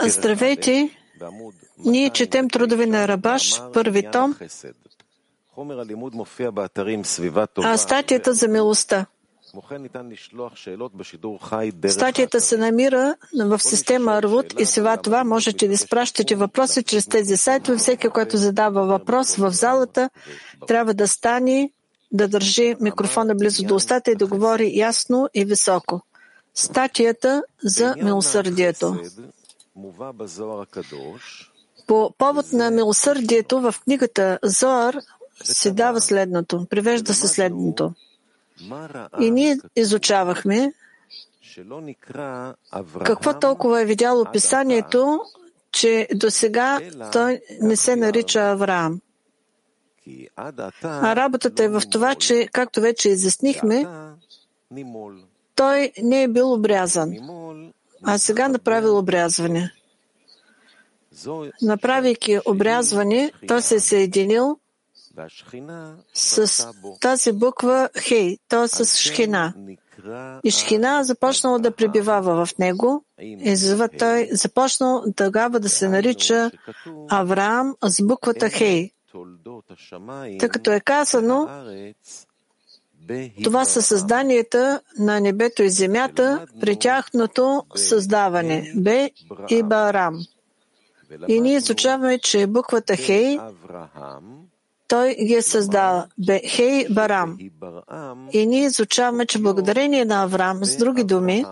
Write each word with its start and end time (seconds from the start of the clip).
Здравейте! 0.00 0.90
Ние 1.78 2.10
четем 2.10 2.50
трудови 2.50 2.86
на 2.86 3.08
Рабаш, 3.08 3.62
първи 3.72 4.10
том, 4.12 4.36
а 7.56 7.76
статията 7.76 8.34
за 8.34 8.48
милостта. 8.48 9.06
Статията 11.88 12.40
се 12.40 12.56
намира 12.56 13.14
в 13.44 13.58
система 13.58 14.12
Арвуд 14.12 14.60
и 14.60 14.66
сега 14.66 14.96
това 14.96 15.24
можете 15.24 15.68
да 15.68 15.74
изпращате 15.74 16.34
въпроси 16.34 16.82
чрез 16.82 17.06
тези 17.06 17.36
сайтове. 17.36 17.78
Всеки, 17.78 18.08
който 18.08 18.36
задава 18.36 18.86
въпрос 18.86 19.36
в 19.36 19.50
залата, 19.52 20.10
трябва 20.66 20.94
да 20.94 21.08
стане, 21.08 21.70
да 22.12 22.28
държи 22.28 22.76
микрофона 22.80 23.34
близо 23.34 23.62
до 23.62 23.74
устата 23.74 24.10
и 24.10 24.14
да 24.14 24.26
говори 24.26 24.70
ясно 24.74 25.28
и 25.34 25.44
високо. 25.44 26.02
Статията 26.58 27.42
за 27.62 27.94
милосърдието. 28.02 28.96
По 31.86 32.14
повод 32.18 32.52
на 32.52 32.70
милосърдието 32.70 33.60
в 33.60 33.74
книгата 33.84 34.38
Зоар 34.42 34.96
се 35.44 35.70
дава 35.70 36.00
следното, 36.00 36.66
привежда 36.70 37.14
се 37.14 37.28
следното. 37.28 37.92
И 39.20 39.30
ние 39.30 39.58
изучавахме 39.76 40.72
какво 43.04 43.38
толкова 43.38 43.82
е 43.82 43.84
видяло 43.84 44.24
писанието, 44.32 45.20
че 45.72 46.08
до 46.14 46.30
сега 46.30 46.80
той 47.12 47.40
не 47.60 47.76
се 47.76 47.96
нарича 47.96 48.40
Авраам. 48.40 49.00
А 50.82 51.16
работата 51.16 51.64
е 51.64 51.68
в 51.68 51.82
това, 51.90 52.14
че, 52.14 52.48
както 52.52 52.80
вече 52.80 53.08
изяснихме, 53.08 53.86
той 55.58 55.92
не 56.02 56.22
е 56.22 56.28
бил 56.28 56.52
обрязан, 56.52 57.14
а 58.02 58.18
сега 58.18 58.48
направил 58.48 58.98
обрязване. 58.98 59.72
Направейки 61.62 62.38
обрязване, 62.46 63.32
той 63.48 63.62
се 63.62 63.74
е 63.74 63.80
съединил 63.80 64.58
с 66.14 66.66
тази 67.00 67.32
буква 67.32 67.88
Хей, 67.98 68.38
т.е. 68.48 68.68
с 68.68 68.96
Шхина. 68.96 69.54
И 70.44 70.50
Шхина 70.50 71.04
започнала 71.04 71.58
да 71.58 71.70
пребивава 71.70 72.46
в 72.46 72.58
него 72.58 73.04
и 73.20 73.78
той 73.98 74.28
започнал 74.32 75.04
тогава 75.16 75.60
да 75.60 75.68
се 75.68 75.88
нарича 75.88 76.50
Авраам 77.08 77.76
с 77.82 78.06
буквата 78.06 78.50
Хей. 78.50 78.90
Тъй 80.38 80.48
като 80.48 80.72
е 80.72 80.80
казано, 80.80 81.48
това 83.44 83.64
са 83.64 83.82
създанията 83.82 84.80
на 84.98 85.20
небето 85.20 85.62
и 85.62 85.70
земята 85.70 86.46
при 86.60 86.78
тяхното 86.78 87.64
създаване. 87.74 88.72
Бе 88.76 89.10
и 89.50 89.62
Барам. 89.62 90.18
И 91.28 91.40
ние 91.40 91.56
изучаваме, 91.56 92.18
че 92.18 92.46
буквата 92.46 92.96
Хей 92.96 93.38
той 94.88 95.14
ги 95.14 95.34
е 95.34 95.42
създал. 95.42 96.04
Бе 96.18 96.40
Хей 96.48 96.86
Барам. 96.90 97.38
И 98.32 98.46
ние 98.46 98.64
изучаваме, 98.64 99.26
че 99.26 99.38
благодарение 99.38 100.04
на 100.04 100.22
Авраам, 100.22 100.64
с 100.64 100.76
други 100.76 101.04
думи, 101.04 101.44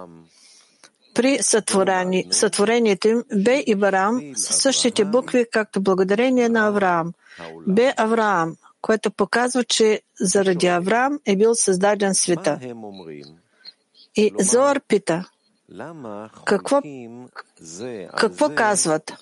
при 1.15 1.39
сътворени, 1.43 2.25
сътворението 2.31 3.09
им, 3.09 3.25
Бе 3.35 3.65
и 3.67 3.75
Барам 3.75 4.21
са 4.37 4.53
същите 4.53 5.05
букви, 5.05 5.47
както 5.53 5.81
благодарение 5.81 6.49
на 6.49 6.67
Авраам. 6.67 7.13
Бе 7.67 7.95
Авраам, 7.97 8.57
което 8.83 9.11
показва, 9.11 9.65
че 9.65 10.03
заради 10.21 10.67
Авраам 10.67 11.19
е 11.27 11.37
бил 11.37 11.55
създаден 11.55 12.15
света. 12.15 12.61
И 14.17 14.33
Зоар 14.39 14.81
пита, 14.89 15.25
какво, 16.45 16.83
какво 18.17 18.55
казват? 18.55 19.13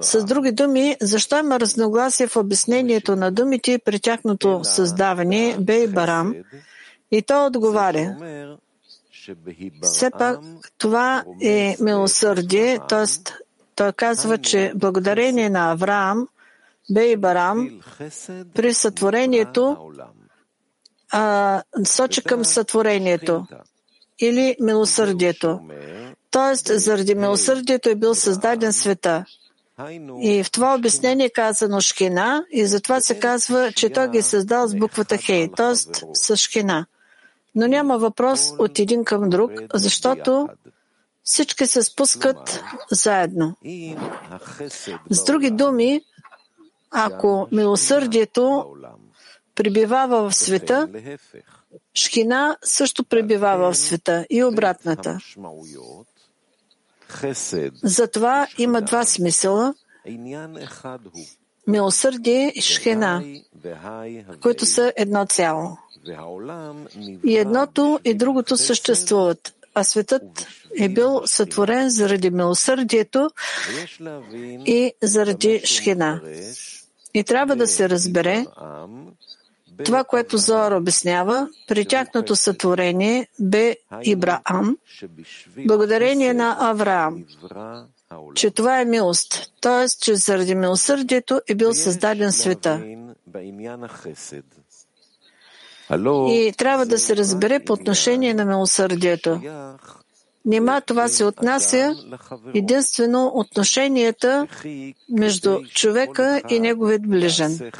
С 0.00 0.24
други 0.24 0.52
думи, 0.52 0.96
защо 1.00 1.38
има 1.38 1.60
разногласие 1.60 2.26
в 2.26 2.36
обяснението 2.36 3.16
на 3.16 3.30
думите 3.30 3.78
при 3.84 4.00
тяхното 4.00 4.60
създаване, 4.62 5.56
Бей 5.60 5.86
Барам? 5.86 6.34
И 7.10 7.22
той 7.22 7.46
отговаря. 7.46 8.16
Все 9.82 10.10
пак 10.10 10.38
това 10.78 11.24
е 11.42 11.76
милосърдие, 11.80 12.78
т.е. 12.88 13.32
той 13.74 13.92
казва, 13.92 14.38
че 14.38 14.72
благодарение 14.74 15.50
на 15.50 15.72
Авраам, 15.72 16.28
Бей 16.90 17.16
Барам, 17.16 17.80
при 18.54 18.74
сътворението 18.74 19.92
а, 21.12 21.62
сочи 21.84 22.22
към 22.22 22.44
сътворението 22.44 23.46
или 24.18 24.56
милосърдието. 24.60 25.60
Тоест, 26.30 26.70
заради 26.74 27.14
милосърдието 27.14 27.88
е 27.88 27.94
бил 27.94 28.14
създаден 28.14 28.72
света. 28.72 29.24
И 30.20 30.44
в 30.44 30.50
това 30.50 30.74
обяснение 30.74 31.26
е 31.26 31.30
казано 31.30 31.80
Шхина 31.80 32.44
и 32.50 32.66
затова 32.66 33.00
се 33.00 33.18
казва, 33.18 33.72
че 33.72 33.90
той 33.90 34.10
ги 34.10 34.18
е 34.18 34.22
създал 34.22 34.66
с 34.68 34.74
буквата 34.74 35.16
Хей, 35.16 35.48
т.е. 35.56 35.74
с 36.14 36.36
Шхина. 36.36 36.86
Но 37.54 37.66
няма 37.66 37.98
въпрос 37.98 38.52
от 38.58 38.78
един 38.78 39.04
към 39.04 39.28
друг, 39.28 39.52
защото 39.74 40.48
всички 41.24 41.66
се 41.66 41.82
спускат 41.82 42.64
заедно. 42.90 43.56
С 45.10 45.24
други 45.24 45.50
думи, 45.50 46.00
ако 46.90 47.48
милосърдието 47.52 48.66
прибивава 49.54 50.30
в 50.30 50.34
света, 50.34 50.88
Шхина 51.94 52.56
също 52.62 53.04
пребивава 53.04 53.72
в 53.72 53.76
света 53.76 54.26
и 54.30 54.44
обратната. 54.44 55.18
Затова 57.82 58.46
има 58.58 58.82
два 58.82 59.04
смисъла. 59.04 59.74
Милосърдие 61.66 62.52
и 62.54 62.60
шхена, 62.60 63.24
които 64.42 64.66
са 64.66 64.92
едно 64.96 65.26
цяло. 65.26 65.78
И 67.24 67.36
едното 67.36 68.00
и 68.04 68.14
другото 68.14 68.56
съществуват, 68.56 69.54
а 69.74 69.84
светът 69.84 70.46
е 70.78 70.88
бил 70.88 71.22
сътворен 71.26 71.90
заради 71.90 72.30
милосърдието 72.30 73.30
и 74.66 74.92
заради 75.02 75.62
шхена. 75.64 76.20
И 77.14 77.24
трябва 77.24 77.56
да 77.56 77.66
се 77.66 77.88
разбере, 77.88 78.46
това, 79.84 80.04
което 80.04 80.38
Зоар 80.38 80.72
обяснява, 80.72 81.48
при 81.68 81.84
тяхното 81.84 82.36
сътворение 82.36 83.26
бе 83.40 83.76
Ибраам, 84.02 84.76
благодарение 85.66 86.34
на 86.34 86.56
Авраам, 86.60 87.24
че 88.34 88.50
това 88.50 88.80
е 88.80 88.84
милост, 88.84 89.52
т.е. 89.60 89.88
че 90.00 90.14
заради 90.14 90.54
милосърдието 90.54 91.40
е 91.48 91.54
бил 91.54 91.74
създаден 91.74 92.32
света. 92.32 92.82
И 96.28 96.52
трябва 96.56 96.86
да 96.86 96.98
се 96.98 97.16
разбере 97.16 97.64
по 97.64 97.72
отношение 97.72 98.34
на 98.34 98.44
милосърдието. 98.44 99.40
Нима 100.44 100.80
това 100.80 101.08
се 101.08 101.24
отнася 101.24 101.94
единствено 102.54 103.32
отношенията 103.34 104.46
между 105.10 105.58
човека 105.74 106.42
и 106.48 106.60
неговият 106.60 107.08
ближен. 107.08 107.70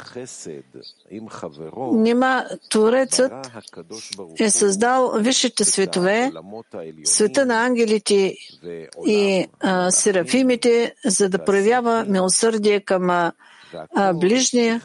Нима 1.93 2.45
Творецът 2.69 3.31
е 4.39 4.49
създал 4.49 5.11
висшите 5.15 5.65
светове, 5.65 6.31
света 7.03 7.45
на 7.45 7.65
ангелите 7.65 8.35
и 9.05 9.47
а, 9.59 9.91
серафимите, 9.91 10.95
за 11.05 11.29
да 11.29 11.45
проявява 11.45 12.05
милосърдие 12.05 12.79
към 12.79 13.09
а, 13.09 13.33
ближния 14.13 14.81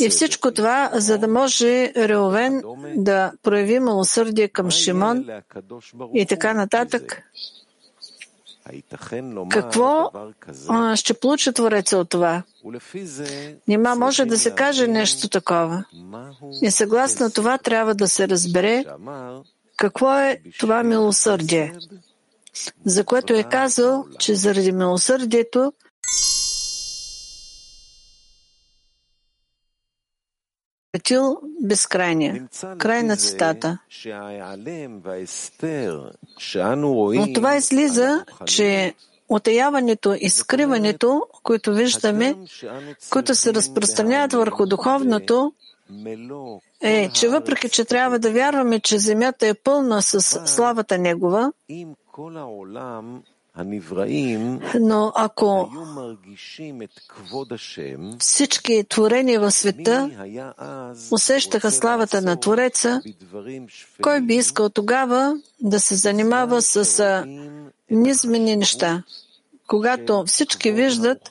и 0.00 0.08
всичко 0.08 0.50
това, 0.50 0.90
за 0.94 1.18
да 1.18 1.28
може 1.28 1.92
Реовен 1.96 2.62
да 2.96 3.32
прояви 3.42 3.80
милосърдие 3.80 4.48
към 4.48 4.70
Шимон 4.70 5.26
и 6.14 6.26
така 6.26 6.54
нататък. 6.54 7.22
Какво 9.50 10.10
ще 10.94 11.14
получи 11.14 11.52
Твореца 11.52 11.98
от 11.98 12.08
това? 12.08 12.42
Нима 13.68 13.94
може 13.94 14.24
да 14.24 14.38
се 14.38 14.50
каже 14.50 14.86
нещо 14.86 15.28
такова. 15.28 15.84
И 16.62 16.70
съгласно 16.70 17.30
това 17.30 17.58
трябва 17.58 17.94
да 17.94 18.08
се 18.08 18.28
разбере 18.28 18.84
какво 19.76 20.18
е 20.18 20.40
това 20.58 20.82
милосърдие, 20.82 21.74
за 22.84 23.04
което 23.04 23.34
е 23.34 23.42
казал, 23.42 24.04
че 24.18 24.34
заради 24.34 24.72
милосърдието 24.72 25.72
посветил 30.92 31.36
безкрайния. 31.62 32.48
Край 32.78 33.02
на 33.02 33.16
цитата. 33.16 33.78
От 37.18 37.34
това 37.34 37.56
излиза, 37.56 38.24
че 38.46 38.94
отаяването 39.28 40.16
и 40.20 40.30
скриването, 40.30 41.26
които 41.42 41.74
виждаме, 41.74 42.36
които 43.10 43.34
се 43.34 43.54
разпространяват 43.54 44.32
върху 44.32 44.66
духовното, 44.66 45.52
е, 46.80 47.08
че 47.08 47.28
въпреки, 47.28 47.68
че 47.68 47.84
трябва 47.84 48.18
да 48.18 48.30
вярваме, 48.32 48.80
че 48.80 48.98
земята 48.98 49.46
е 49.46 49.54
пълна 49.54 50.02
с 50.02 50.20
славата 50.46 50.98
Негова, 50.98 51.52
но 54.80 55.12
ако 55.14 55.70
всички 58.18 58.84
творения 58.88 59.40
в 59.40 59.50
света 59.50 60.10
усещаха 61.10 61.70
славата 61.70 62.22
на 62.22 62.40
Твореца, 62.40 63.02
кой 64.02 64.20
би 64.20 64.34
искал 64.34 64.68
тогава 64.68 65.38
да 65.60 65.80
се 65.80 65.94
занимава 65.94 66.62
с 66.62 67.24
низмени 67.90 68.56
неща, 68.56 69.02
когато 69.66 70.24
всички 70.26 70.72
виждат 70.72 71.30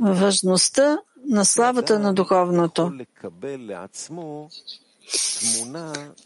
важността 0.00 0.98
на 1.28 1.44
славата 1.44 1.98
на 1.98 2.14
духовното. 2.14 2.92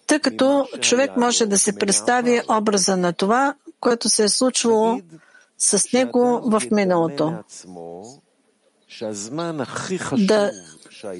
Тъй 0.06 0.18
като 0.20 0.68
човек 0.80 1.16
може 1.16 1.46
да 1.46 1.58
се 1.58 1.78
представи 1.78 2.40
образа 2.48 2.96
на 2.96 3.12
това, 3.12 3.54
което 3.80 4.08
се 4.08 4.24
е 4.24 4.28
случвало 4.28 5.00
с 5.58 5.92
него 5.92 6.40
в 6.44 6.62
миналото. 6.70 7.34
Да 10.18 10.52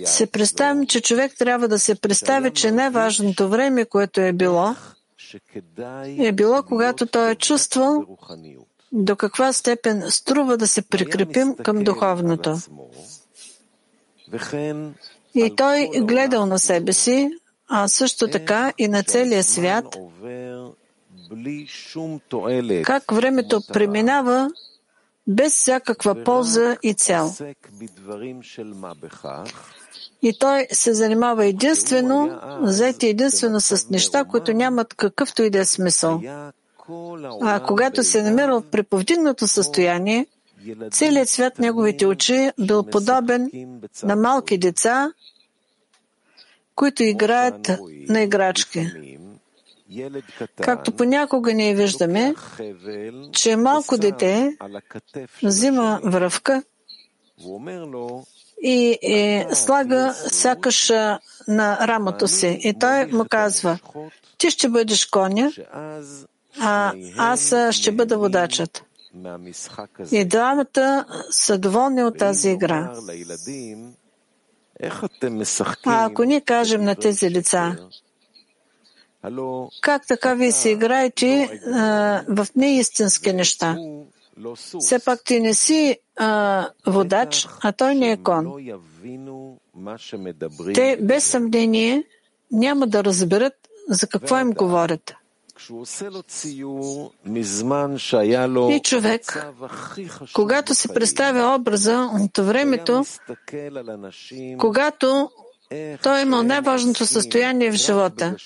се 0.05 0.27
представим, 0.27 0.87
че 0.87 1.01
човек 1.01 1.33
трябва 1.39 1.69
да 1.69 1.79
се 1.79 1.95
представи, 1.95 2.51
че 2.51 2.73
най-важното 2.73 3.49
време, 3.49 3.85
което 3.85 4.21
е 4.21 4.33
било, 4.33 4.75
е 6.19 6.33
било, 6.33 6.63
когато 6.63 7.07
той 7.07 7.31
е 7.31 7.35
чувствал 7.35 8.05
до 8.93 9.17
каква 9.17 9.53
степен 9.53 10.03
струва 10.11 10.57
да 10.57 10.67
се 10.67 10.83
прикрепим 10.83 11.57
към 11.57 11.85
духовното. 11.85 12.59
И 15.35 15.57
той 15.57 15.91
гледал 15.97 16.47
на 16.47 16.59
себе 16.59 16.93
си, 16.93 17.31
а 17.69 17.89
също 17.89 18.29
така 18.29 18.73
и 18.79 18.89
на 18.89 19.03
целия 19.03 19.45
свят, 19.45 19.97
как 22.85 23.13
времето 23.13 23.61
преминава 23.73 24.51
без 25.27 25.53
всякаква 25.53 26.25
полза 26.25 26.77
и 26.83 26.95
цел. 26.95 27.33
И 30.23 30.39
той 30.39 30.67
се 30.73 30.95
занимава 30.95 31.47
единствено, 31.47 32.41
заети 32.63 33.07
единствено 33.07 33.61
с 33.61 33.91
неща, 33.91 34.25
които 34.25 34.53
нямат 34.53 34.95
какъвто 34.95 35.43
и 35.43 35.51
да 35.51 35.59
е 35.59 35.65
смисъл. 35.65 36.23
А 37.43 37.61
когато 37.67 38.03
се 38.03 38.19
е 38.19 38.23
намирал 38.23 38.61
в 38.61 38.71
преповдигнато 38.71 39.47
състояние, 39.47 40.27
целият 40.91 41.29
свят 41.29 41.59
неговите 41.59 42.07
очи 42.07 42.51
бил 42.61 42.83
подобен 42.83 43.51
на 44.03 44.17
малки 44.17 44.59
деца, 44.59 45.13
които 46.75 47.03
играят 47.03 47.71
на 48.09 48.23
играчки. 48.23 48.93
Както 50.61 50.93
понякога 50.93 51.55
ние 51.55 51.75
виждаме, 51.75 52.35
че 53.33 53.57
малко 53.57 53.99
дете 53.99 54.57
взима 55.43 56.01
връвка 56.05 56.63
и 58.63 58.99
е, 59.03 59.47
слага 59.55 60.15
сякаш 60.15 60.93
на 61.49 61.89
рамото 61.89 62.29
си. 62.29 62.59
И 62.63 62.75
той 62.79 63.07
му 63.07 63.25
казва, 63.31 63.79
ти 64.39 64.51
ще 64.51 64.69
бъдеш 64.69 65.07
коня, 65.07 65.53
а 66.61 66.93
аз 67.17 67.55
ще 67.71 67.93
бъда 67.93 68.19
водачът. 68.19 68.85
И 70.13 70.25
двамата 70.25 71.05
са 71.31 71.59
доволни 71.59 72.03
от 72.03 72.19
тази 72.19 72.51
игра. 72.51 72.95
А 75.85 76.05
ако 76.05 76.25
ние 76.25 76.41
кажем 76.41 76.85
на 76.85 76.95
тези 76.95 77.31
лица, 77.31 77.77
как 79.81 80.07
така 80.07 80.35
вие 80.35 80.53
се 80.53 80.71
играете 80.71 81.61
а, 81.67 81.81
в 82.29 82.47
неистински 82.57 83.33
неща? 83.33 83.77
Все 84.79 84.99
пак 84.99 85.25
ти 85.25 85.41
не 85.41 85.55
си 85.55 85.99
а, 86.17 86.69
водач, 86.87 87.49
а 87.63 87.73
той 87.73 87.95
не 87.95 88.11
е 88.11 88.17
кон. 88.17 88.53
Те 90.75 90.99
без 91.03 91.25
съмнение 91.25 92.05
няма 92.53 92.87
да 92.87 93.05
разберат 93.05 93.55
за 93.89 94.07
какво 94.07 94.39
им 94.39 94.51
говорят. 94.51 95.15
И 98.71 98.81
човек, 98.85 99.49
когато 100.35 100.75
се 100.75 100.95
представя 100.95 101.55
образа 101.55 102.11
от 102.21 102.47
времето, 102.47 103.05
когато 104.59 105.31
той 106.03 106.19
е 106.19 106.23
имал 106.23 106.43
най-важното 106.43 107.07
състояние 107.07 107.71
в 107.71 107.75
живота. 107.75 108.37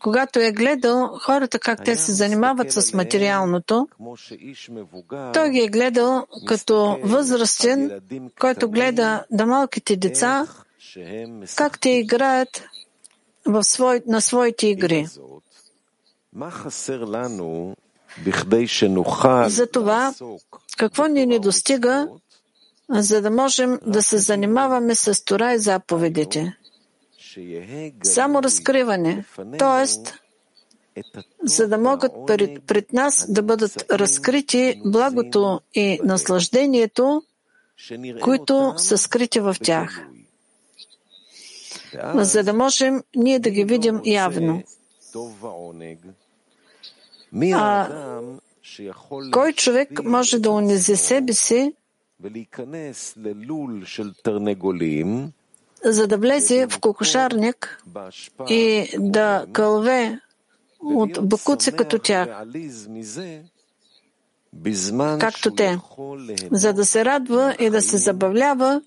Когато 0.00 0.40
е 0.40 0.52
гледал 0.52 1.18
хората 1.22 1.58
как 1.58 1.84
те 1.84 1.96
се 1.96 2.12
занимават 2.12 2.72
с 2.72 2.94
материалното, 2.94 3.88
той 5.32 5.50
ги 5.50 5.60
е 5.60 5.68
гледал 5.68 6.26
като 6.46 6.98
възрастен, 7.02 8.00
който 8.40 8.70
гледа 8.70 9.24
да 9.30 9.46
малките 9.46 9.96
деца, 9.96 10.46
как 11.56 11.80
те 11.80 11.90
играят 11.90 12.64
в 13.46 13.64
свой, 13.64 14.02
на 14.06 14.20
своите 14.20 14.66
игри. 14.66 15.06
Затова, 19.48 20.14
какво 20.76 21.06
ни 21.06 21.26
не 21.26 21.38
достига, 21.38 22.08
за 22.90 23.22
да 23.22 23.30
можем 23.30 23.78
да 23.86 24.02
се 24.02 24.18
занимаваме 24.18 24.94
с 24.94 25.24
Тора 25.24 25.52
и 25.52 25.58
заповедите? 25.58 26.56
Само 28.02 28.42
разкриване, 28.42 29.24
т.е. 29.58 29.86
за 31.42 31.68
да 31.68 31.78
могат 31.78 32.12
пред, 32.26 32.62
пред 32.66 32.92
нас 32.92 33.32
да 33.32 33.42
бъдат 33.42 33.92
разкрити 33.92 34.80
благото 34.84 35.60
и 35.74 36.00
наслаждението, 36.04 37.22
които 38.22 38.74
са 38.76 38.98
скрити 38.98 39.40
в 39.40 39.56
тях, 39.62 40.06
за 42.14 42.42
да 42.42 42.52
можем 42.52 43.02
ние 43.16 43.38
да 43.38 43.50
ги 43.50 43.64
видим 43.64 44.00
явно. 44.04 44.62
А 47.54 47.88
кой 49.32 49.52
човек 49.52 50.04
може 50.04 50.38
да 50.38 50.50
унизи 50.50 50.96
себе 50.96 51.32
си, 51.32 51.74
за 55.84 56.06
да 56.06 56.18
влезе 56.18 56.66
в 56.66 56.80
кокошарник 56.80 57.82
и 58.48 58.88
да 58.98 59.46
кълве 59.52 60.20
от 60.80 61.28
бакуци 61.28 61.72
като 61.72 61.98
тях, 61.98 62.28
както 65.20 65.54
те, 65.54 65.78
за 66.52 66.72
да 66.72 66.84
се 66.84 67.04
радва 67.04 67.56
и 67.58 67.70
да 67.70 67.82
се 67.82 67.98
забавлява, 67.98 68.82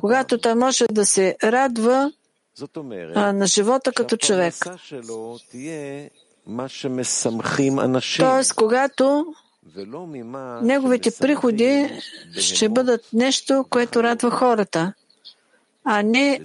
когато 0.00 0.38
той 0.38 0.54
може 0.54 0.86
да 0.92 1.06
се 1.06 1.36
радва 1.44 2.12
на 3.16 3.46
живота 3.46 3.92
като 3.92 4.16
човек. 4.16 4.54
Тоест, 8.18 8.54
когато 8.54 9.34
неговите 10.62 11.10
приходи 11.20 11.90
ще 12.38 12.68
бъдат 12.68 13.04
нещо, 13.12 13.64
което 13.70 14.02
радва 14.02 14.30
хората, 14.30 14.92
а 15.84 16.02
не 16.02 16.40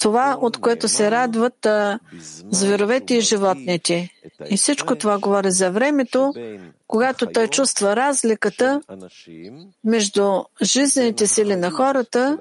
това, 0.00 0.38
от 0.40 0.56
което 0.56 0.88
се 0.88 1.10
радват 1.10 1.66
а, 1.66 1.98
зверовете 2.50 3.14
и 3.14 3.20
животните. 3.20 4.10
И 4.50 4.56
всичко 4.56 4.96
това 4.96 5.18
говори 5.18 5.50
за 5.50 5.70
времето, 5.70 6.34
когато 6.86 7.26
той 7.26 7.48
чувства 7.48 7.96
разликата 7.96 8.80
между 9.84 10.42
жизнените 10.62 11.26
сили 11.26 11.56
на 11.56 11.70
хората 11.70 12.38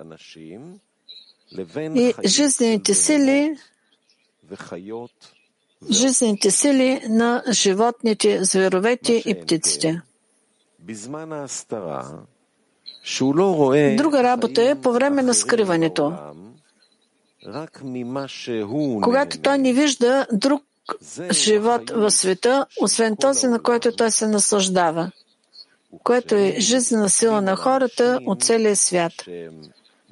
и 1.78 2.14
жизнените 2.26 2.94
сили 2.94 3.58
жизнените 5.92 6.52
сили 6.52 7.02
на 7.10 7.44
животните, 7.52 8.44
зверовете 8.44 9.14
и 9.26 9.42
птиците. 9.42 10.02
Друга 13.98 14.24
работа 14.24 14.70
е 14.70 14.82
по 14.82 14.92
време 14.92 15.22
на 15.22 15.34
скриването. 15.34 16.14
Когато 19.02 19.40
той 19.42 19.58
не 19.58 19.74
вижда 19.74 20.28
друг 20.32 20.64
живот 21.32 21.90
в 21.90 22.12
света, 22.12 22.66
освен 22.82 23.16
този, 23.18 23.48
на 23.48 23.60
който 23.60 23.96
той 23.96 24.12
се 24.12 24.28
наслаждава, 24.28 25.12
което 26.04 26.36
е 26.36 26.56
жизнена 26.60 27.10
сила 27.10 27.42
на 27.42 27.56
хората 27.56 28.20
от 28.26 28.44
целия 28.44 28.76
свят. 28.76 29.14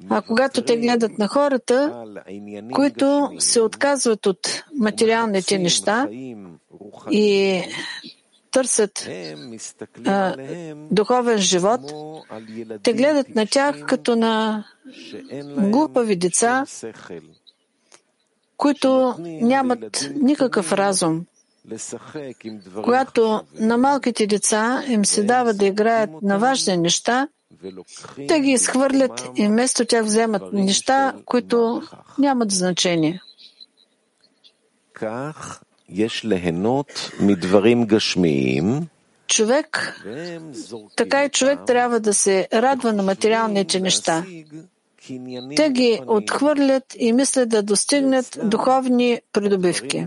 А 0.08 0.22
когато 0.22 0.64
те 0.64 0.76
гледат 0.76 1.18
на 1.18 1.28
хората, 1.28 2.04
които 2.74 3.30
се 3.38 3.60
отказват 3.60 4.26
от 4.26 4.64
материалните 4.78 5.58
неща 5.58 6.08
и 7.10 7.62
търсят 8.50 9.08
а, 10.06 10.36
духовен 10.90 11.38
живот, 11.38 11.80
те 12.82 12.92
гледат 12.92 13.34
на 13.34 13.46
тях 13.46 13.86
като 13.86 14.16
на 14.16 14.64
глупави 15.56 16.16
деца, 16.16 16.64
които 18.56 19.14
нямат 19.20 20.10
никакъв 20.14 20.72
разум. 20.72 21.26
Когато 22.74 23.42
на 23.54 23.78
малките 23.78 24.26
деца 24.26 24.82
им 24.88 25.04
се 25.04 25.22
дава 25.22 25.54
да 25.54 25.66
играят 25.66 26.10
на 26.22 26.38
важни 26.38 26.76
неща, 26.76 27.28
те 28.28 28.40
ги 28.40 28.50
изхвърлят 28.50 29.30
и 29.36 29.46
вместо 29.46 29.84
тях 29.84 30.04
вземат 30.04 30.52
неща, 30.52 31.14
които 31.24 31.82
нямат 32.18 32.50
значение. 32.50 33.22
Човек, 39.26 40.00
така 40.96 41.24
и 41.24 41.28
човек 41.28 41.58
трябва 41.66 42.00
да 42.00 42.14
се 42.14 42.48
радва 42.52 42.92
на 42.92 43.02
материалните 43.02 43.80
неща. 43.80 44.24
Те 45.56 45.70
ги 45.70 46.00
отхвърлят 46.06 46.84
и 46.98 47.12
мислят 47.12 47.48
да 47.48 47.62
достигнат 47.62 48.38
духовни 48.42 49.20
придобивки. 49.32 50.06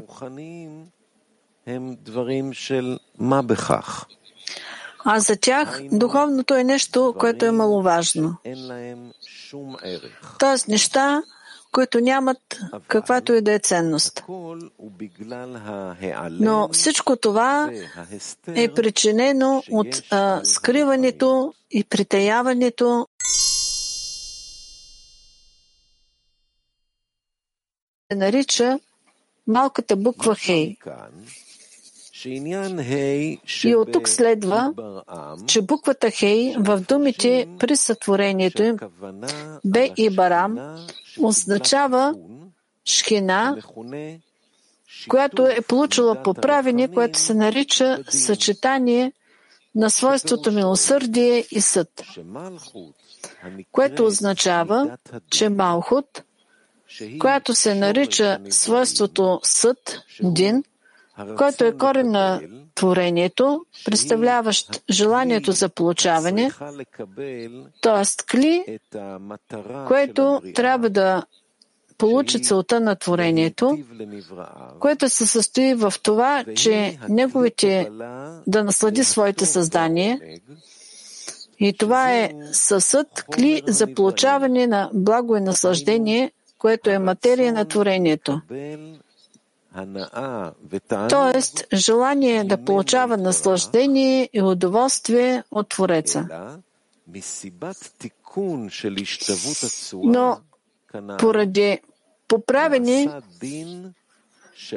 А 5.06 5.20
за 5.20 5.36
тях 5.36 5.82
духовното 5.92 6.54
е 6.54 6.64
нещо, 6.64 7.16
което 7.20 7.46
е 7.46 7.52
маловажно. 7.52 8.36
Тоест 10.40 10.68
неща, 10.68 11.24
които 11.74 12.00
нямат 12.00 12.60
каквато 12.88 13.34
и 13.34 13.42
да 13.42 13.54
е 13.54 13.60
ценност. 13.60 14.24
Но 16.32 16.70
всичко 16.72 17.16
това 17.16 17.72
е 18.48 18.74
причинено 18.74 19.64
от 19.72 20.02
а, 20.12 20.42
скриването 20.44 21.54
и 21.72 21.84
притаяването 21.84 23.08
се 28.12 28.18
нарича 28.18 28.80
малката 29.48 29.96
буква 29.96 30.36
Хей. 30.36 30.78
И 33.64 33.76
от 33.76 33.92
тук 33.92 34.10
следва, 34.10 34.74
че 35.48 35.62
буквата 35.62 36.12
Хей 36.12 36.56
в 36.60 36.80
думите 36.80 37.48
при 37.60 37.76
сътворението 37.76 38.64
им 38.64 38.78
Бе 39.66 39.90
и 39.98 40.10
Барам 40.10 40.78
означава 41.22 42.16
шхина, 42.86 43.58
която 45.10 45.48
е 45.48 45.62
получила 45.62 46.24
поправение, 46.24 46.88
което 46.88 47.20
се 47.20 47.34
нарича 47.34 48.04
съчетание 48.10 49.12
на 49.76 49.90
свойството 49.90 50.52
милосърдие 50.52 51.46
и 51.52 51.62
съд, 51.62 52.04
което 53.72 54.06
означава, 54.06 54.98
че 55.30 55.50
Малхут, 55.50 56.24
която 57.20 57.56
се 57.56 57.76
нарича 57.76 58.40
свойството 58.50 59.40
съд, 59.44 60.00
Дин, 60.22 60.64
който 61.38 61.66
е 61.66 61.78
корен 61.78 62.12
на 62.12 62.42
творението, 62.76 63.66
представляващ 63.86 64.84
желанието 64.90 65.52
за 65.52 65.70
получаване, 65.70 66.52
т.е. 67.82 68.26
кли, 68.26 68.80
което 69.88 70.42
трябва 70.56 70.90
да 70.90 71.24
получи 71.98 72.42
целта 72.42 72.80
на 72.80 72.96
творението, 72.96 73.78
което 74.80 75.10
се 75.10 75.26
състои 75.26 75.74
в 75.74 75.94
това, 76.04 76.44
че 76.56 76.98
неговите 77.10 77.90
да 78.48 78.64
наслади 78.64 79.04
своите 79.04 79.46
създания, 79.46 80.20
и 81.60 81.74
това 81.74 82.14
е 82.14 82.32
съсъд, 82.52 83.08
кли 83.32 83.62
за 83.68 83.94
получаване 83.94 84.68
на 84.68 84.90
благо 84.94 85.38
и 85.38 85.42
наслаждение, 85.42 86.32
което 86.58 86.90
е 86.90 87.00
материя 87.00 87.54
на 87.54 87.66
творението. 87.66 88.42
Тоест, 91.10 91.66
желание 91.74 92.44
да 92.44 92.66
получава 92.66 93.18
наслаждение 93.18 94.30
и 94.34 94.42
удоволствие 94.42 95.44
от 95.52 95.70
Твореца. 95.70 96.28
Но 99.94 100.38
поради 101.20 101.80
поправени, 102.28 103.10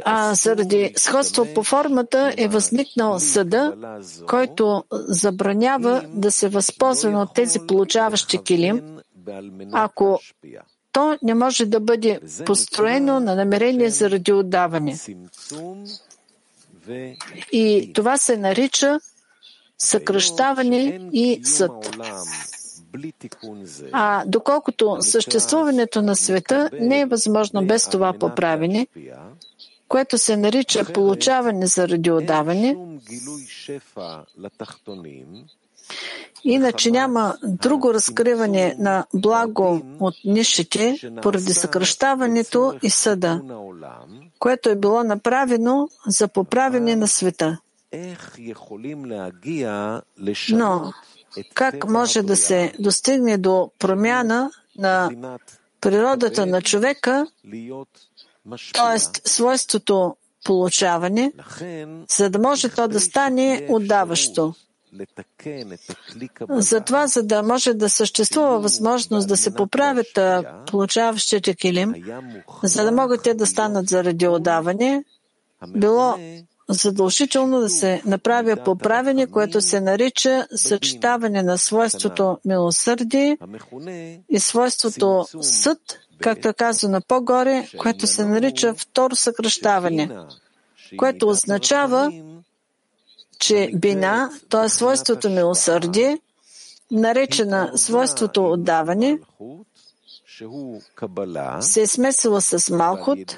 а 0.04 0.34
заради 0.34 0.92
сходство 0.96 1.46
по 1.54 1.62
формата 1.62 2.34
е 2.36 2.48
възникнал 2.48 3.20
съда, 3.20 3.74
който 4.28 4.84
забранява 4.90 6.04
да 6.08 6.30
се 6.30 6.48
възползваме 6.48 7.18
от 7.18 7.34
тези 7.34 7.58
получаващи 7.68 8.42
килим, 8.42 8.98
ако 9.72 10.20
то 10.96 11.18
не 11.22 11.34
може 11.34 11.66
да 11.66 11.80
бъде 11.80 12.20
построено 12.46 13.20
на 13.20 13.34
намерение 13.34 13.90
заради 13.90 14.32
отдаване. 14.32 14.96
И 17.52 17.90
това 17.94 18.16
се 18.16 18.36
нарича 18.36 18.98
съкръщаване 19.78 21.00
и 21.12 21.40
съд. 21.44 21.70
А 23.92 24.24
доколкото 24.26 24.96
съществуването 25.00 26.02
на 26.02 26.16
света 26.16 26.70
не 26.80 27.00
е 27.00 27.06
възможно 27.06 27.66
без 27.66 27.88
това 27.88 28.12
поправене, 28.12 28.86
което 29.88 30.18
се 30.18 30.36
нарича 30.36 30.92
получаване 30.92 31.66
заради 31.66 32.10
отдаване, 32.10 32.76
Иначе 36.44 36.90
няма 36.90 37.36
друго 37.44 37.94
разкриване 37.94 38.76
на 38.78 39.06
благо 39.14 39.82
от 40.00 40.14
нишите 40.24 40.98
поради 41.22 41.52
съкръщаването 41.52 42.74
и 42.82 42.90
съда, 42.90 43.40
което 44.38 44.68
е 44.68 44.76
било 44.76 45.04
направено 45.04 45.88
за 46.06 46.28
поправене 46.28 46.96
на 46.96 47.08
света. 47.08 47.58
Но 50.50 50.92
как 51.54 51.88
може 51.88 52.22
да 52.22 52.36
се 52.36 52.72
достигне 52.78 53.38
до 53.38 53.70
промяна 53.78 54.50
на 54.78 55.10
природата 55.80 56.46
на 56.46 56.62
човека, 56.62 57.26
т.е. 58.74 58.98
свойството 59.28 60.16
получаване, 60.44 61.32
за 62.16 62.30
да 62.30 62.38
може 62.38 62.68
то 62.68 62.88
да 62.88 63.00
стане 63.00 63.66
отдаващо? 63.70 64.54
Затова, 66.50 67.06
за 67.06 67.22
да 67.22 67.42
може 67.42 67.74
да 67.74 67.90
съществува 67.90 68.60
възможност 68.60 69.28
да 69.28 69.36
се 69.36 69.54
поправят 69.54 70.18
получаващите 70.66 71.54
килим, 71.54 71.94
за 72.62 72.84
да 72.84 72.92
могат 72.92 73.22
те 73.22 73.34
да 73.34 73.46
станат 73.46 73.88
заради 73.88 74.28
отдаване, 74.28 75.04
било 75.68 76.14
задължително 76.68 77.60
да 77.60 77.68
се 77.68 78.02
направи 78.06 78.56
поправене, 78.64 79.26
което 79.26 79.60
се 79.60 79.80
нарича 79.80 80.46
съчетаване 80.56 81.42
на 81.42 81.58
свойството 81.58 82.38
милосърдие 82.44 83.38
и 84.28 84.40
свойството 84.40 85.26
съд, 85.40 85.78
както 86.20 86.48
е 86.48 86.52
казано 86.52 87.00
по-горе, 87.08 87.68
което 87.78 88.06
се 88.06 88.24
нарича 88.24 88.74
второ 88.74 89.16
съкръщаване, 89.16 90.10
което 90.96 91.28
означава 91.28 92.12
че 93.38 93.70
бина, 93.74 94.30
т.е. 94.50 94.68
свойството 94.68 95.30
милосърдие, 95.30 96.18
наречена 96.90 97.72
свойството 97.74 98.50
отдаване, 98.50 99.18
се 101.60 101.82
е 101.82 101.86
смесила 101.86 102.40
с 102.42 102.70
Малхут, 102.70 103.36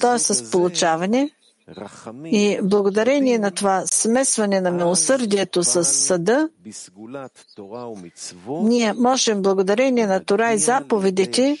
т.е. 0.00 0.18
с 0.18 0.50
получаване, 0.50 1.30
и 2.24 2.58
благодарение 2.62 3.38
на 3.38 3.50
това 3.50 3.82
смесване 3.86 4.60
на 4.60 4.70
милосърдието 4.70 5.64
с 5.64 5.84
съда, 5.84 6.48
ние 8.48 8.92
можем 8.92 9.42
благодарение 9.42 10.06
на 10.06 10.24
Тора 10.24 10.52
и 10.52 10.58
заповедите 10.58 11.56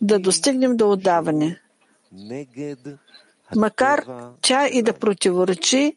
да 0.00 0.18
достигнем 0.18 0.76
до 0.76 0.90
отдаване 0.90 1.60
макар 3.56 4.06
тя 4.42 4.68
и 4.68 4.82
да 4.82 4.92
противоречи 4.92 5.96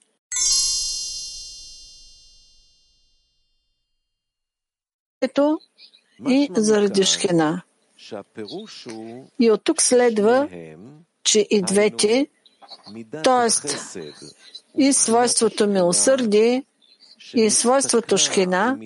и 6.29 6.49
заради 6.55 7.03
шхена. 7.03 7.61
И 9.39 9.51
от 9.51 9.63
тук 9.63 9.81
следва, 9.81 10.49
че 11.23 11.47
и 11.49 11.61
двете, 11.61 12.27
т.е. 13.23 13.47
и 14.77 14.93
свойството 14.93 15.67
милосърдие, 15.67 16.63
и 17.33 17.49
свойството 17.49 18.17
шхина, 18.17 18.77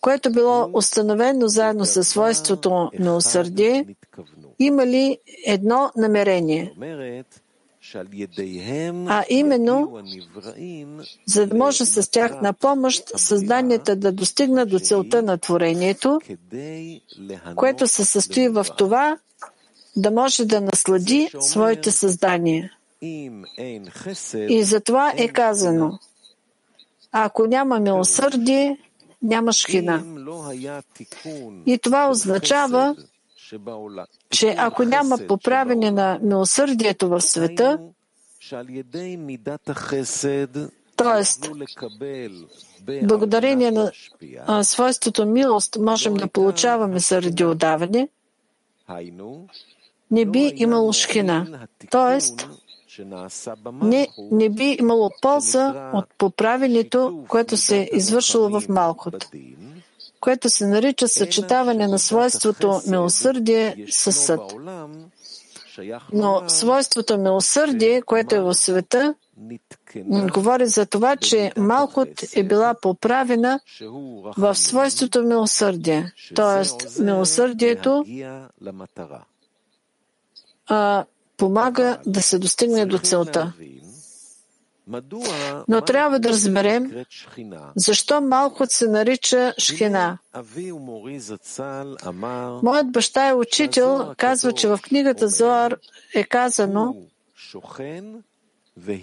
което 0.00 0.32
било 0.32 0.70
установено 0.72 1.48
заедно 1.48 1.84
със 1.84 2.08
свойството 2.08 2.90
милосърдие, 2.98 3.96
има 4.58 4.86
ли 4.86 5.18
едно 5.46 5.90
намерение. 5.96 6.72
а 9.08 9.24
именно, 9.28 10.02
за 11.26 11.46
да 11.46 11.56
може 11.56 11.84
с 11.84 12.10
тях 12.10 12.40
на 12.40 12.52
помощ 12.52 13.12
създанията 13.16 13.96
да 13.96 14.12
достигнат 14.12 14.68
до 14.68 14.78
целта 14.78 15.22
на 15.22 15.38
творението, 15.38 16.20
което 17.56 17.86
се 17.86 18.04
състои 18.04 18.48
в 18.48 18.66
това 18.78 19.18
да 19.96 20.10
може 20.10 20.44
да 20.44 20.60
наслади 20.60 21.28
своите 21.40 21.90
създания. 21.90 22.72
И 24.48 24.62
затова 24.62 25.12
е 25.16 25.28
казано, 25.28 25.98
ако 27.12 27.46
няма 27.46 27.80
милосърдие, 27.80 28.78
няма 29.22 29.52
шхина. 29.52 30.04
И 31.66 31.78
това 31.78 32.10
означава, 32.10 32.96
че 34.30 34.54
ако 34.58 34.84
няма 34.84 35.18
поправене 35.28 35.90
на 35.90 36.18
милосърдието 36.22 37.08
в 37.08 37.20
света, 37.20 37.78
т.е. 40.96 41.22
благодарение 43.02 43.70
на 43.70 43.92
свойството 44.64 45.26
милост 45.26 45.76
можем 45.80 46.14
да 46.14 46.28
получаваме 46.28 46.98
заради 46.98 47.44
отдаване, 47.44 48.08
не 50.10 50.24
би 50.24 50.52
имало 50.56 50.92
шхина. 50.92 51.66
Тоест, 51.90 52.48
не, 53.82 54.08
не 54.18 54.50
би 54.50 54.76
имало 54.80 55.10
полза 55.22 55.90
от 55.94 56.04
поправенето, 56.18 57.24
което 57.28 57.56
се 57.56 57.80
е 57.80 57.88
извършило 57.92 58.60
в 58.60 58.68
Малхот, 58.68 59.30
което 60.26 60.50
се 60.50 60.66
нарича 60.66 61.08
съчетаване 61.08 61.86
на 61.88 61.98
свойството 61.98 62.80
милосърдие 62.86 63.86
с 63.90 64.12
съд. 64.12 64.40
Но 66.12 66.42
свойството 66.48 67.18
милосърдие, 67.18 68.02
което 68.02 68.34
е 68.34 68.40
в 68.40 68.54
света, 68.54 69.14
говори 70.32 70.66
за 70.66 70.86
това, 70.86 71.16
че 71.16 71.52
Малкот 71.56 72.08
е 72.34 72.44
била 72.44 72.74
поправена 72.74 73.60
в 74.36 74.54
свойството 74.54 75.22
милосърдие. 75.22 76.12
Тоест, 76.34 76.98
милосърдието 76.98 78.04
а, 80.66 81.04
помага 81.36 81.98
да 82.06 82.22
се 82.22 82.38
достигне 82.38 82.86
до 82.86 82.98
целта. 82.98 83.52
Но 85.68 85.80
трябва 85.80 86.18
да 86.18 86.28
разберем 86.28 87.04
защо 87.76 88.20
Малхот 88.20 88.70
се 88.70 88.88
нарича 88.88 89.54
Шхина. 89.58 90.18
Моят 92.62 92.92
баща 92.92 93.28
е 93.28 93.34
учител, 93.34 94.14
казва, 94.16 94.52
че 94.52 94.68
в 94.68 94.78
книгата 94.82 95.28
Зоар 95.28 95.76
е 96.14 96.24
казано, 96.24 96.94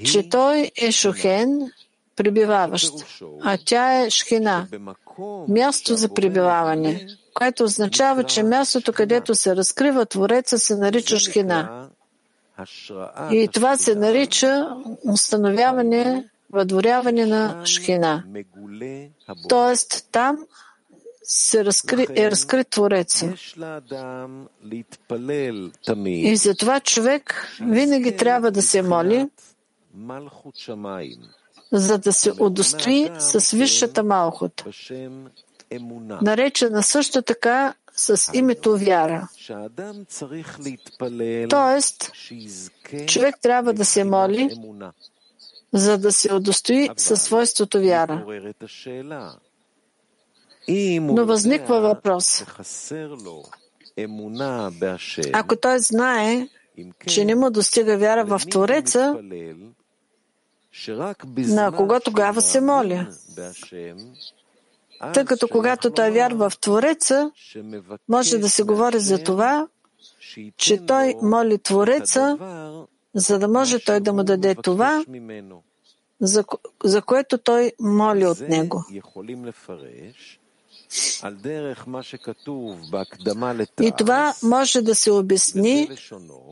че 0.06 0.30
той 0.30 0.72
е 0.76 0.92
Шохен, 0.92 1.72
прибиваващ, 2.16 2.94
а 3.44 3.58
тя 3.66 4.02
е 4.02 4.10
Шхина, 4.10 4.68
място 5.48 5.96
за 5.96 6.14
прибиваване, 6.14 7.08
което 7.34 7.64
означава, 7.64 8.24
че 8.24 8.44
мястото, 8.44 8.94
където 8.94 9.36
се 9.36 9.56
разкрива 9.56 10.06
Твореца, 10.06 10.60
се 10.60 10.76
нарича 10.76 11.20
Шхина. 11.20 11.90
И 13.32 13.48
това 13.54 13.78
се 13.78 13.96
нарича 13.96 14.68
установяване, 15.08 16.30
въдворяване 16.52 17.26
на 17.26 17.66
Шхина. 17.66 18.24
Тоест 19.50 20.08
там 20.12 20.38
се 21.24 21.66
разкри, 21.66 22.08
е 22.16 22.32
разкрит 22.32 22.68
Твореца. 22.68 23.34
И 26.06 26.36
затова 26.38 26.80
човек 26.80 27.56
винаги 27.62 28.18
трябва 28.18 28.52
да 28.52 28.62
се 28.62 28.82
моли, 28.82 29.30
за 31.72 31.98
да 31.98 32.14
се 32.14 32.32
удостои 32.40 33.10
с 33.20 33.52
висшата 33.52 34.04
Малхот, 34.04 34.64
наречена 36.22 36.84
също 36.84 37.22
така 37.22 37.74
с 37.96 38.32
името 38.34 38.78
вяра. 38.78 39.28
Тоест, 41.50 42.12
човек 43.08 43.36
трябва 43.42 43.74
да 43.74 43.86
се 43.86 44.04
моли, 44.04 44.50
за 45.74 45.98
да 45.98 46.12
се 46.12 46.34
удостои 46.34 46.90
със 46.98 47.22
свойството 47.22 47.80
вяра. 47.80 48.26
Но 51.02 51.26
възниква 51.26 51.82
въпрос. 51.82 52.44
Ако 55.34 55.56
той 55.56 55.80
знае, 55.80 56.48
че 57.08 57.26
не 57.26 57.36
му 57.36 57.52
достига 57.52 57.98
вяра 57.98 58.26
в 58.26 58.42
Твореца, 58.50 59.18
на 61.38 61.72
кого 61.72 62.00
тогава 62.00 62.42
се 62.42 62.62
моля? 62.62 63.08
Тъй 65.14 65.26
като 65.26 65.48
когато 65.48 65.92
той 65.92 66.12
вярва 66.12 66.50
в 66.50 66.60
Твореца, 66.60 67.32
може 68.10 68.38
да 68.38 68.50
се 68.50 68.64
говори 68.64 69.00
за 69.00 69.24
това, 69.24 69.68
че 70.58 70.86
той 70.86 71.16
моли 71.22 71.60
Твореца, 71.60 72.38
за 73.14 73.40
да 73.40 73.48
може 73.48 73.80
той 73.80 74.00
да 74.00 74.14
му 74.14 74.24
даде 74.24 74.56
това, 74.56 75.06
за, 76.22 76.44
за 76.84 77.02
което 77.02 77.38
той 77.38 77.72
моли 77.80 78.26
от 78.26 78.40
него. 78.40 78.86
И 83.82 83.92
това 83.98 84.34
може 84.44 84.82
да 84.82 84.96
се 84.96 85.12
обясни 85.12 85.90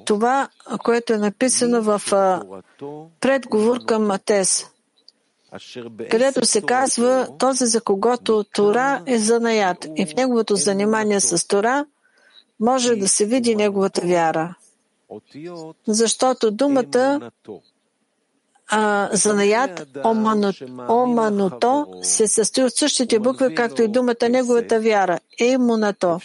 това, 0.05 0.49
което 0.83 1.13
е 1.13 1.17
написано 1.17 1.81
в 1.81 2.01
предговор 3.19 3.85
към 3.85 4.07
Матес, 4.07 4.67
където 6.11 6.45
се 6.45 6.61
казва 6.61 7.27
този, 7.39 7.65
за 7.65 7.81
когото 7.81 8.43
Тора 8.43 9.03
е 9.05 9.17
занаят 9.17 9.87
и 9.95 10.05
в 10.05 10.15
неговото 10.15 10.55
занимание 10.55 11.19
с 11.19 11.47
Тора 11.47 11.85
може 12.59 12.95
да 12.95 13.07
се 13.07 13.25
види 13.25 13.55
неговата 13.55 14.01
вяра. 14.01 14.55
Защото 15.87 16.51
думата 16.51 17.31
а, 18.71 19.09
занаят 19.13 19.87
оманото 20.89 21.87
се 22.01 22.27
състои 22.27 22.63
от 22.63 22.75
същите 22.75 23.19
букви, 23.19 23.55
както 23.55 23.81
и 23.81 23.87
думата 23.87 24.29
неговата 24.29 24.79
вяра. 24.79 25.19
Емунато. 25.39 26.19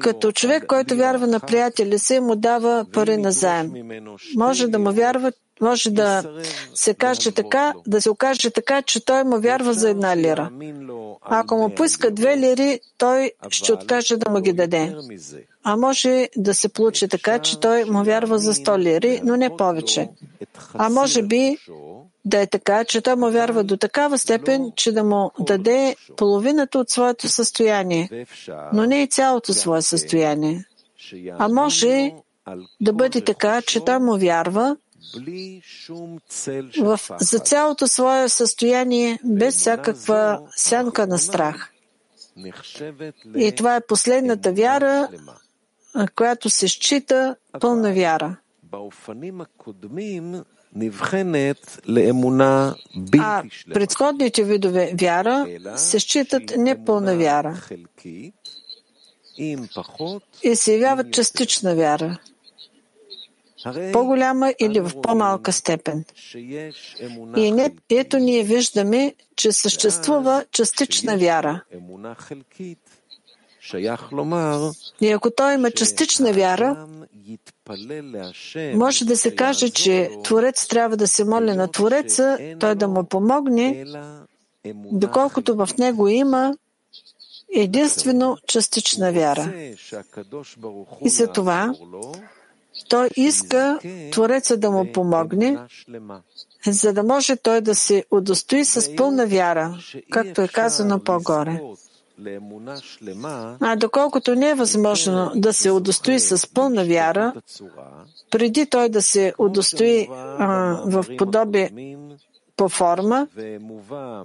Като 0.00 0.32
човек, 0.32 0.66
който 0.66 0.96
вярва 0.96 1.26
на 1.26 1.40
приятеля 1.40 1.98
си, 1.98 2.20
му 2.20 2.36
дава 2.36 2.86
пари 2.92 3.16
на 3.16 3.32
заем. 3.32 3.72
Може 4.36 4.68
да 4.68 4.78
му 4.78 4.92
вярва, 4.92 5.32
може 5.60 5.90
да 5.90 6.22
се 6.74 6.94
каже 6.94 7.32
така, 7.32 7.74
да 7.86 8.00
се 8.00 8.10
окаже 8.10 8.50
така, 8.50 8.82
че 8.82 9.04
той 9.04 9.24
му 9.24 9.40
вярва 9.40 9.74
за 9.74 9.90
една 9.90 10.16
лира. 10.16 10.50
Ако 11.22 11.56
му 11.56 11.74
поиска 11.74 12.10
две 12.10 12.36
лири, 12.36 12.80
той 12.98 13.32
ще 13.50 13.72
откаже 13.72 14.16
да 14.16 14.30
му 14.30 14.40
ги 14.40 14.52
даде. 14.52 14.96
А 15.64 15.76
може 15.76 16.28
да 16.36 16.54
се 16.54 16.68
получи 16.68 17.08
така, 17.08 17.38
че 17.38 17.60
той 17.60 17.84
му 17.84 18.04
вярва 18.04 18.38
за 18.38 18.54
100 18.54 18.78
лири, 18.78 19.20
но 19.24 19.36
не 19.36 19.56
повече. 19.56 20.08
А 20.74 20.88
може 20.88 21.22
би 21.22 21.56
да 22.24 22.40
е 22.40 22.46
така, 22.46 22.84
че 22.84 23.00
той 23.00 23.16
му 23.16 23.30
вярва 23.30 23.64
до 23.64 23.76
такава 23.76 24.18
степен, 24.18 24.72
че 24.76 24.92
да 24.92 25.04
му 25.04 25.30
даде 25.38 25.96
половината 26.16 26.78
от 26.78 26.90
своето 26.90 27.28
състояние, 27.28 28.26
но 28.72 28.86
не 28.86 29.02
и 29.02 29.06
цялото 29.06 29.52
свое 29.52 29.82
състояние. 29.82 30.64
А 31.38 31.48
може 31.48 32.12
да 32.80 32.92
бъде 32.92 33.20
така, 33.20 33.62
че 33.62 33.84
той 33.84 33.98
му 33.98 34.18
вярва 34.18 34.76
в, 36.78 37.00
за 37.20 37.38
цялото 37.38 37.86
свое 37.86 38.28
състояние 38.28 39.18
без 39.24 39.54
всякаква 39.54 40.40
сянка 40.56 41.06
на 41.06 41.18
страх. 41.18 41.72
И 43.36 43.52
това 43.56 43.76
е 43.76 43.86
последната 43.86 44.52
вяра, 44.52 45.08
която 46.14 46.50
се 46.50 46.68
счита 46.68 47.36
пълна 47.60 47.92
вяра. 47.92 48.36
А 53.18 53.44
предходните 53.74 54.44
видове 54.44 54.92
вяра 55.00 55.46
се 55.76 56.00
считат 56.00 56.56
непълна 56.56 57.16
вяра. 57.16 57.62
и 60.42 60.56
се 60.56 60.72
явяват 60.72 61.12
частична 61.12 61.74
вяра, 61.74 62.18
по-голяма 63.92 64.54
или 64.58 64.80
в 64.80 65.00
по-малка 65.02 65.52
степен. 65.52 66.04
И 67.36 67.52
не, 67.52 67.72
ето 67.90 68.18
ние 68.18 68.42
виждаме, 68.42 69.14
че 69.36 69.52
съществува 69.52 70.44
частична 70.52 71.16
вяра. 71.18 71.62
И 75.00 75.10
ако 75.10 75.30
той 75.30 75.54
има 75.54 75.70
частична 75.70 76.32
вяра, 76.32 76.86
може 78.74 79.04
да 79.04 79.16
се 79.16 79.34
каже, 79.34 79.70
че 79.70 80.10
Творец 80.24 80.66
трябва 80.66 80.96
да 80.96 81.08
се 81.08 81.24
моли 81.24 81.52
на 81.52 81.68
Твореца, 81.68 82.38
той 82.60 82.74
да 82.74 82.88
му 82.88 83.04
помогне, 83.04 83.84
доколкото 84.74 85.56
в 85.56 85.68
него 85.78 86.08
има 86.08 86.54
единствено 87.54 88.36
частична 88.46 89.12
вяра. 89.12 89.74
И 91.04 91.08
за 91.08 91.26
това 91.26 91.74
той 92.88 93.08
иска 93.16 93.78
Твореца 94.12 94.56
да 94.56 94.70
му 94.70 94.92
помогне, 94.92 95.58
за 96.66 96.92
да 96.92 97.02
може 97.02 97.36
той 97.36 97.60
да 97.60 97.74
се 97.74 98.04
удостои 98.10 98.64
с 98.64 98.96
пълна 98.96 99.26
вяра, 99.26 99.78
както 100.10 100.42
е 100.42 100.48
казано 100.48 101.00
по-горе. 101.04 101.60
А 103.60 103.76
доколкото 103.76 104.34
не 104.34 104.50
е 104.50 104.54
възможно 104.54 105.32
да 105.34 105.52
се 105.52 105.70
удостои 105.70 106.20
с 106.20 106.54
пълна 106.54 106.84
вяра, 106.84 107.32
преди 108.30 108.66
той 108.66 108.88
да 108.88 109.02
се 109.02 109.34
удостои 109.38 110.08
а, 110.10 110.46
в 110.86 111.04
подобие 111.18 111.96
по 112.56 112.68
форма, 112.68 113.28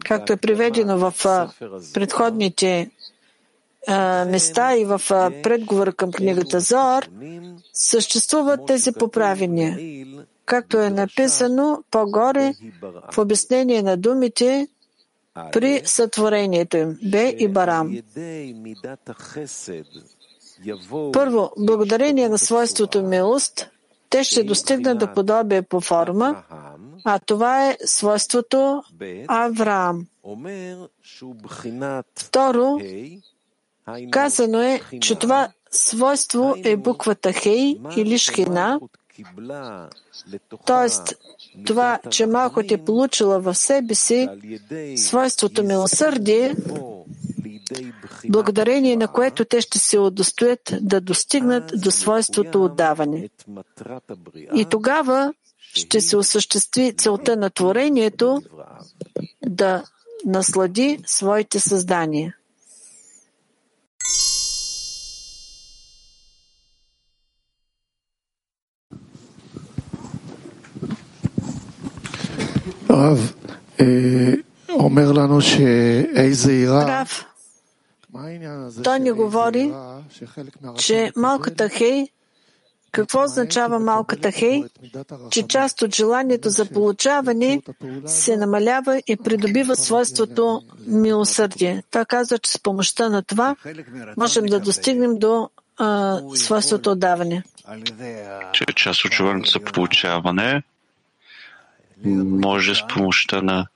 както 0.06 0.34
е 0.34 0.38
приведено 0.38 0.98
в 0.98 1.14
предходните 1.94 2.92
места 4.28 4.78
и 4.78 4.86
в 4.86 5.02
предговора 5.44 5.94
към 5.94 6.12
книгата 6.12 6.60
Зор, 6.60 7.10
съществуват 7.74 8.66
тези 8.66 8.92
поправения. 8.92 10.06
Както 10.46 10.78
е 10.78 10.90
написано 10.90 11.84
по-горе 11.92 12.54
в 13.12 13.18
обяснение 13.18 13.82
на 13.82 13.98
думите, 13.98 14.68
при 15.52 15.82
сътворението 15.86 16.78
им, 16.78 17.00
Бе 17.04 17.30
и 17.30 17.48
Барам. 17.48 17.98
Първо, 21.14 21.52
благодарение 21.58 22.30
на 22.30 22.38
свойството 22.38 23.04
милост, 23.04 23.70
те 24.10 24.24
ще 24.24 24.44
достигнат 24.44 25.00
до 25.00 25.14
подобие 25.14 25.62
по 25.62 25.82
форма, 25.82 26.44
а 27.06 27.20
това 27.20 27.70
е 27.70 27.78
свойството 27.86 28.84
Авраам. 29.28 30.08
Второ, 32.16 32.80
казано 34.12 34.62
е, 34.62 34.82
че 35.02 35.16
това 35.16 35.50
свойство 35.72 36.56
е 36.64 36.78
буквата 36.78 37.34
Хей 37.34 37.80
или 37.98 38.18
Шхина, 38.18 38.80
Тоест, 40.66 41.14
това, 41.66 42.00
че 42.10 42.26
малкото 42.26 42.74
е 42.74 42.86
получила 42.86 43.40
в 43.40 43.56
себе 43.56 43.96
си 43.96 44.30
свойството 44.96 45.64
милосърдие, 45.64 46.56
благодарение 48.30 48.96
на 48.96 49.08
което 49.08 49.46
те 49.46 49.62
ще 49.62 49.80
се 49.80 50.00
удостоят 50.00 50.74
да 50.82 51.02
достигнат 51.02 51.72
до 51.82 51.92
свойството 51.92 52.64
отдаване. 52.64 53.30
И 54.56 54.66
тогава 54.66 55.34
ще 55.74 56.02
се 56.02 56.18
осъществи 56.18 56.94
целта 56.98 57.36
на 57.36 57.50
творението 57.50 58.42
да 59.46 59.84
наслади 60.26 61.00
своите 61.06 61.60
създания. 61.60 62.36
הרב 72.89 73.33
אומר 74.71 75.13
לנו 75.13 75.41
שאיזה 75.41 76.53
עירה, 76.53 77.05
той 78.85 79.01
ни 79.01 79.11
говори, 79.11 79.73
че 80.79 81.13
малката 81.17 81.69
хей, 81.69 82.07
какво 82.93 83.25
означава 83.25 83.79
малката 83.79 84.33
хей? 84.33 84.65
Че 85.31 85.47
част 85.47 85.83
от 85.83 85.95
желанието 85.95 86.49
за 86.51 86.67
получаване 86.67 87.63
се 88.07 88.37
намалява 88.37 89.03
и 89.07 89.17
придобива 89.17 89.77
свойството 89.77 90.63
милосърдие. 90.87 91.83
Той 91.91 92.05
казва, 92.05 92.39
че 92.39 92.51
с 92.51 92.63
помощта 92.63 93.09
на 93.09 93.23
това 93.23 93.57
можем 94.17 94.47
да 94.47 94.61
достигнем 94.61 95.19
до 95.19 95.49
а, 95.79 96.19
свойството 96.35 96.91
отдаване. 96.91 97.43
Че 98.53 98.65
част 98.77 99.05
от 99.05 99.13
желанието 99.15 99.51
за 99.51 99.61
получаване 99.61 100.63
може 102.04 102.76
с 102.76 102.88
помощта 102.88 103.42
на 103.42 103.68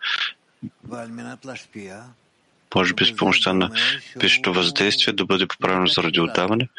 може 2.75 2.93
би 2.93 3.05
с 3.05 3.15
помощта 3.15 3.53
на 3.53 3.71
висшето 4.15 4.53
въздействие 4.53 5.13
да 5.13 5.25
бъде 5.25 5.47
поправено 5.47 5.88
заради 5.88 6.19
отдаване. 6.19 6.69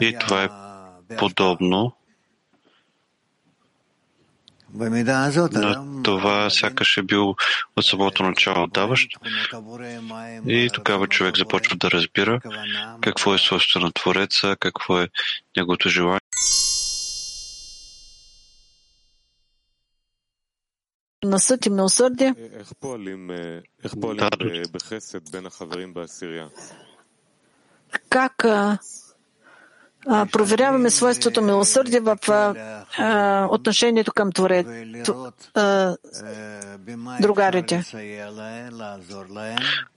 И 0.00 0.16
това 0.20 0.44
е 0.44 0.48
подобно 1.16 1.92
на 4.74 6.02
това 6.02 6.50
сякаш 6.50 6.96
е 6.96 7.02
бил 7.02 7.34
от 7.76 7.84
самото 7.84 8.22
начало 8.22 8.64
отдаващ. 8.64 9.10
И 10.46 10.70
тогава 10.72 11.06
човек 11.06 11.36
започва 11.36 11.76
да 11.76 11.90
разбира 11.90 12.40
какво 13.00 13.34
е 13.34 13.38
свойството 13.38 13.86
на 13.86 13.92
Твореца, 13.92 14.56
какво 14.60 15.00
е 15.00 15.08
неговото 15.56 15.88
желание. 15.88 16.20
На 21.24 21.38
съд 21.38 21.66
и 21.66 21.70
милосърдие. 21.70 22.34
Как 28.08 28.44
а, 28.44 28.78
проверяваме 30.06 30.90
свойството 30.90 31.42
милосърдие 31.42 32.00
в 32.00 32.18
а, 32.28 33.48
отношението 33.50 34.12
към 34.12 34.32
Творец, 34.32 34.66
другарите? 37.20 37.84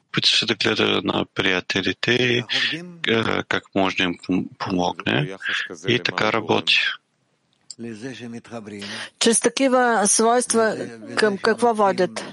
Опитва 0.10 0.38
се 0.38 0.46
да 0.46 0.56
гледа 0.56 1.02
на 1.04 1.26
приятелите 1.36 2.12
и 2.12 2.44
как 3.48 3.64
може 3.76 3.98
да 3.98 4.04
им 4.04 4.18
помогне 4.58 5.38
и 5.88 6.00
така 6.00 6.34
работи. 6.34 6.80
Чрез 9.20 9.40
такива 9.40 10.08
свойства 10.08 10.78
към 11.16 11.38
какво 11.38 11.74
водят? 11.74 12.26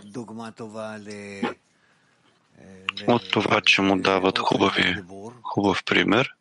От 3.07 3.31
това, 3.31 3.61
че 3.61 3.83
му 3.83 3.97
дават 3.99 4.39
хубави, 4.39 4.97
хубав 5.43 5.85
пример. 5.85 6.35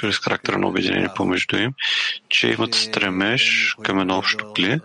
Чрез 0.00 0.18
характера 0.18 0.58
на 0.58 0.68
обединение 0.68 1.08
помежду 1.16 1.56
им, 1.56 1.72
че 2.28 2.48
имат 2.48 2.74
стремеж 2.74 3.76
към 3.82 4.00
едно 4.00 4.18
общо 4.18 4.52
кли, 4.52 4.80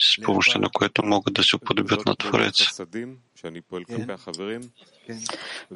с 0.00 0.22
помощта 0.22 0.58
на 0.58 0.68
което 0.70 1.02
могат 1.04 1.34
да 1.34 1.42
се 1.44 1.56
уподобят 1.56 2.06
на 2.06 2.16
Творец. 2.16 2.80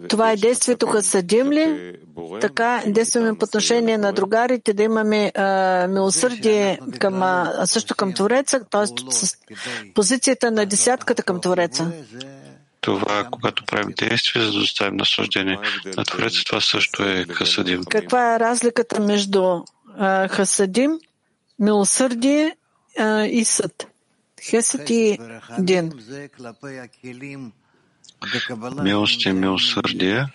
Това 0.08 0.30
е 0.30 0.36
действието 0.36 0.86
хасадим 0.86 1.52
ли? 1.52 1.96
Така 2.40 2.82
действаме 2.86 3.38
по 3.38 3.44
отношение 3.44 3.98
на 3.98 4.12
другарите, 4.12 4.74
да 4.74 4.82
имаме 4.82 5.32
а, 5.34 5.86
милосърдие 5.88 6.78
към, 6.98 7.22
а, 7.22 7.66
също 7.66 7.94
към 7.94 8.12
Твореца, 8.12 8.60
т.е. 8.70 9.12
с 9.12 9.36
позицията 9.94 10.50
на 10.50 10.66
десятката 10.66 11.22
към 11.22 11.40
Твореца. 11.40 11.92
Това, 12.80 13.28
когато 13.30 13.64
правим 13.64 13.94
действие, 13.98 14.42
за 14.42 14.52
да 14.52 14.58
доставим 14.58 14.96
наслаждение 14.96 15.58
на 15.96 16.04
Твореца, 16.04 16.44
това 16.46 16.60
също 16.60 17.02
е 17.02 17.24
хасадим. 17.30 17.84
Каква 17.90 18.34
е 18.34 18.40
разликата 18.40 19.00
между 19.00 19.60
а, 19.98 20.28
хасадим, 20.28 20.98
милосърдие 21.58 22.56
а, 22.98 23.24
и 23.24 23.44
съд? 23.44 23.86
Хесед 24.42 24.90
и 24.90 25.18
Дин. 25.58 25.92
Милост 28.82 29.24
и 29.24 29.32
милосърдие 29.32 30.26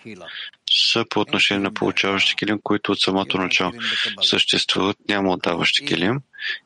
са 0.71 1.05
по 1.09 1.19
отношение 1.19 1.63
на 1.63 1.73
получаващи 1.73 2.35
килим, 2.35 2.59
които 2.63 2.91
от 2.91 3.01
самото 3.01 3.37
начало 3.37 3.73
съществуват. 4.21 4.97
Няма 5.09 5.31
отдаващи 5.31 5.85
килим, 5.85 6.19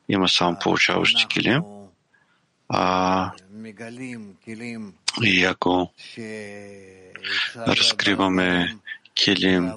има 0.08 0.28
само 0.28 0.58
получаващи 0.58 1.26
килим. 1.26 1.62
А, 2.68 3.32
и 5.22 5.44
ако 5.44 5.92
разкриваме 7.56 8.76
килим, 9.14 9.72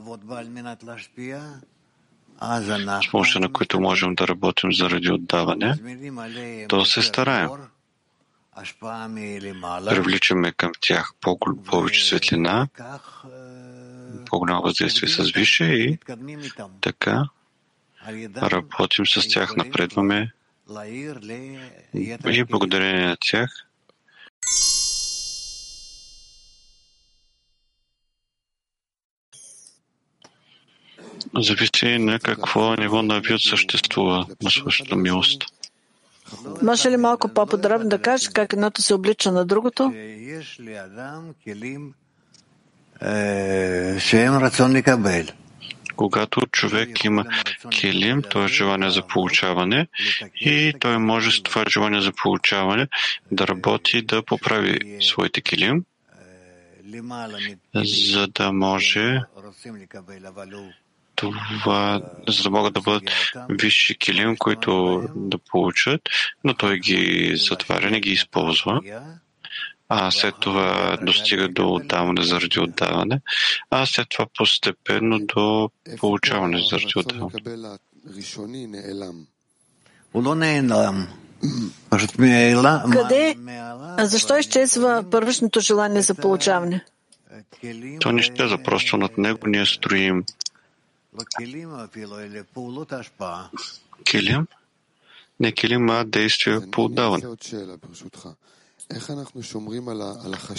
с 2.42 3.12
помощта 3.12 3.40
на 3.40 3.54
които 3.54 3.80
можем 3.80 4.16
да 4.16 4.28
работим 4.28 4.74
заради 4.74 5.12
отдаване, 5.12 5.76
то 6.70 6.86
се 6.86 7.02
стараем. 7.02 7.50
Привличаме 9.86 10.52
към 10.52 10.72
тях 10.82 11.12
повече 11.66 12.06
светлина, 12.06 12.68
по-голямо 14.30 14.62
въздействие 14.62 15.10
с 15.10 15.32
више 15.32 15.64
и 15.64 15.98
така 16.82 17.30
работим 18.38 19.06
с 19.06 19.28
тях, 19.28 19.56
напредваме 19.56 20.32
и 22.26 22.44
благодарение 22.44 23.06
на 23.06 23.18
тях 23.20 23.68
зависи 31.36 31.98
на 31.98 32.20
какво 32.20 32.76
ниво 32.76 33.02
на 33.02 33.16
авиот 33.18 33.42
съществува 33.42 34.26
на 34.44 34.52
своята 34.52 34.96
милост. 34.96 35.44
Може 36.62 36.92
ли 36.92 36.98
малко 36.98 37.28
по-подробно 37.28 37.90
да 37.90 38.02
кажеш 38.02 38.30
как 38.30 38.54
едното 38.54 38.82
се 38.82 38.94
облича 38.94 39.32
на 39.32 39.46
другото? 39.46 39.94
Когато 45.96 46.42
човек 46.52 47.04
има 47.04 47.26
килим, 47.70 48.22
то 48.30 48.44
е 48.44 48.48
желание 48.48 48.90
за 48.90 49.08
получаване 49.08 49.88
и 50.36 50.74
той 50.80 50.98
може 50.98 51.32
с 51.32 51.44
това 51.44 51.64
желание 51.70 52.02
за 52.02 52.12
получаване 52.12 52.88
да 53.32 53.48
работи 53.48 54.02
да 54.02 54.24
поправи 54.24 54.98
своите 55.02 55.42
килим, 55.42 55.84
за 57.76 58.28
да 58.28 58.52
може 58.52 59.22
това, 61.18 62.02
за 62.28 62.44
да 62.44 62.50
могат 62.50 62.74
да 62.74 62.82
бъдат 62.82 63.04
висши 63.50 63.98
килим, 63.98 64.38
които 64.38 65.04
да 65.16 65.38
получат, 65.38 66.02
но 66.44 66.54
той 66.54 66.80
ги 66.80 67.32
затваря, 67.36 67.90
не 67.90 68.00
ги 68.00 68.12
използва 68.12 68.82
а 69.90 70.12
след 70.12 70.36
това 70.40 70.98
достига 71.02 71.50
до 71.50 71.74
отдаване 71.74 72.24
заради 72.24 72.60
отдаване, 72.60 73.22
а 73.70 73.86
след 73.86 74.10
това 74.10 74.26
постепенно 74.38 75.20
до 75.20 75.70
получаване 75.98 76.60
заради 76.70 76.94
отдаване. 76.96 77.32
Къде, 82.92 83.36
защо 84.00 84.38
изчезва 84.38 85.04
първичното 85.12 85.60
желание 85.60 86.02
за 86.02 86.16
получаване? 86.16 86.86
То 88.00 88.12
не 88.12 88.20
изчезва, 88.22 88.64
просто 88.64 88.98
над 88.98 89.18
него 89.18 89.48
ние 89.48 89.66
строим 89.66 90.24
килим, 94.06 94.48
не 95.40 95.52
килим, 95.52 95.90
а 95.90 96.04
действие 96.04 96.72
по 96.72 96.84
отдаване. 96.86 97.24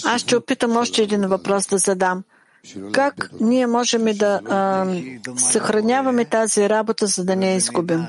Аз 0.05 0.21
ще 0.23 0.37
опитам 0.37 0.77
още 0.77 1.03
един 1.03 1.27
въпрос 1.27 1.67
да 1.67 1.79
задам. 1.79 2.25
Как 2.93 3.31
ние 3.41 3.67
можем 3.67 4.05
да 4.05 4.41
а, 4.49 4.87
съхраняваме 5.37 6.25
тази 6.25 6.69
работа, 6.69 7.07
за 7.07 7.25
да 7.25 7.37
не 7.37 7.51
я 7.51 7.57
изгубим? 7.57 8.07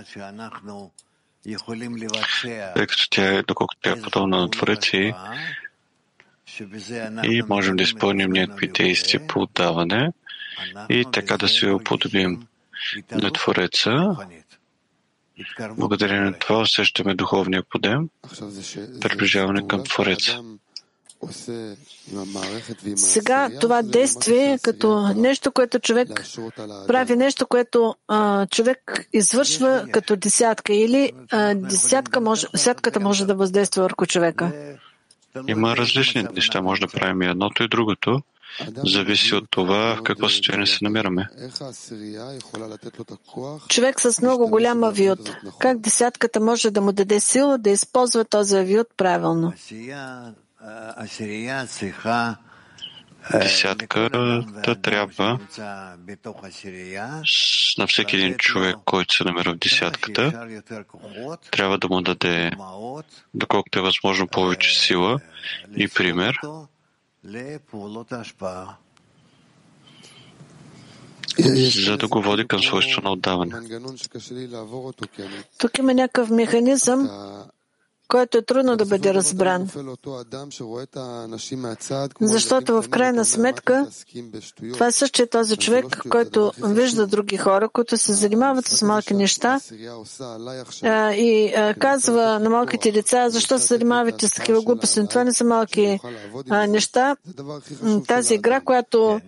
Тъй 2.75 2.87
като 2.87 3.09
тя 3.09 3.33
е, 3.33 3.43
доколкото 3.43 3.81
тя 3.81 3.91
е 3.91 4.01
подобна 4.01 4.37
на 4.37 4.49
Творец 4.49 4.93
и, 4.93 5.13
и 7.23 7.41
можем 7.49 7.75
да 7.75 7.83
изпълним 7.83 8.31
някакви 8.31 8.67
действия 8.67 9.27
по 9.27 9.39
отдаване 9.39 10.11
и 10.89 11.05
така 11.11 11.37
да 11.37 11.47
се 11.47 11.69
уподобим 11.69 12.47
на 13.11 13.33
Твореца, 13.33 14.15
Благодарение 15.77 16.21
на 16.21 16.33
това 16.33 16.61
усещаме 16.61 17.15
духовния 17.15 17.63
подем, 17.69 18.09
приближаване 19.01 19.67
към 19.67 19.83
Твореца. 19.83 20.43
Сега 22.95 23.49
това 23.61 23.81
действие 23.81 24.53
е 24.53 24.59
като 24.59 25.13
нещо, 25.15 25.51
което 25.51 25.79
човек 25.79 26.27
прави, 26.87 27.15
нещо, 27.15 27.47
което 27.47 27.95
а, 28.07 28.47
човек 28.47 29.07
извършва 29.13 29.85
като 29.91 30.15
десятка 30.15 30.73
или 30.73 31.11
а, 31.31 31.55
десятка 31.55 32.21
може, 32.21 32.47
десятката 32.53 32.99
може 32.99 33.25
да 33.25 33.35
въздейства 33.35 33.83
върху 33.83 34.05
човека. 34.05 34.75
Има 35.47 35.77
различни 35.77 36.23
неща, 36.23 36.61
може 36.61 36.81
да 36.81 36.87
правим 36.87 37.21
и 37.21 37.25
едното 37.25 37.63
и 37.63 37.67
другото. 37.67 38.21
Зависи 38.85 39.35
от 39.35 39.45
това 39.49 39.95
в 39.95 40.03
какво 40.03 40.29
състояние 40.29 40.67
се 40.67 40.77
намираме. 40.81 41.27
Човек 43.67 43.99
с 44.01 44.21
много 44.21 44.49
голям 44.49 44.83
авиот. 44.83 45.35
Как 45.59 45.79
десятката 45.79 46.39
може 46.39 46.71
да 46.71 46.81
му 46.81 46.91
даде 46.91 47.19
сила 47.19 47.57
да 47.57 47.69
използва 47.69 48.25
този 48.25 48.57
авиот 48.57 48.87
правилно? 48.97 49.53
Десятката 53.33 54.81
трябва 54.81 55.39
на 57.77 57.87
всеки 57.87 58.15
един 58.15 58.35
човек, 58.37 58.75
който 58.85 59.15
се 59.15 59.23
намира 59.23 59.53
в 59.53 59.57
десятката, 59.57 60.47
трябва 61.51 61.77
да 61.77 61.87
му 61.87 62.01
даде, 62.01 62.51
доколкото 63.33 63.79
е 63.79 63.81
възможно 63.81 64.27
повече 64.27 64.79
сила. 64.79 65.19
И 65.77 65.87
пример, 65.87 66.39
за 71.85 71.97
да 71.97 72.07
го 72.07 72.21
води 72.21 72.47
към 72.47 72.63
свойство 72.63 73.01
на 73.01 73.11
отдаване. 73.11 73.53
Тук 75.57 75.77
има 75.77 75.93
някакъв 75.93 76.29
механизъм, 76.29 77.09
който 78.09 78.37
е 78.37 78.41
трудно 78.41 78.77
да 78.77 78.85
бъде 78.85 79.13
разбран. 79.13 79.69
Защото 82.21 82.81
в 82.81 82.89
крайна 82.89 83.25
сметка 83.25 83.87
това 84.73 84.87
е 84.87 84.91
същия 84.91 85.29
този 85.29 85.57
човек, 85.57 85.85
който 86.09 86.51
вижда 86.63 87.07
други 87.07 87.37
хора, 87.37 87.69
които 87.69 87.97
се 87.97 88.13
занимават 88.13 88.65
с 88.65 88.81
малки 88.81 89.13
неща 89.13 89.59
и 91.13 91.53
казва 91.79 92.39
на 92.39 92.49
малките 92.49 92.91
деца, 92.91 93.29
защо 93.29 93.59
се 93.59 93.65
занимавате 93.65 94.27
с 94.27 94.31
такива 94.31 94.61
глупости. 94.61 95.07
Това 95.09 95.23
не 95.23 95.33
са 95.33 95.43
малки 95.43 95.99
неща. 96.67 97.15
Тази 98.07 98.33
игра, 98.33 98.61
която 98.61 99.21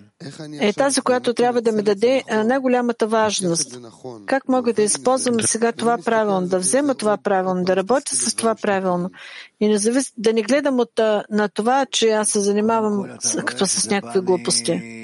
е 0.62 0.74
тази, 0.74 1.02
която 1.02 1.34
трябва 1.34 1.62
да 1.62 1.72
ми 1.72 1.84
даде 1.84 2.24
най-голямата 2.46 3.08
важност. 3.08 3.80
Как 4.26 4.48
мога 4.48 4.74
да 4.74 4.82
използвам 4.82 5.42
сега 5.42 5.72
това 5.72 5.98
правилно, 5.98 6.48
да 6.48 6.60
взема 6.60 6.96
това 6.96 7.18
правилно, 7.18 7.64
да 7.64 7.76
работя 7.76 8.16
с 8.16 8.36
това 8.36 8.56
правилно 8.56 9.12
и 9.60 9.68
не 9.68 9.78
да 10.18 10.34
не 10.34 10.42
гледам 10.42 10.80
от, 10.80 11.00
на 11.30 11.50
това, 11.54 11.86
че 11.92 12.10
аз 12.10 12.30
се 12.30 12.40
занимавам 12.40 13.18
с, 13.20 13.46
като 13.46 13.66
с 13.66 13.90
някакви 13.90 14.20
глупости. 14.20 14.98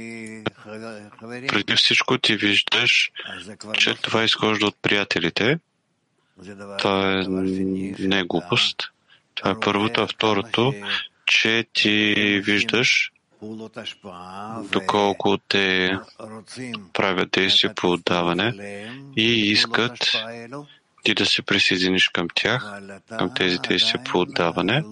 Преди 1.48 1.76
всичко 1.76 2.18
ти 2.18 2.36
виждаш, 2.36 3.12
че 3.74 3.96
това 4.02 4.24
изхожда 4.24 4.66
от 4.66 4.76
приятелите. 4.82 5.60
Това 6.78 7.14
е 7.14 7.24
не 8.00 8.24
глупост. 8.24 8.84
Това 9.36 9.52
е 9.52 9.60
първото, 9.60 10.02
а 10.02 10.08
второто, 10.08 10.74
че 11.26 11.66
ти 11.74 12.14
виждаш, 12.46 13.12
доколко 14.72 15.38
те 15.38 15.98
правят 16.94 17.32
действия 17.32 17.76
по 17.76 17.92
отдаване 17.92 18.54
и 19.18 19.52
искат 19.52 20.12
ти 21.04 21.14
да 21.14 21.26
се 21.26 21.42
присъединиш 21.42 22.10
към 22.10 22.28
тях, 22.36 22.82
към 23.18 23.34
тези 23.34 23.58
действия 23.58 24.04
по 24.04 24.20
отдаване, 24.20 24.84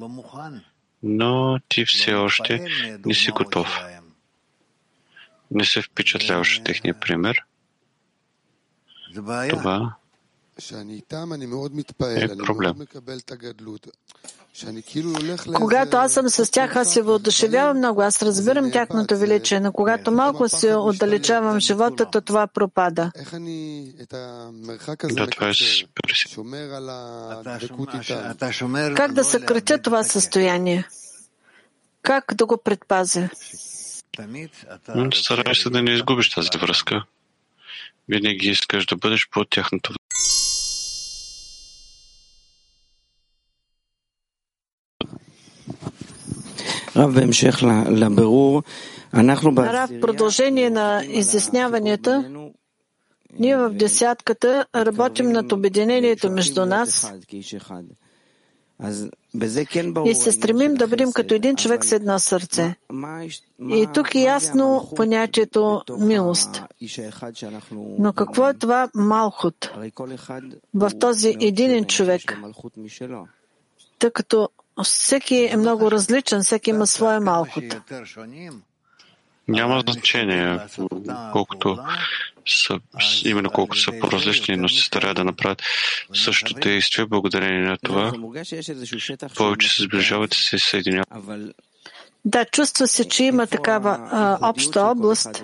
но 1.03 1.59
ти 1.69 1.85
все 1.85 2.13
още 2.13 2.65
не 3.05 3.13
си 3.13 3.31
готов. 3.31 3.79
Не 5.51 5.65
се 5.65 5.81
впечатляваш 5.81 6.57
от 6.57 6.63
техния 6.63 6.99
пример. 6.99 7.37
Това 9.49 9.95
е 12.23 12.37
проблем. 12.37 12.75
Когато 15.53 15.97
аз 15.97 16.13
съм 16.13 16.29
с 16.29 16.51
тях, 16.51 16.75
аз 16.75 16.93
се 16.93 17.01
въодушевявам 17.01 17.77
много, 17.77 18.01
аз 18.01 18.21
разбирам 18.21 18.71
тяхното 18.71 19.17
величие, 19.17 19.59
но 19.59 19.71
когато 19.71 20.11
малко 20.11 20.49
се 20.49 20.75
отдалечавам 20.75 21.59
живота, 21.59 22.11
то 22.11 22.21
това 22.21 22.47
пропада. 22.47 23.11
Да, 23.15 23.23
това 25.27 25.49
е 25.49 25.53
как 28.95 29.13
да 29.13 29.23
съкратя 29.23 29.77
това 29.77 30.03
състояние? 30.03 30.87
Как 32.01 32.33
да 32.35 32.45
го 32.45 32.57
предпазя? 32.57 33.29
Старай 35.13 35.55
се 35.55 35.69
да 35.69 35.81
не 35.81 35.91
изгубиш 35.91 36.29
тази 36.29 36.49
връзка. 36.57 37.05
Винаги 38.09 38.49
искаш 38.49 38.85
да 38.85 38.95
бъдеш 38.95 39.27
под 39.31 39.49
тяхното 39.49 39.93
Рав, 49.73 49.91
продължение 50.01 50.69
на 50.69 51.03
изясняванията, 51.05 52.31
ние 53.39 53.57
в 53.57 53.69
десятката 53.69 54.65
работим 54.75 55.31
над 55.31 55.51
обединението 55.51 56.31
между 56.31 56.65
нас 56.65 57.13
и 60.05 60.15
се 60.15 60.31
стремим 60.31 60.73
да 60.73 60.87
бъдем 60.87 61.11
като 61.13 61.33
един 61.33 61.55
човек 61.55 61.85
с 61.85 61.91
едно 61.91 62.19
сърце. 62.19 62.75
И 63.69 63.87
тук 63.93 64.15
е 64.15 64.19
ясно 64.19 64.89
понятието 64.95 65.81
милост. 65.99 66.63
Но 67.99 68.13
какво 68.13 68.49
е 68.49 68.53
това 68.53 68.89
малхут 68.95 69.71
в 70.73 70.91
този 70.99 71.35
единен 71.39 71.85
човек? 71.85 72.39
Тъй 73.99 74.11
като 74.11 74.49
всеки 74.83 75.49
е 75.51 75.57
много 75.57 75.91
различен, 75.91 76.41
всеки 76.41 76.69
има 76.69 76.87
своя 76.87 77.21
малхот. 77.21 77.63
Няма 79.47 79.83
значение, 79.87 80.59
колкото 81.31 81.77
са, 82.47 82.79
именно 83.25 83.49
колкото 83.49 83.81
са 83.81 83.91
по-различни, 83.99 84.55
но 84.55 84.69
се 84.69 84.81
стараят 84.81 85.15
да 85.15 85.23
направят 85.23 85.61
същото 86.13 86.53
действие, 86.53 87.05
благодарение 87.05 87.65
на 87.65 87.77
това 87.77 88.13
повече 89.35 89.69
се 89.69 89.83
сближават 89.83 90.35
и 90.35 90.37
се 90.37 90.59
съединяват. 90.59 91.07
Да, 92.25 92.45
чувства 92.45 92.87
се, 92.87 93.07
че 93.09 93.23
има 93.23 93.47
такава 93.47 94.09
а, 94.11 94.49
обща 94.49 94.81
област, 94.81 95.43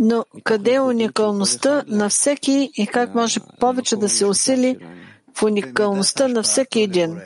но 0.00 0.24
къде 0.44 0.74
е 0.74 0.80
уникалността 0.80 1.84
на 1.86 2.08
всеки 2.08 2.70
и 2.74 2.86
как 2.86 3.14
може 3.14 3.40
повече 3.60 3.96
да 3.96 4.08
се 4.08 4.26
усили 4.26 4.76
в 5.34 5.42
уникалността 5.42 6.28
на 6.28 6.42
всеки 6.42 6.80
един? 6.80 7.20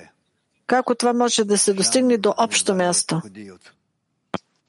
Как 0.69 0.91
от 0.91 0.99
това 0.99 1.13
може 1.13 1.45
да 1.45 1.59
се 1.59 1.75
достигне 1.75 2.19
до 2.19 2.35
общо 2.37 2.75
място? 2.75 3.23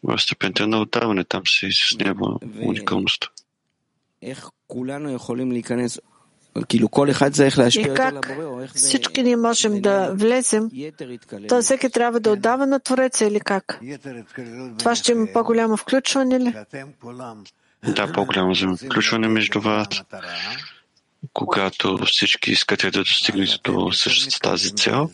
В 0.03 0.19
степента 0.19 0.67
на 0.67 0.81
отдаване 0.81 1.23
там 1.23 1.41
се 1.45 1.67
изяснява 1.67 2.39
уникалността. 2.62 3.27
И 4.21 4.35
как 7.95 8.31
всички 8.75 9.23
ние 9.23 9.38
можем 9.38 9.81
да 9.81 10.12
влезем, 10.13 10.69
то 11.49 11.62
всеки 11.62 11.89
трябва 11.89 12.19
да 12.19 12.31
отдава 12.31 12.67
на 12.67 12.79
Твореца 12.79 13.25
или 13.25 13.39
как? 13.39 13.79
Това 14.79 14.95
ще 14.95 15.12
има 15.12 15.27
по-голямо 15.33 15.77
включване 15.77 16.39
ли? 16.39 16.55
Да, 17.83 18.12
по-голямо 18.13 18.55
включване 18.77 19.27
между 19.27 19.62
вас, 19.62 19.88
когато 21.33 21.97
всички 22.05 22.51
искате 22.51 22.91
да 22.91 22.99
достигнете 22.99 23.57
до 23.63 23.91
същата 23.91 24.39
тази 24.39 24.75
цел 24.75 25.09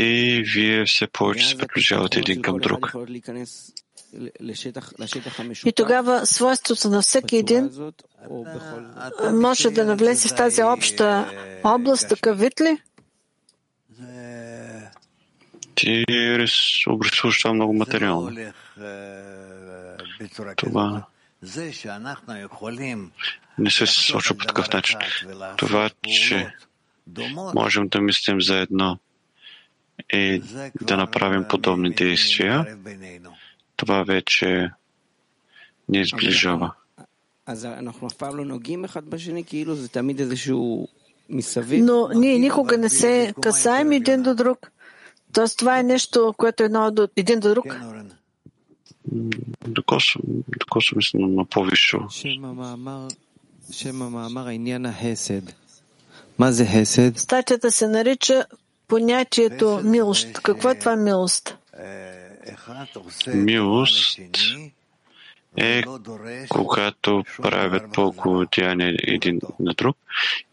и 0.00 0.42
вие 0.54 0.84
все 0.84 1.06
повече 1.06 1.48
се 1.48 1.56
приближавате 1.56 2.18
един 2.18 2.42
към 2.42 2.56
друг. 2.58 2.92
И 5.64 5.72
тогава 5.76 6.26
свойството 6.26 6.88
на 6.88 7.02
всеки 7.02 7.36
един 7.36 7.70
може 9.32 9.70
да 9.70 9.84
навлезе 9.84 10.28
в 10.28 10.34
тази 10.34 10.62
обща 10.62 11.30
област, 11.64 12.08
такъв 12.08 12.38
вид 12.38 12.60
ли? 12.60 12.78
Ти 15.74 16.04
обрисуваш 16.88 17.42
това 17.42 17.54
много 17.54 17.72
материално. 17.72 18.52
Това 20.56 21.06
не 23.58 23.70
се 23.70 23.86
случва 23.86 24.36
по 24.36 24.46
такъв 24.46 24.72
начин. 24.72 24.98
Това, 25.56 25.90
че 26.12 26.54
можем 27.54 27.88
да 27.88 28.00
мислим 28.00 28.40
за 28.40 28.66
и 30.12 30.42
да 30.80 30.96
направим 30.96 31.44
подобни 31.48 31.90
действия, 31.90 32.78
това 33.76 34.02
вече 34.02 34.70
ни 35.88 36.04
сближава. 36.04 36.72
Но 41.72 42.08
ние 42.14 42.38
никога 42.38 42.78
не 42.78 42.88
се 42.88 43.34
касаем 43.42 43.92
един 43.92 44.22
до 44.22 44.34
друг. 44.34 44.72
Тоест 45.32 45.58
това 45.58 45.78
е 45.78 45.82
нещо, 45.82 46.34
което 46.36 46.62
е 46.62 46.66
едно 46.66 46.90
до, 46.90 47.08
един 47.16 47.40
до 47.40 47.48
друг. 47.48 47.66
Докосо 50.58 50.96
мисля 50.96 51.18
на 51.18 51.44
по-висшо. 51.44 51.98
Статията 57.16 57.70
се 57.70 57.88
нарича 57.88 58.44
понятието 58.90 59.80
милост. 59.84 60.32
Какво 60.42 60.70
е 60.70 60.78
това 60.78 60.96
милост? 60.96 61.56
Милост 63.34 64.18
е 65.56 65.82
когато 66.48 67.24
правят 67.42 67.90
благодеяние 67.92 68.96
един 69.02 69.40
на 69.60 69.74
друг 69.74 69.96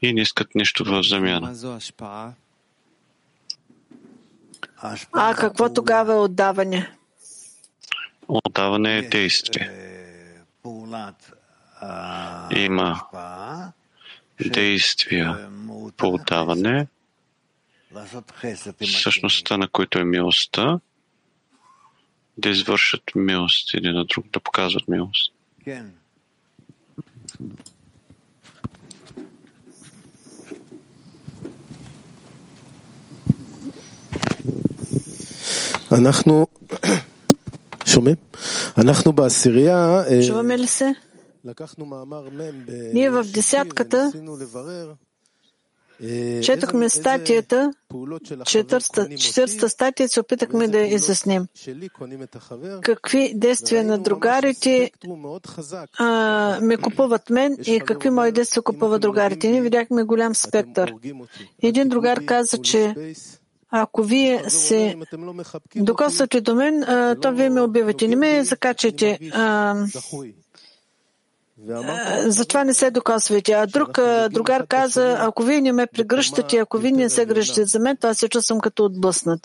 и 0.01 0.13
не 0.13 0.21
искат 0.21 0.55
нищо 0.55 0.83
в 0.83 1.03
замяна. 1.03 1.55
А 5.11 5.35
какво 5.35 5.73
тогава 5.73 6.13
е 6.13 6.17
отдаване? 6.17 6.91
Отдаване 8.27 8.97
е 8.97 9.01
действие. 9.01 9.71
Има 12.55 13.01
действия 14.49 15.49
по 15.97 16.07
отдаване, 16.07 16.87
същността 19.02 19.56
на 19.56 19.68
които 19.68 19.98
е 19.98 20.04
милостта, 20.04 20.80
да 22.38 22.48
извършат 22.48 23.02
милост 23.14 23.74
един 23.74 23.94
на 23.94 24.04
друг, 24.04 24.26
да 24.32 24.40
показват 24.40 24.88
милост. 24.88 25.32
אנחנו 35.92 36.46
שומעים? 37.86 38.16
אנחנו 38.78 39.12
בעשירייה 39.12 40.02
לקחנו 41.44 41.86
מאמר 41.86 42.28
מ' 42.30 42.64
ניסינו 44.04 44.36
לברר 44.36 44.92
Четохме 46.43 46.89
статията, 46.89 47.71
четвърста 48.45 49.69
статия 49.69 50.09
се 50.09 50.19
опитахме 50.19 50.67
да 50.67 50.79
изясним. 50.79 51.47
Какви 52.81 53.33
действия 53.35 53.83
на 53.83 53.97
другарите 53.97 54.91
а, 55.99 56.59
ме 56.61 56.77
купуват 56.77 57.29
мен 57.29 57.57
и 57.65 57.79
какви 57.79 58.09
мои 58.09 58.31
действия 58.31 58.63
купуват 58.63 59.01
другарите. 59.01 59.49
Ние 59.49 59.61
видяхме 59.61 60.03
голям 60.03 60.35
спектър. 60.35 60.93
Един 61.61 61.89
другар 61.89 62.25
каза, 62.25 62.57
че 62.57 62.95
ако 63.69 64.03
вие 64.03 64.49
се 64.49 64.95
докосвате 65.75 66.41
до 66.41 66.55
мен, 66.55 66.83
то 67.21 67.31
вие 67.31 67.49
ме 67.49 67.61
убивате. 67.61 68.07
Не 68.07 68.15
ме 68.15 68.43
закачайте. 68.43 69.19
Затова 72.25 72.63
не 72.63 72.73
се 72.73 72.91
докосвайте. 72.91 73.51
А 73.51 73.65
друг 73.65 73.99
другар 74.31 74.67
каза, 74.67 75.17
ако 75.19 75.43
вие 75.43 75.61
не 75.61 75.71
ме 75.71 75.87
прегръщате, 75.87 76.57
ако 76.57 76.77
вие 76.77 76.91
не 76.91 77.09
се 77.09 77.25
гръщате 77.25 77.65
за 77.65 77.79
мен, 77.79 77.97
то 77.97 78.07
аз 78.07 78.17
се 78.17 78.29
чувствам 78.29 78.59
като 78.59 78.85
отблъснат. 78.85 79.39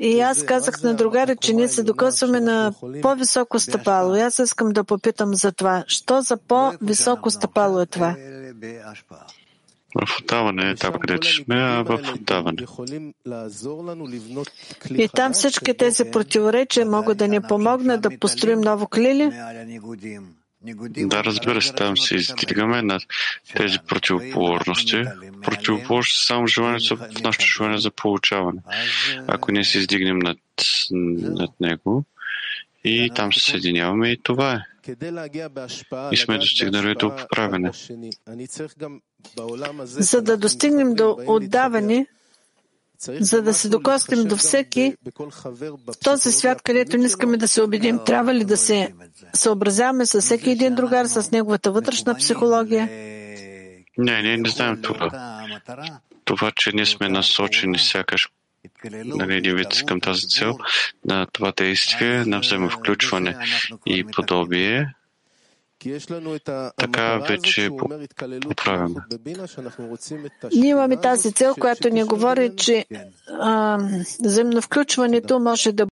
И 0.00 0.20
аз 0.20 0.44
казах 0.44 0.82
на 0.82 0.94
другаря, 0.94 1.36
че 1.36 1.52
ние 1.52 1.68
се 1.68 1.82
докосваме 1.82 2.40
на 2.40 2.72
по-високо 3.02 3.58
стъпало. 3.58 4.16
И 4.16 4.20
аз 4.20 4.38
искам 4.38 4.72
да 4.72 4.84
попитам 4.84 5.34
за 5.34 5.52
това. 5.52 5.84
Що 5.86 6.20
за 6.20 6.36
по-високо 6.36 7.30
стъпало 7.30 7.80
е 7.80 7.86
това? 7.86 8.16
В 9.94 10.20
отдаване 10.22 10.70
е 10.70 10.74
там, 10.74 10.92
където 11.00 11.34
сме, 11.34 11.54
а 11.54 11.82
в 11.82 12.00
отдаване. 12.14 12.66
И 14.90 15.08
там 15.08 15.32
всички 15.32 15.76
тези 15.76 16.04
противоречия 16.04 16.86
могат 16.86 17.18
да 17.18 17.28
ни 17.28 17.40
помогнат 17.40 18.00
да 18.00 18.18
построим 18.18 18.60
ново 18.60 18.86
клили? 18.86 19.32
Да, 20.88 21.24
разбира 21.24 21.62
се, 21.62 21.72
там 21.72 21.96
се 21.96 22.14
издигаме 22.14 22.82
на 22.82 23.00
тези 23.56 23.78
противоположности. 23.88 25.04
Противоположности 25.42 26.18
са 26.18 26.26
само 26.26 26.46
желанието 26.46 26.96
в 26.96 27.22
нашето 27.22 27.46
желание 27.46 27.78
за 27.78 27.90
получаване. 27.90 28.60
Ако 29.26 29.52
ние 29.52 29.64
се 29.64 29.78
издигнем 29.78 30.18
над, 30.18 30.38
над 30.90 31.50
него 31.60 32.04
и 32.84 33.10
там 33.14 33.32
се 33.32 33.40
съединяваме 33.40 34.08
и 34.08 34.22
това 34.22 34.52
е. 34.52 34.60
И 36.12 36.16
сме 36.16 36.38
достигнали 36.38 36.94
до 36.94 37.16
поправене. 37.16 37.70
За 39.84 40.22
да 40.22 40.36
достигнем 40.36 40.94
до 40.94 41.18
отдаване, 41.26 42.06
за 42.98 43.42
да 43.42 43.54
се 43.54 43.68
докоснем 43.68 44.28
до 44.28 44.36
всеки 44.36 44.96
в 45.86 45.98
този 46.04 46.32
свят, 46.32 46.62
където 46.62 46.98
не 46.98 47.06
искаме 47.06 47.36
да 47.36 47.48
се 47.48 47.62
убедим, 47.62 47.98
трябва 48.06 48.34
ли 48.34 48.44
да 48.44 48.56
се 48.56 48.94
съобразяваме 49.34 50.06
с 50.06 50.20
всеки 50.20 50.50
един 50.50 50.74
другар, 50.74 51.06
с 51.06 51.30
неговата 51.30 51.72
вътрешна 51.72 52.14
психология? 52.14 52.88
Не, 53.98 54.22
ние 54.22 54.36
не 54.36 54.48
знаем 54.48 54.82
това. 54.82 55.38
Това, 56.24 56.52
че 56.56 56.70
ние 56.72 56.86
сме 56.86 57.08
насочени 57.08 57.78
сякаш 57.78 58.28
нали, 59.04 59.36
един 59.36 59.56
вид 59.56 59.86
към 59.86 60.00
тази 60.00 60.28
цел, 60.28 60.58
на 61.04 61.26
това 61.26 61.52
действие, 61.56 62.24
на 62.24 62.40
взаимовключване 62.40 63.36
и 63.86 64.04
подобие, 64.04 64.94
така 66.76 67.18
вече 67.18 67.70
поправяме. 68.40 68.94
Ние 70.52 70.70
имаме 70.70 71.00
тази 71.00 71.32
цел, 71.32 71.54
която 71.54 71.88
ни 71.88 72.04
говори, 72.04 72.56
че 72.56 72.86
а, 73.40 73.78
земно 74.20 74.62
включването 74.62 75.38
може 75.38 75.72
да 75.72 75.86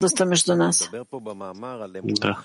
бъде 0.00 0.24
между 0.24 0.56
нас. 0.56 0.90
Да. 2.02 2.36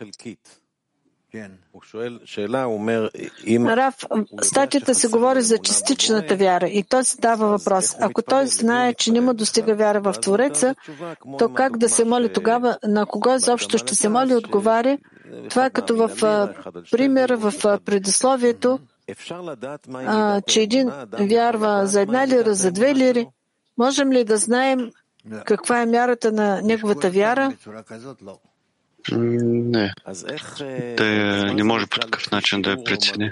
Раф, 3.78 3.96
статията 4.42 4.96
се 4.96 5.08
говори 5.08 5.42
за 5.42 5.58
частичната 5.58 6.36
вяра 6.36 6.68
и 6.68 6.84
той 6.84 7.04
се 7.04 7.18
дава 7.22 7.48
въпрос. 7.48 7.96
Ако 8.00 8.22
той 8.22 8.48
знае, 8.48 8.94
че 8.94 9.12
не 9.12 9.22
му 9.22 9.34
достига 9.34 9.76
вяра 9.76 10.02
в 10.02 10.14
Твореца, 10.22 10.76
то 11.38 11.50
как 11.50 11.78
да 11.78 11.90
се 11.90 12.06
моли 12.06 12.34
тогава? 12.34 12.78
На 12.84 13.06
кого 13.06 13.36
изобщо 13.36 13.78
ще 13.78 13.96
се 13.96 14.10
моли? 14.10 14.36
Отговаря. 14.36 14.98
Това 15.50 15.66
е 15.66 15.70
като 15.70 15.96
в 15.96 16.10
пример 16.92 17.30
в 17.30 17.80
предисловието. 17.86 18.80
а, 19.94 20.42
че 20.42 20.62
един 20.62 20.92
вярва 21.20 21.88
за 21.88 22.02
една 22.02 22.28
лира, 22.28 22.54
за 22.54 22.72
две 22.72 22.96
лири, 22.96 23.28
можем 23.78 24.12
ли 24.12 24.24
да 24.24 24.38
знаем 24.38 24.92
каква 25.46 25.82
е 25.82 25.86
мярата 25.86 26.32
на 26.32 26.62
неговата 26.62 27.10
вяра? 27.10 27.54
Не. 29.12 29.94
Да 30.98 31.54
не 31.54 31.64
може 31.64 31.88
по 31.88 32.00
такъв 32.00 32.32
начин 32.32 32.62
да 32.62 32.70
я 32.70 32.84
прецени. 32.84 33.32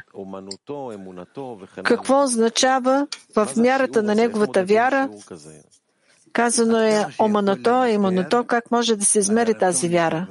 Какво 1.84 2.24
означава 2.24 3.08
в 3.36 3.48
мярата 3.58 4.04
на 4.04 4.16
неговата 4.16 4.66
вяра? 4.66 5.10
Казано 6.34 6.78
е 6.78 7.06
оманото, 7.20 7.86
иманото, 7.86 8.44
как 8.48 8.72
може 8.72 8.96
да 8.96 9.06
се 9.06 9.20
измери 9.20 9.54
тази 9.54 9.90
вяра? 9.90 10.28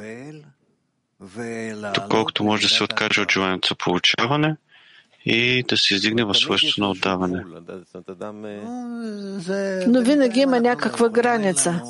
Доколкото 1.95 2.45
може 2.45 2.63
да 2.63 2.69
се 2.69 2.85
откаже 2.85 3.21
от 3.21 3.33
желанието 3.33 3.69
за 3.69 3.75
получаване 3.75 4.57
и 5.25 5.65
да 5.69 5.77
се 5.77 5.95
издигне 5.95 6.25
в 6.25 6.35
свойство 6.35 6.83
на 6.83 6.91
отдаване. 6.91 7.45
Но 9.87 10.03
винаги 10.03 10.41
има 10.41 10.61
някаква 10.61 11.09
граница. 11.09 11.83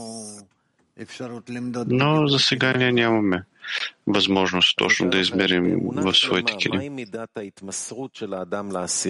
Но 1.86 2.26
за 2.26 2.38
сега 2.38 2.72
ние 2.72 2.92
нямаме 2.92 3.44
възможност 4.06 4.76
точно 4.76 5.10
да 5.10 5.18
измерим 5.18 5.80
в 5.82 6.14
своите 6.14 6.56
кили. 6.56 7.06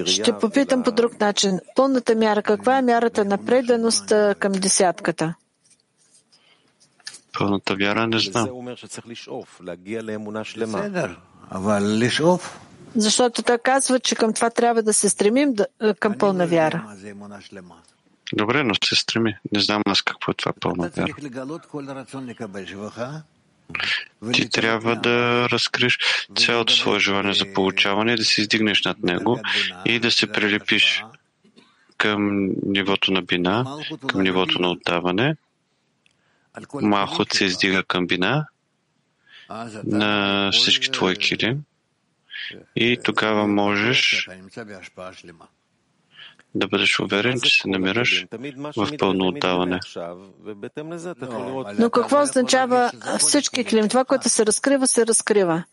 Ще 0.07 0.39
попитам 0.39 0.83
по 0.83 0.93
друг 0.93 1.21
начин. 1.21 1.61
Пълната 1.77 2.17
мяра, 2.17 2.43
каква 2.43 2.79
е 2.79 2.83
мярата 2.83 3.25
на 3.25 3.45
преданост 3.45 4.13
към 4.39 4.53
десятката? 4.53 5.35
Пълната 7.39 7.75
вяра 7.75 8.07
не 8.07 8.19
знам. 8.19 8.49
Защото 12.97 13.43
той 13.43 13.59
казва, 13.59 14.01
че 14.01 14.15
към 14.15 14.33
това 14.33 14.51
трябва 14.51 14.83
да 14.83 14.93
се 14.93 15.09
стремим 15.09 15.55
към 16.01 16.19
пълна 16.19 16.47
вяра. 16.47 16.97
Добре, 18.33 18.63
но 18.63 18.75
се 18.85 18.97
стреми. 18.97 19.37
Не 19.53 19.61
знам 19.61 19.83
аз 19.87 20.03
какво 20.03 20.33
е 20.33 20.35
това 20.35 20.53
пълна 20.61 20.89
вяра. 20.89 21.15
Ти 24.33 24.51
трябва 24.51 24.97
да 24.97 25.49
разкриеш 25.49 25.99
цялото 26.37 26.73
свое 26.73 27.01
желание 27.01 27.35
за 27.35 27.53
получаване, 27.53 28.17
да 28.17 28.25
се 28.25 28.41
издигнеш 28.41 28.85
над 28.85 29.03
него 29.03 29.41
и 29.85 29.99
да 29.99 30.11
се 30.11 30.33
прилепиш 30.33 31.05
към 31.97 32.51
нивото 32.67 33.13
на 33.13 33.23
бина, 33.23 33.77
към 34.07 34.23
нивото 34.23 34.63
на 34.63 34.71
отдаване. 34.71 35.37
Махот 36.75 37.33
се 37.33 37.45
издига 37.45 37.83
към 37.83 38.07
бина 38.07 38.47
на 39.85 40.51
всички 40.53 40.91
твои 40.91 41.17
кили 41.17 41.57
и 42.77 42.99
тогава 43.05 43.47
можеш 43.47 44.29
да 46.55 46.69
бъдеш 46.69 47.01
уверен, 47.01 47.41
че 47.41 47.63
се 47.63 47.69
намираш 47.69 48.27
в 48.77 48.97
пълно 48.99 49.29
отдаване. 49.29 49.81
Но 51.79 51.91
какво 51.91 52.23
означава 52.23 52.91
всички 53.19 53.65
клим? 53.65 53.89
Това, 53.89 54.05
което 54.05 54.29
се 54.29 54.47
разкрива, 54.47 54.87
се 54.87 55.07
разкрива. 55.07 55.65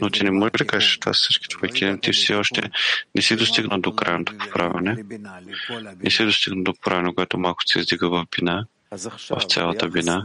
Но 0.00 0.10
ти 0.10 0.24
не 0.24 0.30
можеш 0.30 0.52
да 0.58 0.66
кажеш 0.66 0.98
това 0.98 1.12
всички 1.12 1.48
твои 1.48 1.68
клим. 1.68 1.98
Ти 2.00 2.12
все 2.12 2.34
още 2.34 2.70
не 3.14 3.22
си 3.22 3.36
достигнал 3.36 3.80
до 3.80 3.96
крайното 3.96 4.38
поправяне. 4.38 5.04
Не 6.02 6.10
си 6.10 6.24
достигнал 6.24 6.64
до 6.64 6.74
поправяне, 6.74 7.14
което 7.14 7.38
малко 7.38 7.62
се 7.66 7.78
издига 7.78 8.08
в 8.08 8.26
бина 8.36 8.66
в 8.92 9.46
цялата 9.48 9.88
вина. 9.88 10.24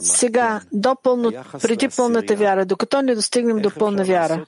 Сега, 0.00 0.60
до 0.72 0.96
пълно, 1.02 1.32
преди 1.62 1.88
пълната 1.88 2.36
вяра, 2.36 2.66
докато 2.66 3.02
не 3.02 3.14
достигнем 3.14 3.58
до 3.58 3.70
пълна 3.70 4.04
вяра. 4.04 4.46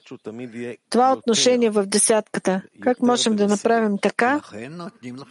Това 0.89 1.13
отношение 1.13 1.69
в 1.69 1.85
десятката, 1.85 2.61
как 2.81 3.01
можем 3.01 3.35
да 3.35 3.47
направим 3.47 3.97
така, 4.01 4.41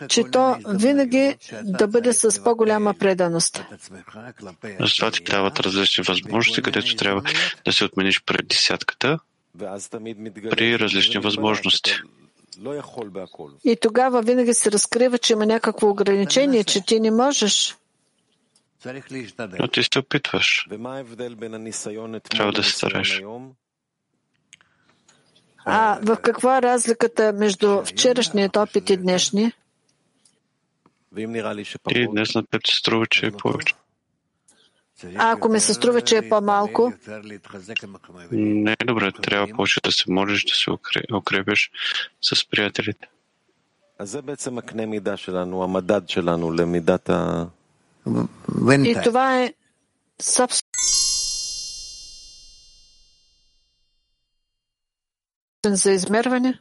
че 0.08 0.24
то 0.24 0.56
винаги 0.68 1.36
да 1.62 1.88
бъде 1.88 2.12
с 2.12 2.44
по-голяма 2.44 2.94
преданост? 2.94 3.64
Затова 4.80 5.10
ти 5.10 5.22
дават 5.22 5.60
различни 5.60 6.04
възможности, 6.08 6.62
където 6.62 6.96
трябва 6.96 7.22
да 7.64 7.72
се 7.72 7.84
отмениш 7.84 8.22
пред 8.24 8.48
десятката 8.48 9.18
при 10.50 10.78
различни 10.78 11.20
възможности. 11.20 12.00
И 13.64 13.76
тогава 13.80 14.22
винаги 14.22 14.54
се 14.54 14.72
разкрива, 14.72 15.18
че 15.18 15.32
има 15.32 15.46
някакво 15.46 15.88
ограничение, 15.88 16.64
че 16.64 16.86
ти 16.86 17.00
не 17.00 17.10
можеш. 17.10 17.76
Но 19.58 19.68
ти 19.68 19.82
се 19.82 19.98
опитваш. 19.98 20.66
Трябва 22.30 22.52
да 22.52 22.62
се 22.62 22.70
стараш. 22.70 23.22
А 25.66 25.98
в 26.02 26.16
каква 26.16 26.58
е 26.58 26.62
разликата 26.62 27.32
между 27.32 27.84
вчерашният 27.84 28.56
опит 28.56 28.90
и 28.90 28.96
днешния? 28.96 29.52
И 31.90 32.06
днес 32.10 32.34
на 32.34 32.46
теб 32.46 32.66
се 32.66 32.76
струва, 32.76 33.06
че 33.06 33.26
е 33.26 33.30
повече. 33.30 33.74
А 35.02 35.32
ако 35.32 35.48
ми 35.48 35.60
се 35.60 35.74
струва, 35.74 36.00
че 36.00 36.16
е 36.16 36.28
по-малко? 36.28 36.92
Не 38.32 38.76
е 38.80 38.84
добре. 38.84 39.12
Трябва 39.12 39.48
повече 39.56 39.80
да 39.84 39.92
се 39.92 40.04
молиш, 40.08 40.44
да 40.44 40.54
се 40.54 40.70
укрепиш 41.14 41.70
с 42.22 42.50
приятелите. 42.50 43.08
И 48.84 48.96
това 49.04 49.42
е 49.42 49.54
собствено 50.22 50.70
за 55.66 55.92
измерване? 55.92 56.58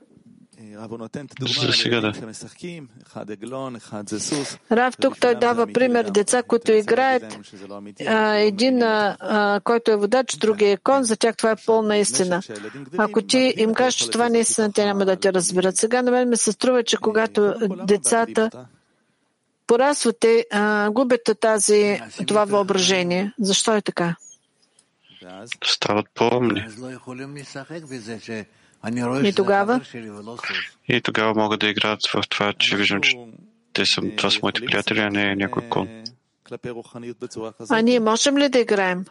За 1.42 1.74
сега 1.74 2.02
да. 2.02 2.14
Рав 4.72 4.98
тук 4.98 5.20
той 5.20 5.36
дава 5.36 5.68
пример 5.68 6.10
деца, 6.10 6.44
които 6.44 6.72
играят. 6.72 7.24
Един, 8.36 8.84
който 9.64 9.92
е 9.92 9.96
водач, 9.96 10.38
другия 10.38 10.72
е 10.72 10.78
кон, 10.78 11.04
за 11.04 11.18
тях 11.18 11.38
това 11.38 11.52
е 11.52 11.56
пълна 11.66 11.98
истина. 11.98 12.42
Ако 12.98 13.22
ти 13.22 13.54
им 13.58 13.74
кажеш, 13.74 13.96
че 13.96 14.10
това 14.10 14.30
не 14.30 14.38
е 14.38 14.42
истина, 14.42 14.72
те 14.72 14.86
няма 14.86 15.06
да 15.06 15.16
те 15.16 15.34
разберат. 15.34 15.78
Сега 15.78 16.02
на 16.02 16.12
мен 16.12 16.30
ми 16.30 16.38
се 16.38 16.52
струва, 16.52 16.84
че 16.84 16.98
когато 16.98 17.54
децата 17.88 18.50
порасват, 19.68 20.20
те 20.20 20.46
губят 20.92 21.22
тази, 21.40 22.02
това 22.28 22.46
въображение. 22.46 23.34
Защо 23.40 23.76
е 23.76 23.82
така? 23.82 24.16
Стават 25.66 26.06
по-умни. 26.16 26.66
И 29.24 29.34
тогава? 29.36 29.82
И 30.88 31.02
тогава 31.02 31.34
могат 31.34 31.60
да 31.60 31.68
играят 31.68 32.08
в 32.08 32.22
това, 32.30 32.54
че 32.54 32.76
виждам, 32.78 33.02
че 33.02 33.18
те 33.74 33.86
са, 33.86 34.02
това 34.18 34.30
са 34.30 34.40
моите 34.44 34.66
приятели, 34.66 35.00
а 35.00 35.10
не 35.10 35.36
някой 35.36 35.70
кон. 35.70 36.04
А 37.70 37.82
ние 37.82 38.00
можем 38.00 38.38
ли 38.38 38.50
да 38.50 38.60
играем 38.60 39.06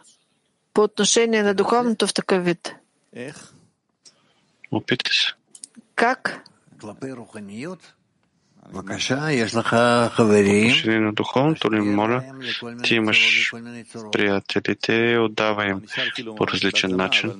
по 0.73 0.81
отношение 0.81 1.43
на 1.43 1.53
духовното 1.53 2.07
в 2.07 2.13
такъв 2.13 2.45
вид? 2.45 2.75
Опитай 4.71 5.13
се. 5.13 5.33
Как? 5.95 6.43
Отношение 10.69 10.99
на 10.99 11.13
духовното 11.13 11.73
ли, 11.73 11.79
моля, 11.79 12.23
ти 12.83 12.95
имаш 12.95 13.51
приятелите, 14.11 15.17
отдавай 15.17 15.69
им 15.69 15.81
по 16.37 16.47
различен 16.47 16.95
начин. 16.95 17.31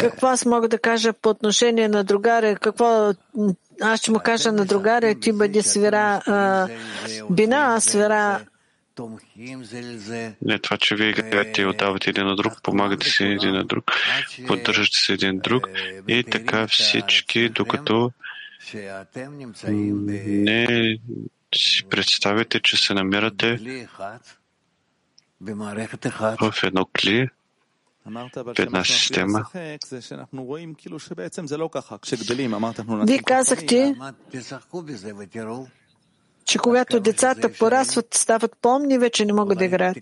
Какво 0.00 0.26
аз 0.26 0.44
мога 0.44 0.68
да 0.68 0.78
кажа 0.78 1.12
по 1.12 1.28
отношение 1.28 1.88
на 1.88 2.04
другаря? 2.04 2.56
Какво 2.56 3.12
аз 3.80 4.00
ще 4.00 4.10
му 4.10 4.18
кажа 4.18 4.52
на 4.52 4.64
другаря, 4.64 5.14
ти 5.14 5.32
бъди 5.32 5.62
свира 5.62 6.22
а, 6.26 6.68
бина, 7.30 7.74
а 7.76 7.80
свира 7.80 8.40
не 10.42 10.58
това, 10.58 10.76
че 10.76 10.96
вие 10.96 11.08
играете 11.08 11.62
и 11.62 11.66
отдавате 11.66 12.10
един 12.10 12.26
на 12.26 12.36
друг, 12.36 12.52
помагате 12.62 13.10
си 13.10 13.24
един 13.24 13.52
на 13.52 13.64
друг, 13.64 13.84
поддържате 14.46 14.96
се 14.96 15.12
един 15.12 15.38
друг 15.38 15.68
и 16.08 16.24
така 16.24 16.68
всички, 16.68 17.48
докато 17.48 18.12
не 20.34 20.98
си 21.54 21.84
представите, 21.90 22.60
че 22.60 22.76
се 22.76 22.94
намирате 22.94 23.58
в 26.40 26.54
едно 26.62 26.86
кли, 26.86 27.28
в 28.06 28.58
една 28.58 28.84
система. 28.84 29.46
Вие 33.06 33.22
казахте, 33.22 33.94
че 36.46 36.58
когато 36.58 37.00
децата 37.00 37.52
порастват, 37.52 38.14
стават 38.14 38.52
помни, 38.62 38.98
вече 38.98 39.24
не 39.24 39.32
могат 39.32 39.58
да 39.58 39.64
играят. 39.64 39.98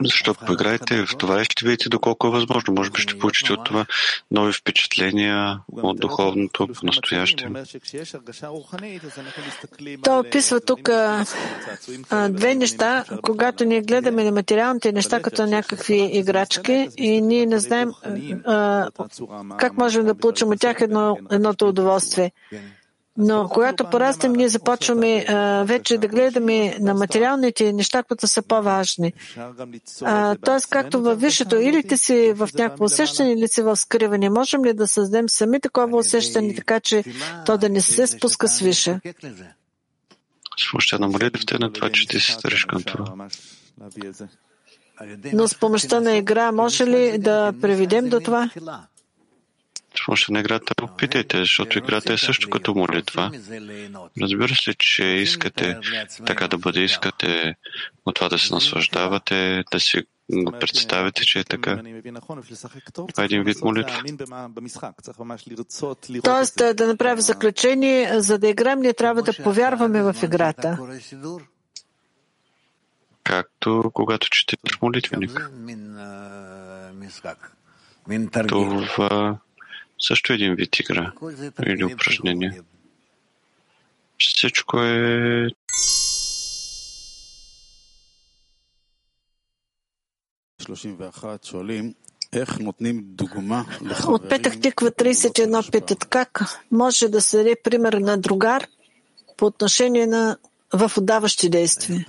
Защото 0.00 0.44
поиграете 0.46 1.06
в 1.06 1.16
това 1.18 1.44
ще 1.44 1.64
видите 1.64 1.88
доколко 1.88 2.26
е 2.26 2.30
възможно. 2.30 2.74
Може 2.74 2.90
би 2.90 3.00
ще 3.00 3.18
получите 3.18 3.52
от 3.52 3.64
това 3.64 3.86
нови 4.30 4.52
впечатления 4.52 5.58
от 5.72 6.00
духовното 6.00 6.68
по 6.68 6.86
настояще. 6.86 7.48
Той 10.02 10.18
описва 10.18 10.60
тук 10.60 10.88
а, 10.88 11.24
две 12.28 12.54
неща, 12.54 13.04
когато 13.22 13.64
ние 13.64 13.80
гледаме 13.80 14.24
на 14.24 14.32
материалните 14.32 14.92
неща 14.92 15.22
като 15.22 15.46
някакви 15.46 16.10
играчки 16.12 16.88
и 16.96 17.20
ние 17.20 17.46
не 17.46 17.58
знаем 17.58 17.92
а, 18.44 18.88
как 19.58 19.76
можем 19.76 20.04
да 20.04 20.14
получим 20.14 20.48
от 20.48 20.60
тях 20.60 20.80
едно, 20.80 21.18
едното 21.30 21.68
удоволствие. 21.68 22.32
Но 23.18 23.48
когато 23.48 23.90
порастем, 23.90 24.32
ние 24.32 24.48
започваме 24.48 25.24
а, 25.28 25.64
вече 25.64 25.98
да 25.98 26.08
гледаме 26.08 26.76
на 26.80 26.94
материалните 26.94 27.72
неща, 27.72 28.02
които 28.02 28.26
са 28.26 28.42
по-важни. 28.42 29.12
Тоест, 30.44 30.66
както 30.70 31.02
във 31.02 31.20
висшето, 31.20 31.56
или 31.56 31.82
ти 31.82 31.96
си 31.96 32.32
в 32.36 32.48
някакво 32.54 32.84
усещане, 32.84 33.32
или 33.32 33.48
си 33.48 33.62
в 33.62 33.76
скриване. 33.76 34.30
Можем 34.30 34.64
ли 34.64 34.72
да 34.72 34.88
създадем 34.88 35.28
сами 35.28 35.60
такова 35.60 35.98
усещане, 35.98 36.54
така 36.54 36.80
че 36.80 37.04
то 37.46 37.58
да 37.58 37.68
не 37.68 37.80
се 37.80 38.06
спуска? 38.06 38.48
С 38.48 38.60
на 40.98 41.08
молитвите 41.08 41.58
на 41.58 41.72
това, 41.72 41.90
че 41.90 42.08
ти 42.08 42.20
се 42.20 42.32
стариш 42.32 42.64
към 42.64 42.82
това. 42.82 43.28
Но 45.32 45.48
с 45.48 45.54
помощта 45.54 46.00
на 46.00 46.16
игра 46.16 46.52
може 46.52 46.86
ли 46.86 47.18
да 47.18 47.52
приведем 47.60 48.08
до 48.08 48.20
това? 48.20 48.50
Може 50.08 50.24
на 50.28 50.40
играта 50.40 50.74
опитайте, 50.82 51.38
защото 51.38 51.78
играта 51.78 52.12
е 52.12 52.18
също 52.18 52.50
като 52.50 52.74
молитва. 52.74 53.30
Разбира 54.22 54.54
се, 54.54 54.74
че 54.78 55.04
искате 55.04 55.78
така 56.26 56.48
да 56.48 56.58
бъде, 56.58 56.80
искате 56.80 57.54
от 58.06 58.14
това 58.14 58.28
да 58.28 58.38
се 58.38 58.54
наслаждавате, 58.54 59.64
да 59.72 59.80
си 59.80 60.02
го 60.32 60.52
представите, 60.52 61.24
че 61.24 61.38
е 61.38 61.44
така. 61.44 61.82
Това 63.08 63.22
е 63.22 63.24
един 63.24 63.42
вид 63.42 63.60
молитва. 63.62 64.02
Тоест, 66.24 66.56
да 66.74 66.86
направя 66.86 67.20
заключение, 67.20 68.20
за 68.20 68.38
да 68.38 68.48
играем, 68.48 68.80
ние 68.80 68.94
трябва 68.94 69.22
да 69.22 69.32
повярваме 69.32 70.02
в 70.02 70.16
играта. 70.22 70.78
Както 73.24 73.90
когато 73.94 74.28
четеш 74.30 74.80
молитвеник. 74.82 75.50
Това 78.86 79.38
също 80.00 80.32
един 80.32 80.54
вид 80.54 80.78
игра 80.78 81.12
или 81.66 81.84
упражнение. 81.84 82.60
Всичко 84.18 84.80
е 84.80 85.48
от 94.06 94.28
Петък 94.28 94.60
Тиква 94.60 94.90
31 94.90 95.72
питат 95.72 96.04
как 96.04 96.60
може 96.70 97.08
да 97.08 97.20
се 97.20 97.36
даде 97.36 97.56
пример 97.64 97.92
на 97.92 98.18
другар 98.18 98.66
по 99.36 99.46
отношение 99.46 100.06
на 100.06 100.36
в 100.72 100.92
отдаващи 100.98 101.48
действия. 101.50 102.06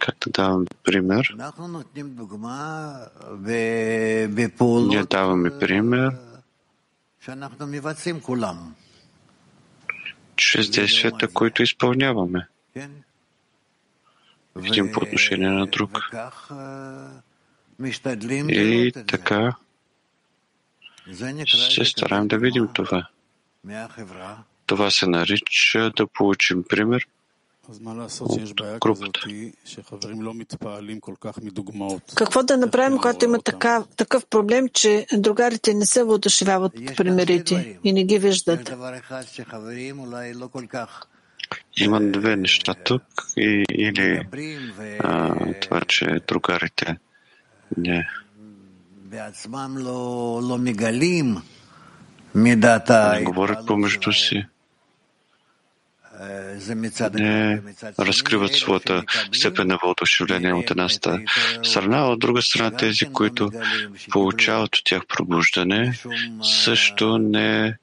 Как 0.00 0.16
да 0.20 0.30
давам 0.30 0.66
пример? 0.84 1.36
Ние 4.88 5.04
даваме 5.04 5.58
пример 5.58 6.16
чрез 10.36 10.70
действията, 10.70 11.28
които 11.28 11.62
изпълняваме. 11.62 12.48
Видим 14.56 14.92
по 14.92 15.00
отношение 15.00 15.48
на 15.48 15.66
друг. 15.66 16.10
И 18.48 18.92
така 19.06 19.56
се 21.46 21.84
стараем 21.84 22.28
да 22.28 22.38
видим 22.38 22.68
това. 22.74 23.08
Това 24.66 24.90
се 24.90 25.06
нарича 25.06 25.90
да 25.96 26.06
получим 26.06 26.64
пример– 26.68 27.06
какво 32.14 32.42
да 32.42 32.56
направим, 32.56 32.98
когато 32.98 33.24
има 33.24 33.42
така, 33.42 33.84
такъв 33.96 34.26
проблем, 34.26 34.68
че 34.72 35.06
другарите 35.12 35.74
не 35.74 35.86
се 35.86 36.04
въодушевяват 36.04 36.78
от 36.78 36.96
примерите 36.96 37.78
и 37.84 37.92
не 37.92 38.04
ги 38.04 38.18
виждат? 38.18 38.72
Има 41.76 42.00
две 42.00 42.36
неща 42.36 42.74
тук 42.74 43.02
и, 43.36 43.64
или 43.70 44.26
а, 44.98 45.34
това, 45.60 45.80
че 45.80 46.20
другарите 46.28 46.96
не. 47.76 48.08
Не 53.18 53.24
говорят 53.24 53.66
помежду 53.66 54.12
си 54.12 54.46
не 57.14 57.62
разкриват 57.98 58.54
своята 58.54 59.04
степен 59.32 59.66
на 59.66 59.78
въодушевление 59.82 60.52
от 60.52 60.70
една 60.70 60.88
страна, 61.62 61.98
а 61.98 62.06
от 62.06 62.20
друга 62.20 62.42
страна 62.42 62.70
тези, 62.70 63.04
които 63.04 63.50
получават 64.10 64.76
от 64.76 64.84
тях 64.84 65.06
пробуждане, 65.06 65.98
също 66.42 67.18
не 67.18 67.76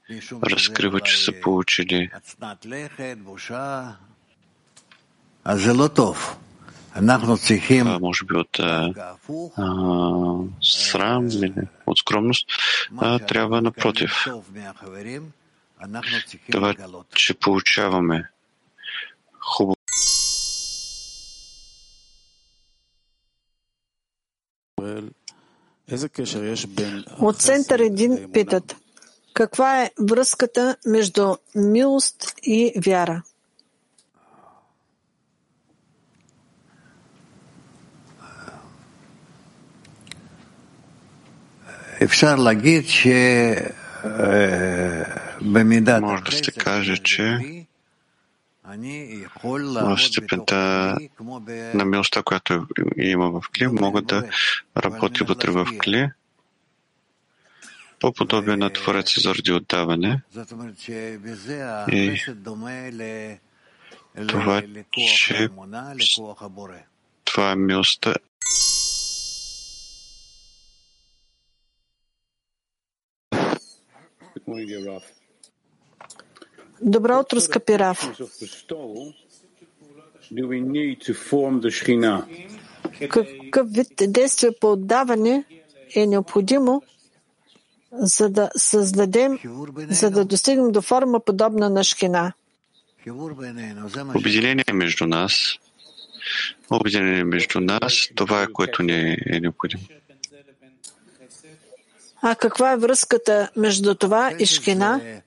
разкриват, 0.43 1.05
че 1.05 1.17
са 1.17 1.31
получили. 1.43 2.09
Това 2.31 2.55
може 7.99 8.25
би 8.25 8.35
от 8.35 8.59
а, 8.59 8.93
срам 10.61 11.27
или 11.27 11.53
от 11.85 11.97
скромност, 11.97 12.45
а 12.97 13.19
трябва 13.19 13.61
напротив 13.61 14.25
това, 16.51 16.73
че 17.15 17.33
получаваме. 17.33 18.29
Хубаво. 19.39 19.75
От 27.19 27.37
център 27.37 27.79
един 27.79 28.31
питат, 28.33 28.75
каква 29.33 29.81
е 29.83 29.91
връзката 29.99 30.75
между 30.85 31.35
милост 31.55 32.33
и 32.43 32.73
вяра? 32.85 33.23
Ефшар 41.99 42.37
лагид, 42.37 42.89
че 42.89 43.13
е, 44.05 45.26
може 45.41 46.23
да 46.23 46.31
се 46.31 46.51
каже, 46.51 46.97
че 46.97 47.39
в 48.65 49.97
степента 49.97 50.97
на 51.73 51.85
милостта, 51.85 52.23
която 52.23 52.67
има 52.97 53.29
в 53.29 53.43
Кли, 53.51 53.67
мога 53.67 54.01
да 54.01 54.29
работя 54.77 55.25
вътре 55.25 55.51
в 55.51 55.67
Кли 55.77 56.09
по 57.99 58.13
подобие 58.13 58.57
на 58.57 58.73
Твореца 58.73 59.19
заради 59.19 59.51
отдаване. 59.51 60.21
И 61.91 62.21
това, 64.27 64.61
че 65.17 65.49
това 67.25 67.51
е 67.51 67.55
милостта 67.55 68.13
Добро 76.81 77.19
утро, 77.19 77.41
скъпи 77.41 77.79
Раф. 77.79 78.11
Какъв 83.09 83.71
вид 83.71 83.87
действие 84.01 84.51
по 84.61 84.71
отдаване 84.71 85.43
е 85.95 86.07
необходимо, 86.07 86.81
за 87.91 88.29
да 88.29 88.49
създадем, 88.57 89.39
за 89.89 90.11
да 90.11 90.25
достигнем 90.25 90.71
до 90.71 90.81
форма 90.81 91.19
подобна 91.19 91.69
на 91.69 91.83
шхина? 91.83 92.33
Обединение 94.15 94.65
между 94.73 95.07
нас, 95.07 95.55
обединение 96.69 97.23
между 97.23 97.59
нас, 97.59 98.09
това 98.15 98.43
е 98.43 98.47
което 98.47 98.83
ни 98.83 99.17
е 99.25 99.39
необходимо. 99.39 99.83
А 102.21 102.35
каква 102.35 102.71
е 102.71 102.77
връзката 102.77 103.49
между 103.55 103.95
това 103.95 104.31
и 104.39 104.45
шхина? 104.45 105.21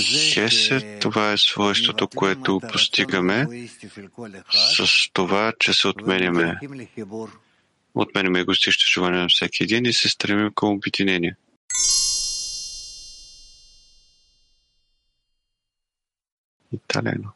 Шесет, 0.00 1.00
това 1.00 1.32
е 1.32 1.36
свойството, 1.38 2.08
което 2.08 2.60
постигаме 2.72 3.68
с 4.50 4.86
това, 5.12 5.52
че 5.58 5.72
се 5.72 5.88
отменяме. 5.88 6.58
Отменяме 7.94 8.40
егоистичните 8.40 8.90
желания 8.90 9.20
на 9.20 9.28
всеки 9.28 9.62
един 9.62 9.86
и 9.86 9.92
се 9.92 10.08
стремим 10.08 10.50
към 10.54 10.68
обединение. 10.68 11.36
Italiano. 16.74 17.28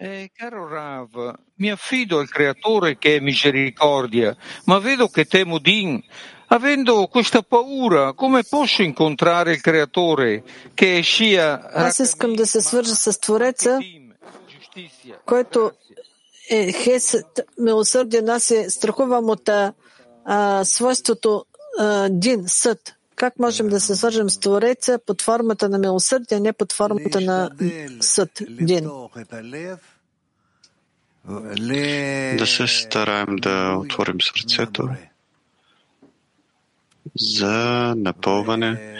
Eh, 0.00 0.30
caro 0.38 0.68
Rav, 0.68 1.10
mi 1.56 1.70
affido 1.70 2.20
al 2.20 2.28
creatore 2.28 2.98
che 2.98 3.16
è 3.16 3.20
misericordia, 3.20 4.36
ma 4.66 4.78
vedo 4.78 5.08
che 5.08 5.24
Temudin 5.24 6.00
Avendo 6.50 7.06
questa 7.08 7.42
paura, 7.42 8.14
come 8.14 8.42
posso 8.42 8.82
incontrare 8.82 9.52
il 9.52 9.60
creatore 9.60 10.42
che 10.74 10.98
è 10.98 11.02
Shia 11.02 11.60
Аз 11.74 11.98
искам 11.98 12.32
да 12.34 12.46
се 12.46 12.60
свържа 12.60 12.94
с 12.94 13.20
Твореца, 13.20 13.78
който 15.26 15.70
е 16.50 16.72
хесед, 16.72 17.26
милосърден. 17.58 18.28
Аз 18.28 18.44
се 18.44 18.70
страхувам 18.70 19.30
от 19.30 19.48
а, 20.24 20.64
свойството 20.64 21.44
а, 21.78 22.08
Дин, 22.10 22.44
съд. 22.46 22.94
Как 23.16 23.38
можем 23.38 23.68
да 23.68 23.80
се 23.80 23.96
свържем 23.96 24.30
с 24.30 24.38
Твореца 24.38 24.98
под 25.06 25.22
формата 25.22 25.68
на 25.68 25.78
милосърдие, 25.78 26.38
а 26.38 26.40
не 26.40 26.52
под 26.52 26.72
формата 26.72 27.20
на 27.20 27.50
съд, 28.00 28.30
Дин? 28.50 28.90
Да 32.38 32.46
се 32.46 32.66
стараем 32.66 33.36
да 33.36 33.76
отворим 33.78 34.16
сърцето 34.20 34.88
за 37.16 37.94
напълване 37.96 38.96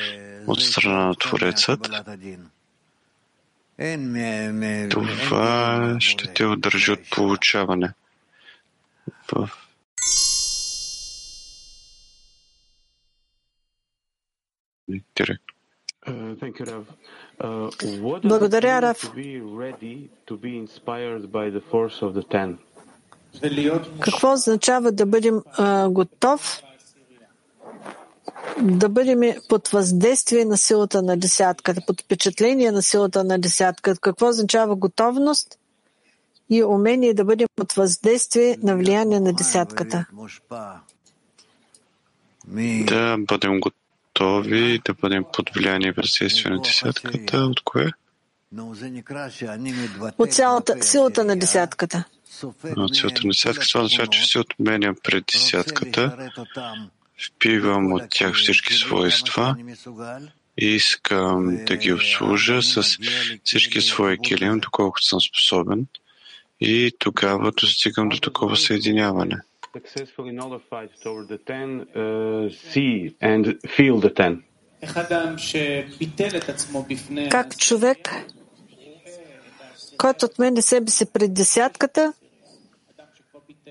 от 0.46 0.62
страна 0.62 1.06
на 1.06 1.14
Творецът. 1.14 1.88
Това 4.90 5.96
ще 6.00 6.32
те 6.34 6.46
удържи 6.46 6.92
от 6.92 7.00
получаване. 7.10 7.92
Благодаря, 18.24 18.82
Раф. 18.82 19.12
Какво 24.00 24.32
означава 24.32 24.92
да 24.92 25.06
бъдем 25.06 25.42
а, 25.58 25.88
готов 25.88 26.62
да 28.62 28.88
бъдем 28.88 29.20
под 29.48 29.68
въздействие 29.68 30.44
на 30.44 30.56
силата 30.56 31.02
на 31.02 31.16
десятката, 31.16 31.80
под 31.86 32.00
впечатление 32.00 32.72
на 32.72 32.82
силата 32.82 33.24
на 33.24 33.38
десятката. 33.38 34.00
Какво 34.00 34.28
означава 34.28 34.76
готовност 34.76 35.58
и 36.50 36.64
умение 36.64 37.14
да 37.14 37.24
бъдем 37.24 37.48
под 37.56 37.72
въздействие 37.72 38.58
на 38.62 38.76
влияние 38.76 39.20
на 39.20 39.32
десятката? 39.32 40.06
Да 42.84 43.16
бъдем 43.18 43.60
готови, 43.60 44.80
да 44.84 44.94
бъдем 44.94 45.24
под 45.32 45.50
влияние 45.54 45.88
и 45.88 45.92
въздействие 45.92 46.52
на 46.52 46.60
десятката. 46.60 47.38
От 47.38 47.60
кое? 47.60 47.90
От 50.18 50.32
цялата 50.32 50.82
силата 50.82 51.24
на 51.24 51.36
десятката. 51.36 52.04
От 52.76 52.96
силата 52.96 53.20
на 53.24 53.30
десятката, 53.30 53.68
това 53.68 53.84
означава, 53.84 54.08
че 54.08 54.28
се 54.28 54.38
отменя 54.38 54.94
пред 55.02 55.24
десятката 55.32 56.30
впивам 57.26 57.92
от 57.92 58.02
тях 58.10 58.34
всички 58.34 58.74
свойства 58.74 59.56
и 60.60 60.66
искам 60.66 61.64
да 61.66 61.76
ги 61.76 61.92
обслужа 61.92 62.62
с 62.62 62.98
всички 63.44 63.80
свои 63.80 64.18
килим, 64.18 64.58
доколкото 64.58 65.06
съм 65.06 65.20
способен 65.20 65.86
и 66.60 66.92
тогава 66.98 67.52
достигам 67.52 68.08
до 68.08 68.20
такова 68.20 68.56
съединяване. 68.56 69.36
Как 77.30 77.58
човек, 77.58 78.10
който 79.98 80.26
отменя 80.26 80.62
себе 80.62 80.90
си 80.90 81.12
пред 81.12 81.34
десятката, 81.34 82.12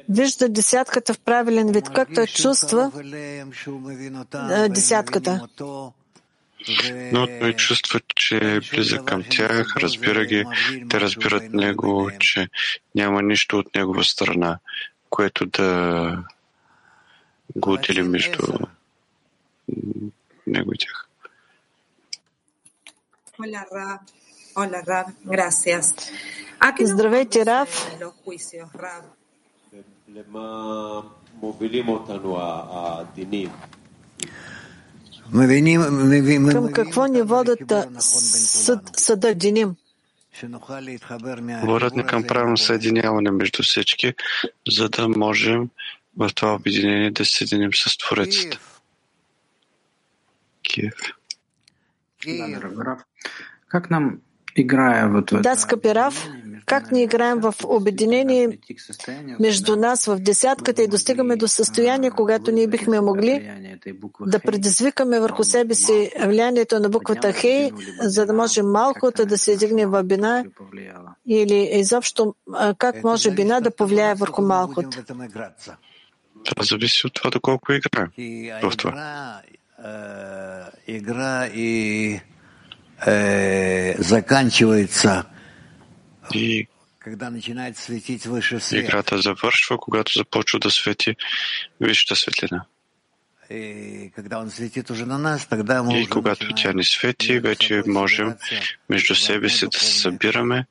вижда 0.09 0.49
десятката 0.49 1.13
в 1.13 1.19
правилен 1.19 1.71
вид, 1.71 1.89
как 1.89 2.09
той 2.15 2.27
чувства 2.27 2.91
десятката. 4.69 5.47
Но 7.11 7.27
той 7.39 7.53
чувства, 7.53 7.99
че 8.15 8.37
е 8.37 8.59
близък 8.59 9.05
към 9.05 9.23
тях, 9.29 9.75
разбира 9.77 10.25
ги, 10.25 10.45
те 10.89 11.01
разбират 11.01 11.53
него, 11.53 12.11
че 12.19 12.47
няма 12.95 13.21
нищо 13.21 13.59
от 13.59 13.75
негова 13.75 14.03
страна, 14.03 14.59
което 15.09 15.45
да 15.45 16.23
го 17.55 17.73
отдели 17.73 18.01
между 18.01 18.39
него 20.47 20.73
и 20.73 20.77
тях. 20.77 21.07
Здравейте, 26.81 27.45
Рав. 27.45 27.91
Към 36.51 36.71
какво 36.71 37.05
ни 37.05 37.21
водят 37.21 37.73
съд, 37.99 38.79
съда 38.97 39.35
Диним? 39.35 39.75
Водят 41.63 41.95
ни 41.95 42.05
към 42.05 42.23
правилно 42.23 42.57
съединяване 42.57 43.31
между 43.31 43.63
всички, 43.63 44.13
за 44.67 44.89
да 44.89 45.07
можем 45.09 45.69
в 46.17 46.29
това 46.35 46.53
обединение 46.53 47.11
да 47.11 47.25
се 47.25 47.31
съединим 47.31 47.73
с 47.73 47.97
Творецата. 47.97 48.59
Киев. 50.63 50.93
Как 53.67 53.89
нам 53.89 54.17
играя 54.55 55.09
вот 55.09 55.31
в 55.31 55.41
Да, 55.41 55.55
скъпи 55.55 55.95
Рав, 55.95 56.27
как 56.67 56.91
ни 56.91 57.03
играем 57.03 57.39
в 57.39 57.53
обединение 57.63 58.59
между 59.39 59.75
нас 59.75 60.05
в 60.05 60.19
десятката 60.19 60.83
и 60.83 60.87
достигаме 60.87 61.35
до 61.35 61.47
състояние, 61.47 62.11
когато 62.11 62.51
ние 62.51 62.67
бихме 62.67 63.01
могли 63.01 63.51
да 64.21 64.39
предизвикаме 64.39 65.19
върху 65.19 65.43
себе 65.43 65.75
си 65.75 66.11
влиянието 66.19 66.79
на 66.79 66.89
буквата 66.89 67.33
Хей, 67.33 67.71
за 68.01 68.25
да 68.25 68.33
може 68.33 68.63
малкото 68.63 69.25
да 69.25 69.37
се 69.37 69.51
издигне 69.51 69.85
в 69.85 70.03
бина 70.03 70.43
или 71.27 71.69
изобщо 71.73 72.35
как 72.77 73.03
може 73.03 73.31
бина 73.31 73.59
да 73.59 73.71
повлияе 73.71 74.15
върху 74.15 74.41
малкото. 74.41 74.89
Това 76.43 76.63
зависи 76.63 77.07
от 77.07 77.13
това 77.13 77.29
доколко 77.29 77.73
играем 77.73 78.11
в 78.63 78.71
това. 78.77 79.41
Игра 80.87 81.47
и 81.47 82.19
заканчивается 83.99 85.23
и 86.35 86.67
играта 88.73 89.21
завършва, 89.21 89.77
когато 89.77 90.19
започва 90.19 90.59
да 90.59 90.71
свети 90.71 91.15
висшата 91.81 92.15
светлина. 92.15 92.65
И 93.49 94.11
когато 96.09 96.47
тя 96.55 96.73
ни 96.73 96.83
свети, 96.83 97.39
вече 97.39 97.83
можем 97.87 98.33
между 98.89 99.15
себе 99.15 99.49
си 99.49 99.67
да 99.67 99.79
се 99.79 99.99
събираме 99.99 100.65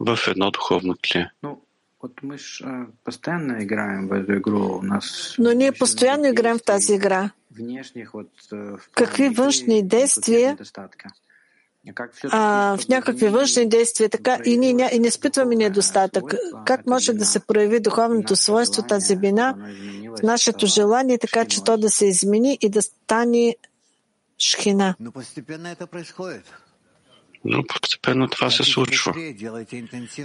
в 0.00 0.18
едно 0.28 0.50
духовно 0.50 0.94
тле. 0.94 1.30
Но 5.38 5.52
ние 5.52 5.72
постоянно 5.72 6.26
играем 6.26 6.58
в 6.58 6.62
тази 6.62 6.94
игра. 6.94 7.30
Какви 8.92 9.28
външни 9.28 9.88
действия 9.88 10.56
а, 12.30 12.76
в 12.76 12.88
някакви 12.88 13.28
външни 13.28 13.68
действия, 13.68 14.08
така 14.08 14.38
и 14.44 14.56
ние 14.56 14.72
не, 14.72 14.90
и 14.92 14.98
не 14.98 15.08
изпитваме 15.08 15.56
недостатък. 15.56 16.34
Как 16.66 16.86
може 16.86 17.12
да 17.12 17.24
се 17.24 17.40
прояви 17.40 17.80
духовното 17.80 18.36
свойство, 18.36 18.82
тази 18.82 19.16
бина 19.16 19.54
в 20.18 20.22
нашето 20.22 20.66
желание, 20.66 21.18
така 21.18 21.44
че 21.44 21.64
то 21.64 21.76
да 21.76 21.90
се 21.90 22.06
измени 22.06 22.58
и 22.60 22.68
да 22.68 22.82
стане 22.82 23.56
шхина? 24.38 24.94
Но 27.44 27.62
постепенно 27.68 28.28
това 28.28 28.50
се 28.50 28.64
случва. 28.64 29.14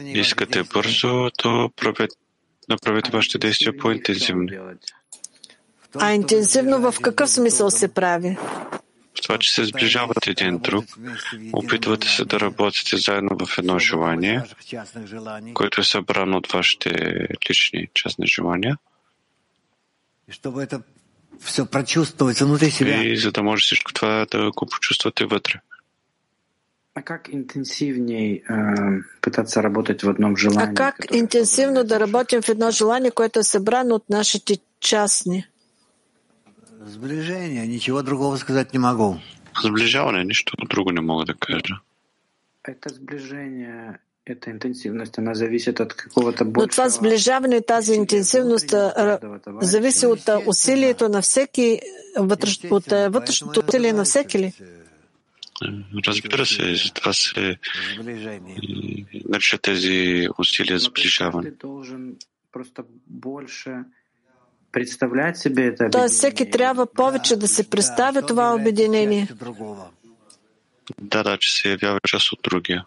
Искате 0.03 0.63
бързо, 0.63 1.29
то 1.37 1.69
направете 2.69 3.11
вашите 3.11 3.37
действия 3.37 3.77
по-интензивни. 3.77 4.57
А 5.95 6.13
интензивно 6.13 6.91
в 6.91 7.01
какъв 7.01 7.29
смисъл 7.29 7.71
се 7.71 7.87
прави? 7.87 8.37
В 9.17 9.21
това, 9.21 9.37
че 9.37 9.53
се 9.53 9.65
сближавате 9.65 10.29
един 10.29 10.57
друг, 10.57 10.85
опитвате 11.53 12.07
се 12.07 12.25
да 12.25 12.39
работите 12.39 12.97
заедно 12.97 13.37
в 13.45 13.57
едно 13.57 13.79
желание, 13.79 14.43
което 15.53 15.81
е 15.81 15.83
събрано 15.83 16.37
от 16.37 16.51
вашите 16.51 16.89
лични 17.49 17.87
частни 17.93 18.27
желания. 18.27 18.77
И 23.05 23.17
за 23.17 23.31
да 23.31 23.43
може 23.43 23.61
всичко 23.61 23.93
това 23.93 24.25
да 24.31 24.51
го 24.51 24.65
почувствате 24.65 25.25
вътре. 25.25 25.59
А 26.95 27.01
как 27.01 27.29
интенсивнее 27.31 28.43
э, 28.43 29.01
пытаться 29.21 29.63
работать 29.63 30.03
в 30.03 30.09
одном 30.09 30.37
желании? 30.37 30.73
А 30.73 30.73
как 30.73 30.95
интенсивно 31.11 31.83
да 31.83 31.99
работим 31.99 32.41
в 32.41 32.49
едно 32.49 32.71
желание, 32.71 33.11
което 33.11 33.39
е 33.39 33.43
събрано 33.43 33.95
от 33.95 34.09
нашите 34.09 34.57
частни? 34.79 35.45
Сближение, 36.85 37.67
ничего 37.67 38.01
другого 38.01 38.37
сказать 38.37 38.73
не 38.73 38.79
могу. 38.79 39.19
Сближаване, 39.61 40.23
нищо 40.23 40.55
друго 40.69 40.91
не 40.91 41.01
мога 41.01 41.25
да 41.25 41.33
кажа. 41.33 41.79
Это 42.63 42.89
сближение 42.93 43.99
эта 44.25 44.51
интенсивность, 44.51 45.17
она 45.17 45.33
зависит 45.33 45.79
от 45.81 45.93
какого-то 45.93 46.45
Но 46.45 46.51
большего... 46.51 46.71
това 46.71 46.89
сближаване, 46.89 47.61
тази 47.61 47.93
интенсивност 47.95 48.73
зависи 49.61 50.05
от 50.05 50.29
усилието 50.45 51.09
на 51.09 51.21
всеки, 51.21 51.79
от 52.71 52.85
вътрешното 52.89 53.63
усилие 53.67 53.93
на 53.93 54.03
всеки 54.03 54.39
ли? 54.39 54.53
Разбира 56.07 56.45
се, 56.45 56.75
затова 56.75 57.13
се 57.13 57.57
м, 57.97 58.03
наричат 59.29 59.61
тези 59.61 60.27
усилия 60.37 60.73
Но 60.75 60.79
сближаване. 60.79 61.51
должен 61.51 62.15
просто 62.51 62.83
больше 63.07 63.71
представлять 64.73 65.37
себе 65.37 65.67
это 65.67 65.89
Тоест 65.89 66.15
всеки 66.15 66.43
объединение. 66.43 66.51
трябва 66.51 66.85
повече 66.85 67.35
да 67.37 67.47
се 67.47 67.69
представя 67.69 68.21
това 68.21 68.55
обединение. 68.55 69.27
Да, 71.01 71.23
да, 71.23 71.37
че 71.39 71.61
се 71.61 71.69
явява 71.69 71.99
част 72.07 72.31
от 72.31 72.39
другия. 72.43 72.85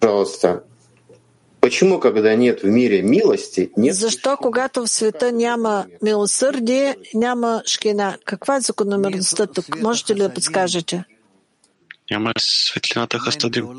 Пожалуйста, 0.00 0.62
почему, 1.60 2.00
когда 2.00 2.36
нет 2.36 2.60
в 2.60 2.66
мире 2.66 3.02
милости, 3.02 3.70
нет 3.76 3.94
Защо, 3.94 4.36
когато 4.36 4.82
в 4.82 4.88
света 4.88 5.32
няма 5.32 5.86
милосърдие, 6.02 6.96
няма 7.14 7.62
шкина? 7.66 8.18
Каква 8.24 8.56
е 8.56 8.60
закономерността 8.60 9.46
тук? 9.46 9.82
Можете 9.82 10.14
ли 10.14 10.18
да 10.18 10.34
подскажете? 10.34 11.04
Няма 12.10 12.32
светлината 12.38 13.18
Хастадим. 13.18 13.64
Ако 13.64 13.72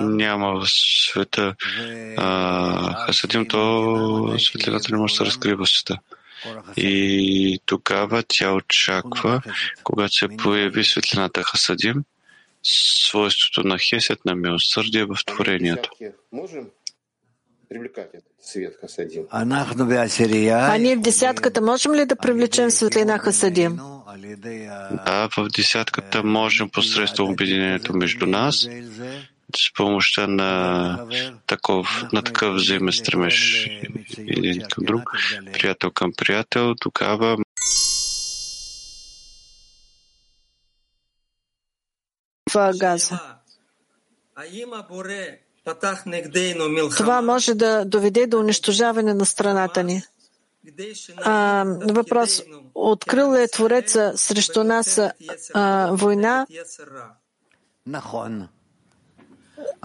няма 0.00 0.60
в 0.60 0.68
света 0.68 1.54
а, 2.16 3.06
Хасадим, 3.06 3.48
то 3.48 4.38
светлината 4.38 4.92
не 4.92 4.98
може 4.98 5.12
да 5.12 5.16
се 5.16 5.24
разкрива 5.24 5.64
в 5.64 5.68
света. 5.68 5.98
И 6.76 7.58
тогава 7.66 8.22
тя 8.28 8.52
очаква, 8.52 9.42
когато 9.84 10.14
се 10.14 10.28
появи 10.28 10.84
светлината 10.84 11.42
Хасадим, 11.42 12.04
свойството 12.62 13.68
на 13.68 13.78
хесед, 13.78 14.24
на 14.24 14.34
милосърдие 14.34 15.04
в 15.04 15.16
творението. 15.26 15.90
можем 16.32 16.66
А 20.50 20.78
ние 20.78 20.96
в 20.96 21.00
десятката 21.00 21.60
можем 21.60 21.94
ли 21.94 22.06
да 22.06 22.16
привлечем 22.16 22.70
светлина 22.70 23.18
Хасадим? 23.18 23.78
Да, 25.06 25.28
в 25.36 25.48
десятката 25.56 26.22
можем 26.22 26.70
посредством 26.70 27.30
обединението 27.30 27.96
между 27.96 28.26
нас, 28.26 28.68
с 29.56 29.72
помощта 29.74 30.26
на 30.26 30.98
такъв, 31.46 32.04
на 32.12 32.22
такъв 32.22 32.54
взаимен 32.54 32.92
стремеж 32.92 33.66
един 34.18 34.62
към 34.70 34.84
друг, 34.84 35.10
приятел 35.52 35.90
към 35.90 36.12
приятел, 36.16 36.74
тогава 36.74 37.36
В 42.52 42.72
газа. 42.78 43.20
Това 46.96 47.22
може 47.22 47.54
да 47.54 47.84
доведе 47.84 48.26
до 48.26 48.38
унищожаване 48.38 49.14
на 49.14 49.26
страната 49.26 49.82
ни. 49.82 50.02
А, 51.24 51.64
въпрос. 51.94 52.42
Открил 52.74 53.34
ли 53.34 53.42
е 53.42 53.48
Твореца 53.48 54.12
срещу 54.16 54.64
нас 54.64 55.00
а, 55.54 55.90
война, 55.92 56.46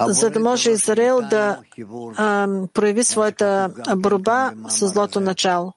за 0.07 0.29
да 0.29 0.39
може 0.39 0.71
Израел 0.71 1.21
да 1.21 1.59
а, 2.17 2.47
прояви 2.73 3.03
своята 3.03 3.69
борба 3.95 4.53
с 4.69 4.87
злото 4.87 5.19
начало? 5.19 5.73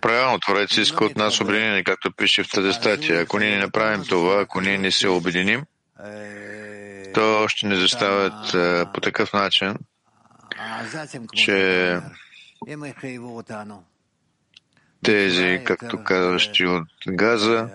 Правилно, 0.00 0.38
Творец 0.40 0.76
иска 0.76 1.04
от 1.04 1.16
нас 1.16 1.40
обединение, 1.40 1.84
както 1.84 2.12
пише 2.16 2.44
в 2.44 2.50
тази 2.50 2.72
статия. 2.72 3.20
Ако 3.20 3.38
ние 3.38 3.50
не 3.50 3.58
направим 3.58 4.04
това, 4.08 4.40
ако 4.40 4.60
ние 4.60 4.78
не 4.78 4.90
се 4.90 5.08
обединим, 5.08 5.64
то 7.16 7.48
ще 7.48 7.66
ни 7.66 7.76
заставят 7.76 8.52
по 8.92 9.00
такъв 9.00 9.32
начин, 9.32 9.74
че 11.34 12.00
тези, 15.04 15.60
както 15.64 16.04
казващи 16.04 16.66
от 16.66 16.88
газа, 17.08 17.68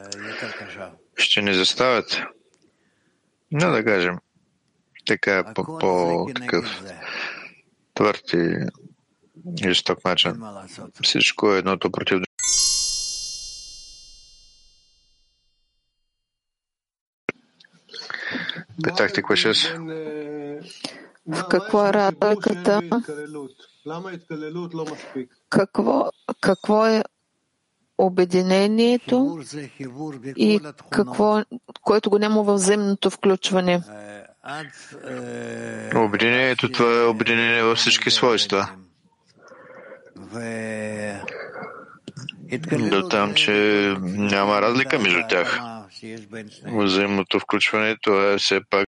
ще 1.18 1.42
ни 1.42 1.54
заставят, 1.54 2.22
но 3.52 3.72
да 3.72 3.84
кажем, 3.84 4.18
така 5.06 5.54
по, 5.54 5.78
по 5.78 6.28
такъв 6.36 6.82
твърд 7.94 8.34
и 8.34 8.56
жесток 9.68 10.04
начин. 10.06 10.42
Всичко 11.04 11.54
е 11.54 11.58
едното 11.58 11.92
против 11.92 12.20
Питахте 18.84 19.22
кое 19.22 19.36
ще 19.36 19.78
В 21.28 21.48
какво 21.50 21.86
е 21.88 21.94
разликата? 21.94 22.82
Какво, 25.50 26.10
какво 26.42 26.86
е 26.88 27.04
обединението 27.98 29.40
и 30.38 30.60
какво, 30.90 31.44
което 31.82 32.10
го 32.10 32.20
няма 32.20 32.44
във 32.44 32.56
взаимното 32.56 33.10
включване? 33.10 33.82
Обединението, 35.96 36.72
това 36.72 37.02
е 37.02 37.06
обединение 37.06 37.64
във 37.64 37.78
всички 37.78 38.12
свойства. 38.12 38.70
До 42.90 43.10
там, 43.10 43.34
че 43.34 43.52
няма 44.04 44.62
разлика 44.62 45.00
между 45.00 45.20
тях. 45.30 45.60
Взаимното 46.66 47.40
включване, 47.40 47.98
това 48.02 48.34
е 48.34 48.38
все 48.38 48.60
пак 48.70 48.86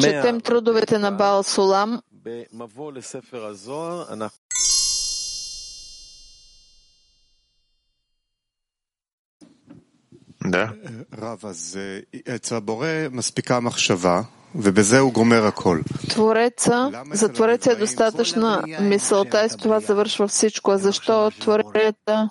Четем 0.00 0.40
трудовете 0.40 0.98
на 0.98 1.10
Баал 1.12 1.42
Сулам 1.42 2.02
Да. 10.44 10.72
Твореца, 16.08 17.02
за 17.12 17.28
Твореца 17.28 17.72
е 17.72 17.76
достатъчна 17.76 18.62
мисълта 18.80 19.44
и 19.44 19.48
с 19.48 19.56
това 19.56 19.80
завършва 19.80 20.28
всичко. 20.28 20.70
А 20.70 20.78
защо 20.78 21.30
Твореца 21.40 22.30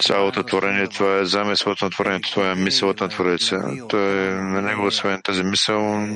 Цялото 0.00 0.42
творение, 0.42 0.88
това 0.88 1.18
е 1.18 1.24
замисълът 1.24 1.82
на 1.82 1.90
творението, 1.90 2.30
това 2.30 2.50
е 2.50 2.54
мисълът 2.54 3.00
на 3.00 3.08
Твореца. 3.08 3.62
Той, 3.88 4.28
е 4.28 4.30
на 4.30 4.62
него, 4.62 4.86
освен 4.86 5.22
тази 5.22 5.42
мисъл, 5.42 6.06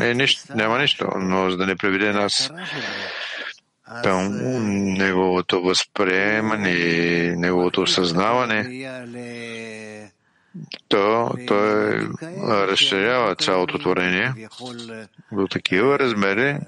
е 0.00 0.14
нищо, 0.14 0.42
няма 0.54 0.78
нищо, 0.78 1.08
но 1.16 1.50
за 1.50 1.56
да 1.56 1.66
не 1.66 1.76
приведе 1.76 2.12
нас 2.12 2.50
към 4.02 4.38
неговото 4.98 5.62
възприемане 5.62 6.70
и 6.70 7.36
неговото 7.36 7.82
осъзнаване, 7.82 8.88
то 10.88 11.30
той 11.46 12.08
разширява 12.42 13.36
цялото 13.36 13.78
творение 13.78 14.32
до 15.32 15.46
такива 15.48 15.98
размери, 15.98 16.58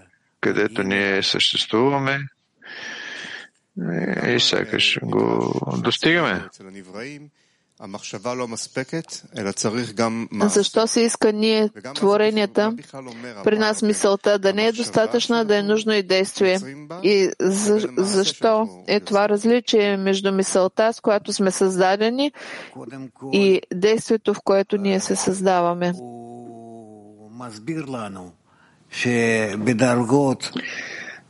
където 0.40 0.82
ние 0.82 1.22
съществуваме 1.22 2.26
и 4.28 4.40
сякаш 4.40 4.98
го 5.02 5.52
достигаме. 5.82 6.48
Защо 10.48 10.86
се 10.86 11.00
иска 11.00 11.32
ние 11.32 11.70
творенията? 11.94 12.76
При 13.44 13.58
нас 13.58 13.82
мисълта 13.82 14.38
да 14.38 14.52
не 14.52 14.66
е 14.66 14.72
достатъчна, 14.72 15.44
да 15.44 15.56
е 15.56 15.62
нужно 15.62 15.92
и 15.92 16.02
действие. 16.02 16.58
И 17.02 17.30
защо 17.96 18.84
е, 18.88 18.94
е 18.94 19.00
това 19.00 19.28
различие 19.28 19.96
между 19.96 20.32
мисълта, 20.32 20.92
с 20.92 21.00
която 21.00 21.32
сме 21.32 21.50
създадени, 21.50 22.32
и 23.32 23.60
действието, 23.74 24.34
в 24.34 24.40
което 24.44 24.76
ние 24.76 25.00
се 25.00 25.16
създаваме? 25.16 25.92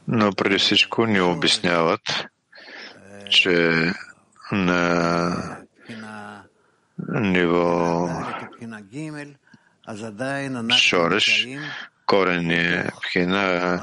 Но 0.09 0.33
преди 0.33 0.59
всичко 0.59 1.07
ни 1.07 1.21
обясняват, 1.21 2.01
че 3.31 3.73
на 4.53 5.59
ниво 7.09 8.09
шореш, 10.77 11.49
корен 12.07 12.51
е 12.51 12.91
пхина, 13.03 13.81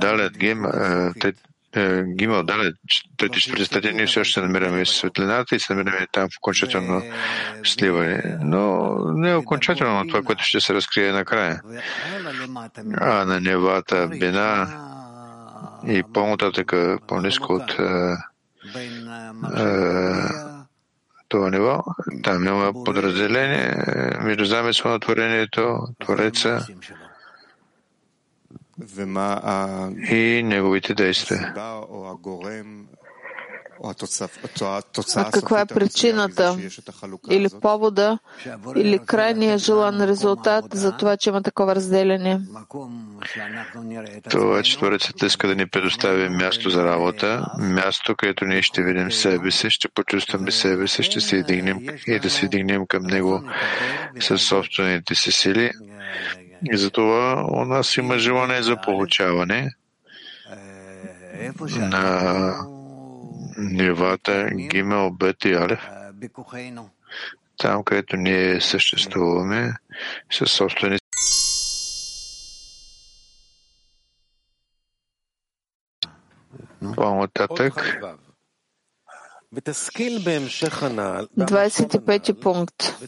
далет 0.00 0.38
гим, 0.38 0.64
е, 1.76 2.04
Гимал, 2.04 2.42
да, 2.42 2.72
трети 3.16 3.40
четвърти 3.40 3.64
стадия, 3.64 3.92
ние 3.92 4.06
все 4.06 4.20
още 4.20 4.40
намираме 4.40 4.86
светлината 4.86 5.56
и 5.56 5.60
се 5.60 5.74
намираме 5.74 6.06
там 6.12 6.28
в 6.28 6.38
окончателно 6.38 7.02
сливане. 7.64 8.38
Но 8.40 8.94
не 9.14 9.30
е 9.30 9.34
окончателно 9.34 10.08
това, 10.08 10.22
което 10.22 10.44
ще 10.44 10.60
се 10.60 10.74
разкрие 10.74 11.12
накрая. 11.12 11.60
А 12.96 13.24
на 13.24 13.40
нивата 13.40 14.08
бина 14.08 14.68
и 15.86 16.02
по-нататък, 16.14 16.72
по-низко 17.08 17.52
от 17.52 17.76
това 21.28 21.50
ниво, 21.50 21.84
там 22.22 22.44
няма 22.44 22.84
подразделение 22.84 23.74
между 24.22 24.44
замисъл 24.44 24.90
на 24.90 25.00
творението, 25.00 25.78
Твореца 26.00 26.66
и 30.10 30.42
неговите 30.44 30.94
действия. 30.94 31.54
А 35.16 35.30
каква 35.30 35.60
е 35.60 35.66
причината 35.66 36.58
или 37.30 37.48
повода 37.60 38.18
или 38.76 38.98
крайния 38.98 39.58
желан 39.58 40.04
резултат 40.04 40.64
за 40.72 40.96
това, 40.96 41.16
че 41.16 41.30
има 41.30 41.42
такова 41.42 41.74
разделение? 41.74 42.40
Това, 44.30 44.62
че 44.62 44.76
Творецът 44.78 45.22
иска 45.22 45.48
да 45.48 45.54
ни 45.54 45.66
предостави 45.66 46.28
място 46.28 46.70
за 46.70 46.84
работа, 46.84 47.46
място, 47.58 48.14
където 48.16 48.44
ние 48.44 48.62
ще 48.62 48.82
видим 48.82 49.12
себе 49.12 49.50
си, 49.50 49.70
ще 49.70 49.88
почувстваме 49.88 50.50
себе 50.50 50.88
си, 50.88 51.02
ще 51.02 51.20
се 51.20 51.36
издигнем 51.36 51.78
и 52.06 52.18
да 52.18 52.30
се 52.30 52.44
издигнем 52.44 52.86
към 52.86 53.02
Него 53.02 53.42
със 54.20 54.42
собствените 54.42 55.14
си 55.14 55.32
сили. 55.32 55.70
И 56.72 56.76
затова 56.76 57.46
у 57.52 57.64
нас 57.64 57.96
има 57.96 58.18
желание 58.18 58.62
за 58.62 58.76
получаване 58.76 59.70
на 61.76 62.54
нивата 63.58 64.50
Гимел, 64.50 65.10
Бет 65.10 65.44
и 65.44 65.52
Алев, 65.52 65.88
там, 67.58 67.84
където 67.84 68.16
ние 68.16 68.60
съществуваме 68.60 69.74
със 70.30 70.52
собствени 70.52 70.98
по-нататък. 76.94 78.00
25 81.38 82.40
пункт. 82.40 82.98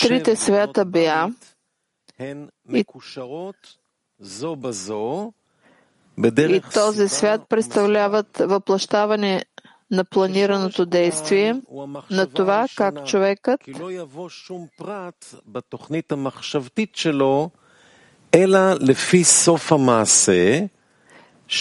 Трите 0.00 0.36
свята 0.36 0.84
бя 0.84 1.30
и 2.72 2.84
и 6.38 6.60
този 6.74 7.08
свят 7.08 7.40
представляват 7.48 8.38
въплащаване 8.38 9.44
на 9.90 10.04
планираното 10.04 10.86
действие, 10.86 11.60
на 12.10 12.26
това 12.26 12.66
как 12.76 13.06
човекът 13.06 13.60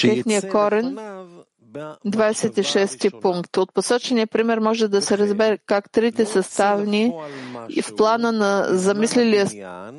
техния 0.02 0.50
корен 0.52 0.98
26 1.74 3.22
пункт. 3.22 3.58
От 3.58 3.74
посочения 3.74 4.28
пример 4.28 4.58
може 4.58 4.88
да 4.88 5.02
се 5.02 5.18
разбере 5.18 5.58
как 5.66 5.92
трите 5.92 6.26
съставни 6.26 7.14
и 7.70 7.82
в 7.82 7.96
плана 7.96 8.32
на 8.32 8.68
замислилия 8.70 9.48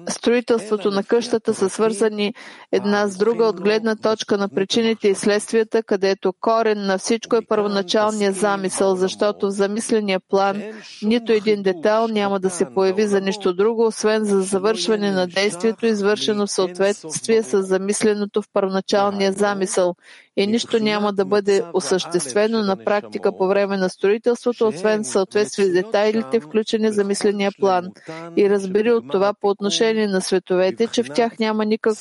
строителството 0.09 0.91
на 0.91 1.05
къщата 1.05 1.55
са 1.55 1.71
свързани 1.71 2.35
една 2.73 3.09
с 3.09 3.17
друга 3.17 3.45
от 3.45 3.61
гледна 3.61 3.97
точка 3.97 4.39
на 4.39 4.49
причините 4.49 5.09
и 5.09 5.15
следствията, 5.15 5.83
където 5.83 6.33
корен 6.41 6.87
на 6.87 6.99
всичко 6.99 7.37
е 7.37 7.47
първоначалният 7.49 8.37
замисъл, 8.37 8.97
защото 8.97 9.47
в 9.47 9.51
замисления 9.51 10.21
план 10.21 10.63
нито 11.03 11.33
един 11.33 11.63
детайл 11.63 12.09
няма 12.09 12.41
да 12.41 12.51
се 12.51 12.67
появи 12.75 13.07
за 13.07 13.21
нищо 13.21 13.53
друго, 13.55 13.87
освен 13.87 14.25
за 14.25 14.41
завършване 14.41 15.11
на 15.11 15.27
действието, 15.27 15.87
извършено 15.87 16.47
в 16.47 16.51
съответствие 16.51 17.43
с 17.43 17.63
замисленото 17.63 18.43
в 18.43 18.47
първоначалния 18.53 19.33
замисъл. 19.33 19.95
И 20.37 20.47
нищо 20.47 20.79
няма 20.79 21.13
да 21.13 21.25
бъде 21.25 21.65
осъществено 21.73 22.63
на 22.63 22.77
практика 22.77 23.37
по 23.37 23.47
време 23.47 23.77
на 23.77 23.89
строителството, 23.89 24.69
освен 24.69 25.05
съответствие 25.05 25.67
с 25.67 25.73
детайлите, 25.73 26.41
включени 26.41 26.91
в 26.91 27.52
план. 27.61 27.89
И 28.37 28.51
разбери 28.51 28.93
от 28.93 29.11
това 29.11 29.35
по 29.35 29.49
отношение 29.49 30.07
на 30.07 30.21
световете, 30.21 30.87
че 30.87 31.03
в 31.03 31.09
тях 31.15 31.39
няма 31.39 31.65
никак, 31.65 31.95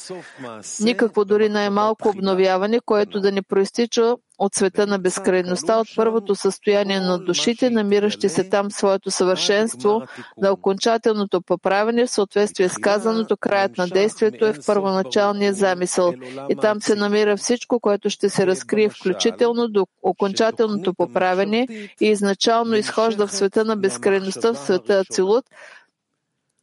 никакво 0.82 1.26
дори 1.26 1.50
най-малко 1.50 2.10
обновяване, 2.10 2.80
което 2.86 3.20
да 3.20 3.32
не 3.32 3.42
проистича 3.42 4.16
от 4.42 4.56
света 4.56 4.88
на 4.88 5.00
безкрайността, 5.00 5.80
от 5.80 5.88
първото 5.96 6.36
състояние 6.36 7.00
на 7.00 7.20
душите, 7.20 7.70
намиращи 7.70 8.30
се 8.30 8.50
там 8.50 8.72
своето 8.72 9.12
съвършенство, 9.12 10.02
на 10.38 10.52
окончателното 10.52 11.42
поправене 11.42 12.06
в 12.06 12.10
съответствие 12.10 12.70
с 12.70 12.78
казаното, 12.78 13.38
краят 13.38 13.78
на 13.78 13.88
действието 13.88 14.46
е 14.46 14.54
в 14.54 14.66
първоначалния 14.66 15.54
замисъл. 15.54 16.14
И 16.50 16.56
там 16.56 16.82
се 16.82 16.96
намира 16.96 17.38
всичко, 17.38 17.80
което 17.80 18.10
ще 18.10 18.30
се 18.30 18.48
разкрие, 18.48 18.90
включително 18.90 19.68
до 19.68 19.88
окончателното 20.04 20.94
поправене 20.94 21.68
и 22.02 22.08
изначално 22.08 22.76
изхожда 22.76 23.28
в 23.28 23.32
света 23.32 23.66
на 23.66 23.76
безкрайността, 23.76 24.54
в 24.54 24.58
света 24.58 25.00
Ацилут, 25.00 25.46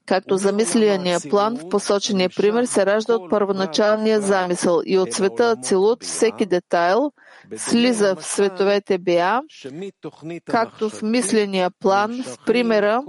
както 0.07 0.37
замисления 0.37 1.19
план 1.31 1.57
в 1.57 1.69
посочения 1.69 2.31
пример 2.37 2.65
се 2.65 2.87
ражда 2.87 3.15
от 3.15 3.31
първоначалния 3.31 4.21
замисъл 4.21 4.81
и 4.87 4.99
от 4.99 5.13
света 5.13 5.51
Ацилут 5.51 6.05
всеки 6.05 6.47
детайл– 6.47 7.13
слиза 7.57 8.15
в 8.15 8.25
световете 8.25 8.99
Беа, 8.99 9.41
както 10.45 10.91
в 10.91 11.03
мисления 11.03 11.71
план, 11.81 12.23
в 12.23 12.45
примера, 12.47 13.03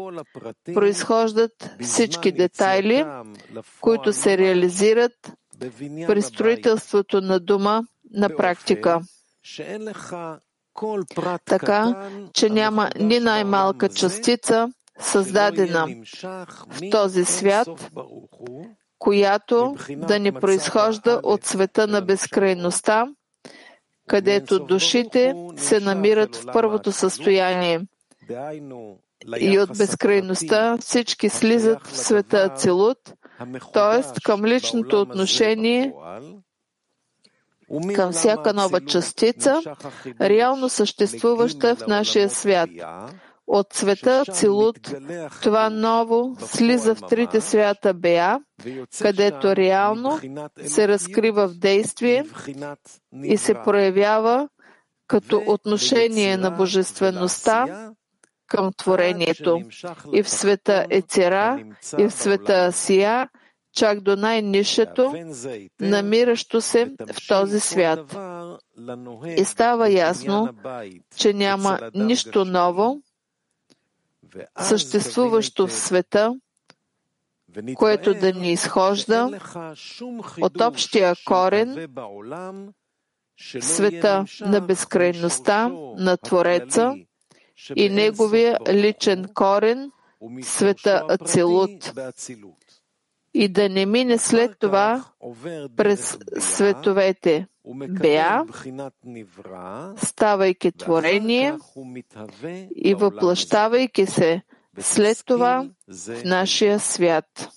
произхождат 0.73 1.71
всички 1.81 2.31
детайли, 2.31 3.05
които 3.81 4.13
се 4.13 4.37
реализират 4.37 5.31
при 6.07 6.21
строителството 6.21 7.21
на 7.21 7.39
дома 7.39 7.81
на 8.13 8.29
практика. 8.35 9.01
Така, 11.45 12.09
че 12.33 12.49
няма 12.49 12.89
ни 12.99 13.19
най-малка 13.19 13.89
частица, 13.89 14.69
създадена 14.99 15.87
в 16.69 16.89
този 16.91 17.25
свят, 17.25 17.91
която 18.99 19.75
да 19.89 20.19
не 20.19 20.31
произхожда 20.31 21.19
от 21.23 21.45
света 21.45 21.87
на 21.87 22.01
безкрайността, 22.01 23.07
където 24.09 24.59
душите 24.59 25.33
се 25.57 25.79
намират 25.79 26.35
в 26.35 26.45
първото 26.53 26.91
състояние. 26.91 27.81
И 29.39 29.59
от 29.59 29.77
безкрайността 29.77 30.77
всички 30.77 31.29
слизат 31.29 31.87
в 31.87 31.97
света 31.97 32.37
Ацелут, 32.37 32.97
т.е. 33.73 34.21
към 34.23 34.45
личното 34.45 35.01
отношение 35.01 35.93
към 37.95 38.11
всяка 38.11 38.53
нова 38.53 38.85
частица, 38.85 39.61
реално 40.21 40.69
съществуваща 40.69 41.75
в 41.75 41.87
нашия 41.87 42.29
свят. 42.29 42.69
От 43.51 43.73
света 43.73 44.23
Цилут 44.31 44.79
това 45.41 45.69
ново 45.69 46.35
слиза 46.39 46.95
в 46.95 47.01
трите 47.09 47.41
свята 47.41 47.93
Беа, 47.93 48.39
където 49.01 49.55
реално 49.55 50.19
се 50.65 50.87
разкрива 50.87 51.47
в 51.47 51.53
действие 51.53 52.25
и 53.23 53.37
се 53.37 53.53
проявява 53.53 54.49
като 55.07 55.43
отношение 55.47 56.37
на 56.37 56.51
божествеността 56.51 57.91
към 58.47 58.71
творението. 58.77 59.61
И 60.13 60.23
в 60.23 60.29
света 60.29 60.85
Ецера, 60.89 61.63
и 61.97 62.03
в 62.03 62.11
света 62.11 62.53
Асия, 62.53 63.29
чак 63.73 64.01
до 64.01 64.15
най-нишето, 64.15 65.13
намиращо 65.81 66.61
се 66.61 66.85
в 67.13 67.27
този 67.27 67.59
свят. 67.59 68.17
И 69.37 69.45
става 69.45 69.89
ясно, 69.89 70.49
че 71.15 71.33
няма 71.33 71.79
нищо 71.95 72.45
ново, 72.45 73.01
съществуващо 74.61 75.67
в 75.67 75.73
света, 75.73 76.35
което 77.75 78.13
да 78.13 78.33
ни 78.33 78.51
изхожда 78.51 79.39
от 80.41 80.61
общия 80.61 81.15
корен, 81.25 81.93
света 83.61 84.25
на 84.41 84.61
безкрайността 84.61 85.69
на 85.97 86.17
Твореца 86.17 86.93
и 87.75 87.89
неговия 87.89 88.59
личен 88.67 89.25
корен, 89.33 89.91
света 90.41 91.05
Ацелут, 91.09 91.93
и 93.33 93.49
да 93.49 93.69
не 93.69 93.85
мине 93.85 94.17
след 94.17 94.59
това 94.59 95.05
през 95.75 96.17
световете 96.39 97.47
Беа, 97.89 98.45
ставайки 99.97 100.71
творение 100.71 101.57
и 102.75 102.93
въплащавайки 102.93 104.05
се 104.05 104.41
след 104.79 105.23
това 105.25 105.65
в 105.87 106.23
нашия 106.25 106.79
свят. 106.79 107.49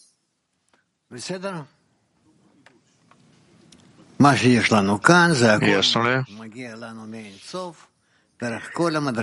Ясно 5.71 6.05
ли? 6.05 6.25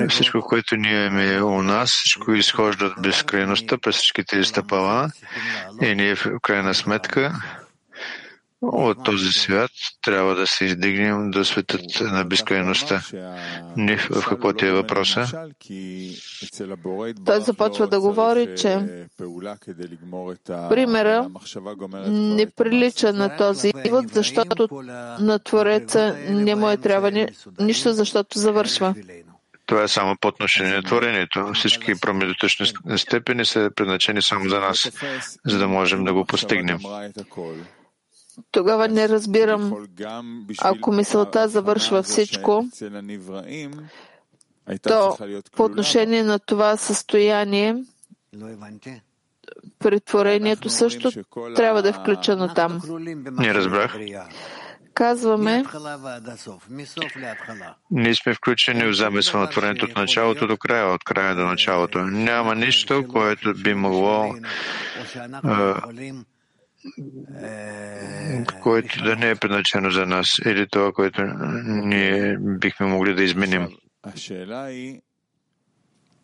Всичко, 0.10 0.42
което 0.42 0.76
ние 0.76 1.06
имаме 1.06 1.42
у 1.42 1.62
нас, 1.62 1.90
всичко 1.90 2.34
изхожда 2.34 2.86
от 2.86 3.02
безкрайността 3.02 3.78
през 3.78 3.96
всички 3.96 4.24
тези 4.24 4.44
стъпала. 4.44 5.10
И 5.82 5.96
ние 5.96 6.16
в 6.16 6.26
крайна 6.42 6.74
сметка 6.74 7.34
от 8.62 9.04
този 9.04 9.32
свят 9.32 9.72
трябва 10.02 10.36
да 10.36 10.48
се 10.48 10.66
издигнем 10.66 11.32
до 11.32 11.46
светът 11.46 11.82
на 12.02 12.26
безкрайността. 12.26 13.02
Не 13.78 13.98
в 13.98 14.26
какво 14.30 14.54
ти 14.54 14.66
е 14.66 14.72
въпроса? 14.72 15.50
Той 17.26 17.42
започва 17.42 17.88
да 17.88 18.00
говори, 18.00 18.48
че 18.58 18.80
примера 20.70 21.30
не 22.08 22.50
прилича 22.50 23.14
на 23.14 23.38
този 23.38 23.72
извод, 23.86 24.06
защото 24.10 24.68
на 25.20 25.40
Твореца 25.40 26.18
не 26.30 26.56
му 26.56 26.70
е 26.70 26.78
трябва 26.78 27.12
ни, 27.12 27.28
нищо, 27.60 27.94
защото 27.94 28.40
завършва. 28.40 28.96
Това 29.66 29.84
е 29.84 29.88
само 29.88 30.16
по 30.22 30.28
отношение 30.28 30.76
на 30.76 30.84
творението. 30.84 31.52
Всички 31.54 32.00
промежутъчни 32.02 32.66
степени 32.98 33.46
са 33.46 33.72
предначени 33.76 34.22
само 34.22 34.50
за 34.50 34.60
нас, 34.60 34.92
за 35.46 35.58
да 35.58 35.68
можем 35.68 36.04
да 36.04 36.14
го 36.14 36.26
постигнем 36.26 36.80
тогава 38.52 38.88
не 38.88 39.10
разбирам, 39.10 39.88
ако 40.62 40.92
мисълта 40.92 41.48
завършва 41.48 42.04
всичко, 42.04 42.66
то 44.84 45.18
по 45.56 45.64
отношение 45.64 46.24
на 46.24 46.40
това 46.40 46.78
състояние, 46.78 47.76
претворението 49.80 50.70
също 50.70 51.12
трябва 51.56 51.82
да 51.82 51.90
е 51.90 51.94
включено 51.94 52.54
там. 52.54 52.82
Не 53.40 53.54
разбрах. 53.54 53.98
Казваме, 54.94 55.64
ние 57.92 58.16
сме 58.16 58.34
включени 58.34 58.88
в 58.88 58.94
замисъл 58.94 59.40
на 59.40 59.50
творението 59.50 59.86
от 59.86 59.96
началото 59.96 60.48
до 60.48 60.58
края, 60.58 60.94
от 60.94 61.04
края 61.04 61.36
до 61.36 61.46
началото. 61.46 62.00
Няма 62.00 62.56
нищо, 62.56 63.06
което 63.08 63.54
би 63.54 63.74
могло 63.74 64.36
което 68.64 69.04
да 69.04 69.16
не 69.16 69.30
е 69.30 69.36
предначено 69.36 69.92
за 69.92 70.06
нас 70.06 70.28
или 70.46 70.68
това, 70.72 70.92
което 70.92 71.22
ние 71.66 72.38
бихме 72.40 72.86
могли 72.86 73.16
да 73.16 73.24
изменим. 73.24 73.68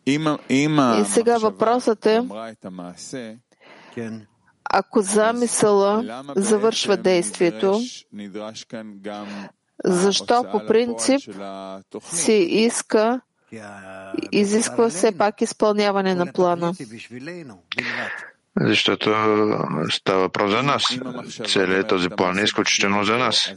И 0.06 1.04
сега 1.04 1.38
въпросът 1.38 2.06
е, 2.06 2.22
ако 4.70 5.02
замисъла 5.02 6.24
завършва 6.36 6.96
действието, 6.96 7.80
защо 9.84 10.44
по 10.52 10.66
принцип 10.66 11.20
се 12.02 12.32
иска, 12.32 13.20
изисква 14.32 14.88
все 14.88 15.18
пак 15.18 15.40
изпълняване 15.40 16.14
на 16.14 16.32
плана? 16.32 16.72
Защото 18.60 19.10
става 19.90 20.20
въпрос 20.20 20.50
за 20.50 20.62
нас. 20.62 20.84
Целият 21.48 21.88
този 21.88 22.08
план 22.08 22.38
е 22.38 22.42
изключително 22.42 23.04
за 23.04 23.18
нас. 23.18 23.52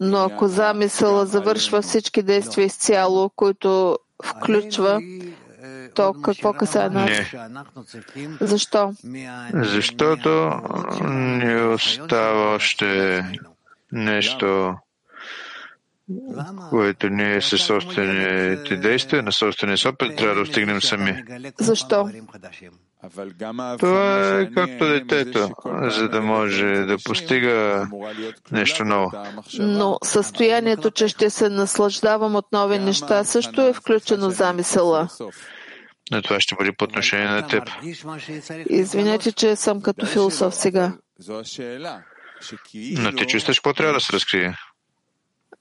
Но 0.00 0.18
ако 0.18 0.48
замисъла 0.48 1.26
завършва 1.26 1.82
всички 1.82 2.22
действия 2.22 2.64
изцяло, 2.64 3.30
които 3.30 3.98
включва, 4.24 5.00
то 5.94 6.14
какво 6.24 6.52
касае 6.52 6.90
нас? 6.90 7.10
Защо? 8.40 8.92
Защото 9.54 10.50
ни 11.04 11.62
остава 11.62 12.54
още 12.54 13.22
нещо, 13.92 14.74
което 16.70 17.08
ние 17.08 17.40
със 17.40 17.62
собствените 17.62 18.76
действия, 18.76 19.22
на 19.22 19.32
собствения 19.32 19.76
опит, 19.86 20.16
трябва 20.16 20.34
да 20.34 20.40
достигнем 20.40 20.82
сами. 20.82 21.24
Защо? 21.58 22.10
Това 23.78 24.40
е 24.40 24.50
както 24.54 24.88
детето, 24.88 25.48
за 25.82 26.08
да 26.08 26.20
може 26.20 26.66
да 26.66 26.96
постига 27.04 27.86
нещо 28.52 28.84
ново. 28.84 29.10
Но 29.58 29.98
състоянието, 30.04 30.90
че 30.90 31.08
ще 31.08 31.30
се 31.30 31.48
наслаждавам 31.48 32.34
от 32.34 32.46
нови 32.52 32.78
неща, 32.78 33.24
също 33.24 33.66
е 33.66 33.72
включено 33.72 34.30
в 34.30 34.34
замисъла. 34.34 35.08
Но 36.12 36.22
това 36.22 36.40
ще 36.40 36.54
бъде 36.54 36.72
по 36.78 36.84
отношение 36.84 37.28
на 37.28 37.46
теб. 37.46 37.70
Извинете, 38.70 39.32
че 39.32 39.56
съм 39.56 39.82
като 39.82 40.06
философ 40.06 40.54
сега. 40.54 40.92
Но 42.74 43.12
ти 43.12 43.26
чувстваш 43.26 43.58
какво 43.58 43.72
трябва 43.72 43.94
да 43.94 44.00
се 44.00 44.12
разкрие? 44.12 44.56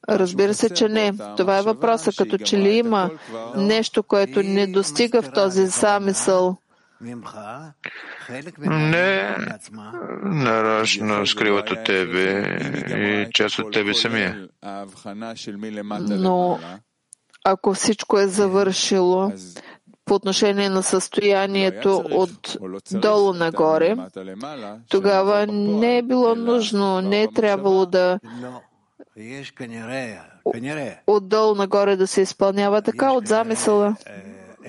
Разбира 0.10 0.54
се, 0.54 0.70
че 0.70 0.90
не. 0.90 1.14
Това 1.38 1.58
е 1.58 1.62
въпроса. 1.62 2.12
Като 2.18 2.38
че 2.38 2.58
ли 2.58 2.70
има 2.70 3.10
нещо, 3.56 4.04
което 4.04 4.44
не 4.44 4.68
достига 4.68 5.22
в 5.22 5.32
този 5.32 5.66
замисъл, 5.66 6.58
не 8.62 9.36
нарочно 10.24 11.28
скриват 11.28 11.72
от 11.72 11.84
тебе 11.84 12.42
и 12.90 13.32
част 13.34 13.60
от 13.60 13.74
тебе 13.74 13.94
самия. 13.94 14.48
Но 16.00 16.60
ако 17.44 17.74
всичко 17.74 18.20
е 18.20 18.28
завършило 18.28 19.32
по 20.06 20.16
отношение 20.16 20.70
на 20.70 20.84
състоянието 20.84 22.04
от 22.12 22.58
долу 22.92 23.34
нагоре, 23.34 23.96
тогава 24.90 25.48
не 25.48 25.98
е 25.98 26.02
било 26.02 26.36
нужно, 26.36 27.02
не 27.02 27.24
е 27.24 27.28
трябвало 27.34 27.86
да 27.86 28.20
отдолу 31.08 31.56
нагоре 31.56 31.96
да 31.96 32.08
се 32.08 32.22
изпълнява 32.22 32.82
така 32.82 33.12
от 33.12 33.28
замисъла. 33.28 33.96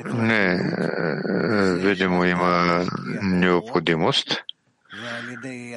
Не, 0.04 0.58
видимо 1.76 2.24
има 2.24 2.84
необходимост 3.22 4.42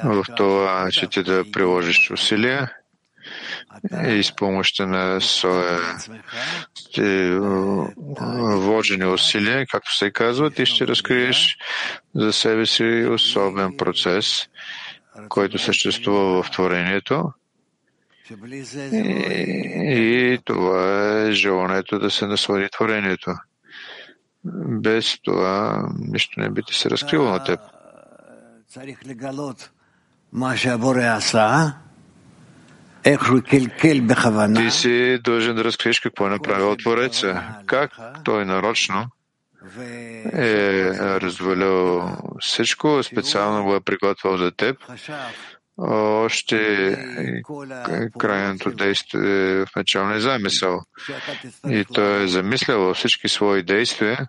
в 0.03 0.25
това, 0.37 0.91
че 0.91 1.07
ти 1.07 1.23
да 1.23 1.43
приложиш 1.51 2.11
усилия 2.11 2.71
и 4.07 4.23
с 4.23 4.35
помощта 4.35 4.85
на 4.85 5.21
своя 5.21 5.79
вложени 8.57 9.05
усилия, 9.05 9.65
както 9.71 9.95
се 9.97 10.11
казва, 10.11 10.51
ти 10.51 10.65
ще 10.65 10.87
разкриеш 10.87 11.57
за 12.15 12.33
себе 12.33 12.65
си 12.65 13.07
особен 13.09 13.77
процес, 13.77 14.47
който 15.29 15.59
съществува 15.59 16.43
в 16.43 16.51
творението. 16.51 17.31
И, 18.93 20.33
и 20.33 20.39
това 20.45 21.21
е 21.21 21.31
желанието 21.31 21.99
да 21.99 22.11
се 22.11 22.27
наслади 22.27 22.69
творението. 22.69 23.31
Без 24.81 25.19
това 25.23 25.83
нищо 25.99 26.39
не 26.39 26.49
би 26.49 26.63
ти 26.63 26.73
се 26.73 26.89
разкрило 26.89 27.29
на 27.29 27.43
теб. 27.43 27.59
Ти 34.55 34.71
си 34.71 35.19
дължен 35.23 35.55
да 35.55 35.63
разкриеш 35.63 35.99
какво 35.99 36.27
е 36.27 36.29
направил 36.29 36.75
Твореца. 36.75 37.43
Как 37.65 37.91
той 38.23 38.45
нарочно 38.45 39.05
е 40.33 40.89
развалил 41.21 42.09
всичко, 42.39 43.03
специално 43.03 43.63
го 43.63 43.75
е 43.75 43.79
приготвил 43.81 44.37
за 44.37 44.51
теб. 44.51 44.77
Още 45.77 46.57
крайното 48.19 48.71
действие 48.71 49.65
в 49.65 49.75
началния 49.75 50.19
замисъл. 50.21 50.81
И 51.69 51.85
той 51.93 52.23
е 52.23 52.27
замислял 52.27 52.93
всички 52.93 53.27
свои 53.27 53.63
действия 53.63 54.27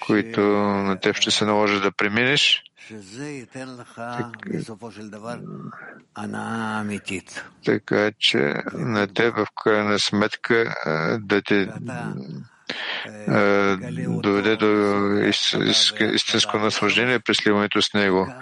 които 0.00 0.40
на 0.40 1.00
теб 1.00 1.16
ще 1.16 1.30
се 1.30 1.44
наложи 1.44 1.80
да 1.80 1.92
преминеш, 1.92 2.62
така 7.64 8.10
че 8.18 8.54
на 8.72 9.06
теб 9.06 9.36
в 9.36 9.46
крайна 9.64 9.98
сметка 9.98 10.74
да 11.20 11.42
те 11.42 11.68
доведе 14.22 14.56
до 14.56 14.66
истинско 16.14 16.58
наслаждение 16.58 17.20
при 17.20 17.34
сливането 17.34 17.82
с 17.82 17.94
него. 17.94 18.34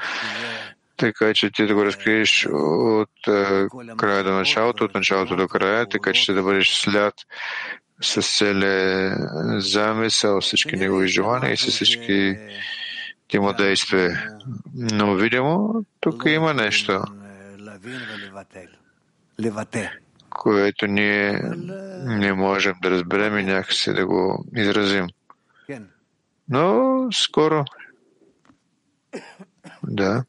Така 0.96 1.34
че 1.34 1.50
ти 1.50 1.66
да 1.66 1.74
го 1.74 1.84
разкриеш 1.84 2.46
от 2.50 3.10
края 3.96 4.24
до 4.24 4.32
началото, 4.32 4.84
от 4.84 4.94
началото 4.94 5.36
до 5.36 5.48
края, 5.48 5.88
така 5.88 6.12
че 6.12 6.32
да 6.32 6.42
бъдеш 6.42 6.74
след 6.74 7.14
с 8.00 8.38
целия 8.38 9.16
замисъл, 9.60 10.40
всички 10.40 10.76
негови 10.76 11.08
желания 11.08 11.52
и 11.52 11.56
с 11.56 11.66
всички 11.66 12.36
ти 13.28 13.38
му 13.38 13.52
действия. 13.52 14.36
Но 14.74 15.14
видимо, 15.14 15.84
тук 16.00 16.22
има 16.26 16.54
нещо, 16.54 17.02
което 20.30 20.86
ние 20.86 21.40
не 22.04 22.32
можем 22.32 22.74
да 22.82 22.90
разберем 22.90 23.38
и 23.38 23.44
някакси 23.44 23.92
да 23.92 24.06
го 24.06 24.46
изразим. 24.56 25.06
Но 26.48 27.08
скоро. 27.12 27.64
Да. 29.82 30.24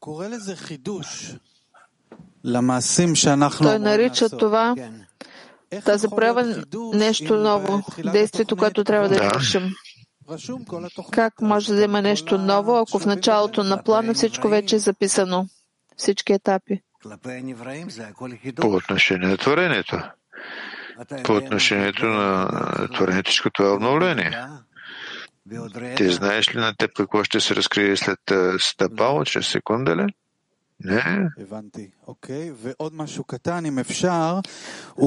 Той 3.60 3.78
нарича 3.78 4.28
това 4.28 4.74
тази 5.84 6.08
проява 6.08 6.64
нещо 6.94 7.36
ново, 7.36 7.82
действието, 8.12 8.56
което 8.56 8.84
трябва 8.84 9.08
да 9.08 9.14
извършим. 9.14 9.72
Как 11.10 11.42
може 11.42 11.74
да 11.74 11.82
има 11.82 12.02
нещо 12.02 12.38
ново, 12.38 12.76
ако 12.76 12.98
в 12.98 13.06
началото 13.06 13.64
на 13.64 13.82
плана 13.82 14.14
всичко 14.14 14.48
вече 14.48 14.76
е 14.76 14.78
записано? 14.78 15.46
Всички 15.96 16.32
етапи. 16.32 16.80
По 18.60 18.66
отношение 18.66 19.28
на 19.28 19.36
творението. 19.36 20.02
По 21.24 21.32
отношението 21.32 22.06
на 22.06 22.48
творението, 22.94 23.50
това 23.54 23.68
е 23.68 23.72
обновление. 23.72 24.38
Ти 25.96 26.10
знаеш 26.10 26.54
ли 26.54 26.58
на 26.58 26.74
теб 26.78 26.90
какво 26.96 27.24
ще 27.24 27.40
се 27.40 27.56
разкрие 27.56 27.96
след 27.96 28.18
стъпало, 28.58 29.24
чрез 29.24 29.46
секунда 29.48 29.96
ли? 29.96 30.06
Не. 30.84 31.28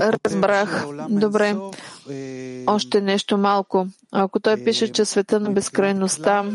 Разбрах. 0.02 0.86
Добре. 1.10 1.56
Още 2.68 3.02
нещо 3.02 3.38
малко. 3.38 3.88
Ако 4.12 4.40
той 4.40 4.64
пише, 4.64 4.92
че 4.92 5.06
света 5.06 5.40
на 5.40 5.52
безкрайността 5.52 6.46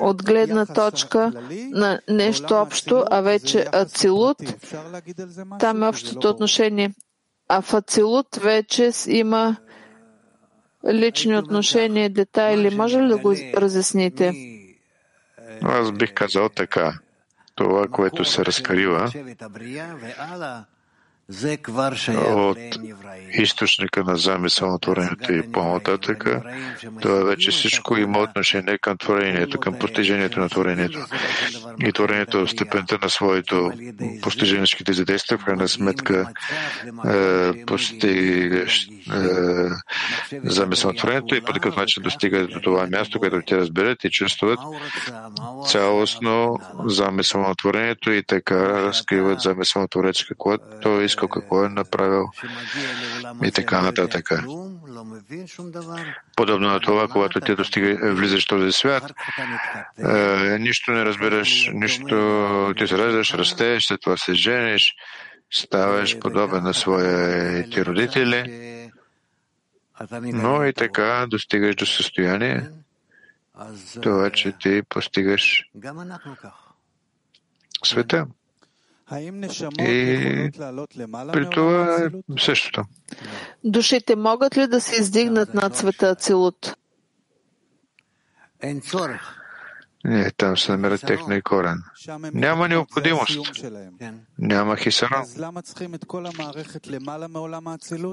от 0.00 0.24
гледна 0.24 0.66
точка 0.66 1.32
на 1.70 2.00
нещо 2.08 2.54
общо, 2.54 3.04
а 3.10 3.20
вече 3.20 3.66
Ацилут, 3.72 4.38
там 5.60 5.82
е 5.82 5.88
общото 5.88 6.28
отношение. 6.28 6.94
А 7.48 7.62
в 7.62 7.74
Ацилут 7.74 8.36
вече 8.36 8.90
има 9.06 9.56
лични 10.92 11.36
отношения, 11.36 12.10
детайли. 12.10 12.76
Може 12.76 13.02
ли 13.02 13.08
да 13.08 13.18
го 13.18 13.34
разясните? 13.56 14.32
Аз 15.62 15.92
бих 15.92 16.14
казал 16.14 16.48
така. 16.48 16.98
Това, 17.54 17.88
което 17.88 18.24
се 18.24 18.44
разкрива 18.44 19.12
от 22.18 22.58
източника 23.32 24.04
на 24.04 24.16
замисъл 24.16 24.70
на 24.70 24.78
творението 24.78 25.32
и 25.32 25.52
по-нататък, 25.52 26.24
това 27.02 27.24
вече 27.24 27.50
всичко 27.50 27.96
има 27.96 28.18
отношение 28.18 28.78
към 28.78 28.98
творението, 28.98 29.60
към 29.60 29.78
постижението 29.78 30.40
на 30.40 30.48
творението. 30.48 30.98
И 31.80 31.92
творението 31.92 32.46
в 32.46 32.50
степента 32.50 32.98
на 33.02 33.10
своето 33.10 33.72
постиженическите 34.22 34.92
задействия, 34.92 35.38
в 35.38 35.44
крайна 35.44 35.68
сметка 35.68 36.28
е, 37.06 37.64
постигаш 37.64 38.86
е, 38.86 38.88
замисъл 40.44 40.90
на 40.90 40.96
творението 40.96 41.34
и 41.34 41.40
по 41.40 41.52
такъв 41.52 41.76
начин 41.76 42.02
достига 42.02 42.46
до 42.46 42.60
това 42.60 42.86
място, 42.86 43.18
което 43.18 43.40
те 43.46 43.56
разберат 43.56 44.04
и 44.04 44.10
чувстват 44.10 44.58
цялостно 45.66 46.58
замисъл 46.86 47.40
на 47.40 47.54
творението 47.54 48.10
и 48.10 48.22
така 48.22 48.82
разкриват 48.82 49.40
замисъл 49.40 49.82
на 49.82 49.88
творец, 49.88 50.24
какво 50.24 50.58
той 50.82 51.08
искал, 51.14 51.28
какво 51.28 51.64
е 51.64 51.68
направил 51.68 52.28
и 53.44 53.50
така 53.52 53.82
нататък. 53.82 54.30
Подобно 56.36 56.68
на 56.68 56.80
това, 56.80 57.08
когато 57.08 57.40
ти 57.40 57.54
достига, 57.54 58.14
влизаш 58.14 58.44
в 58.44 58.48
този 58.48 58.72
свят, 58.72 59.12
е, 59.98 60.58
нищо 60.58 60.92
не 60.92 61.04
разбираш, 61.04 61.70
нищо 61.72 62.74
ти 62.78 62.86
се 62.86 62.98
раждаш, 62.98 63.34
растеш, 63.34 63.86
след 63.86 64.00
това 64.00 64.16
се 64.16 64.34
жениш, 64.34 64.94
ставаш 65.50 66.18
подобен 66.18 66.62
на 66.62 66.74
своите 66.74 67.84
родители, 67.84 68.90
но 70.12 70.64
и 70.64 70.72
така 70.72 71.26
достигаш 71.30 71.76
до 71.76 71.86
състояние, 71.86 72.70
това, 74.02 74.30
че 74.30 74.52
ти 74.52 74.82
постигаш 74.88 75.64
света. 77.84 78.26
И 79.12 80.50
при 81.32 81.50
това 81.50 81.96
е 81.96 82.38
същото. 82.40 82.84
Душите 83.64 84.16
могат 84.16 84.56
ли 84.56 84.66
да 84.66 84.80
се 84.80 85.00
издигнат 85.00 85.54
над 85.54 85.76
света 85.76 86.06
Ацилут? 86.08 86.76
Не, 90.04 90.30
там 90.30 90.56
се 90.56 90.72
намира 90.72 90.98
техния 90.98 91.42
корен. 91.42 91.78
Няма 92.34 92.68
необходимост. 92.68 93.38
Няма 94.38 94.76
хисарон. 94.76 95.24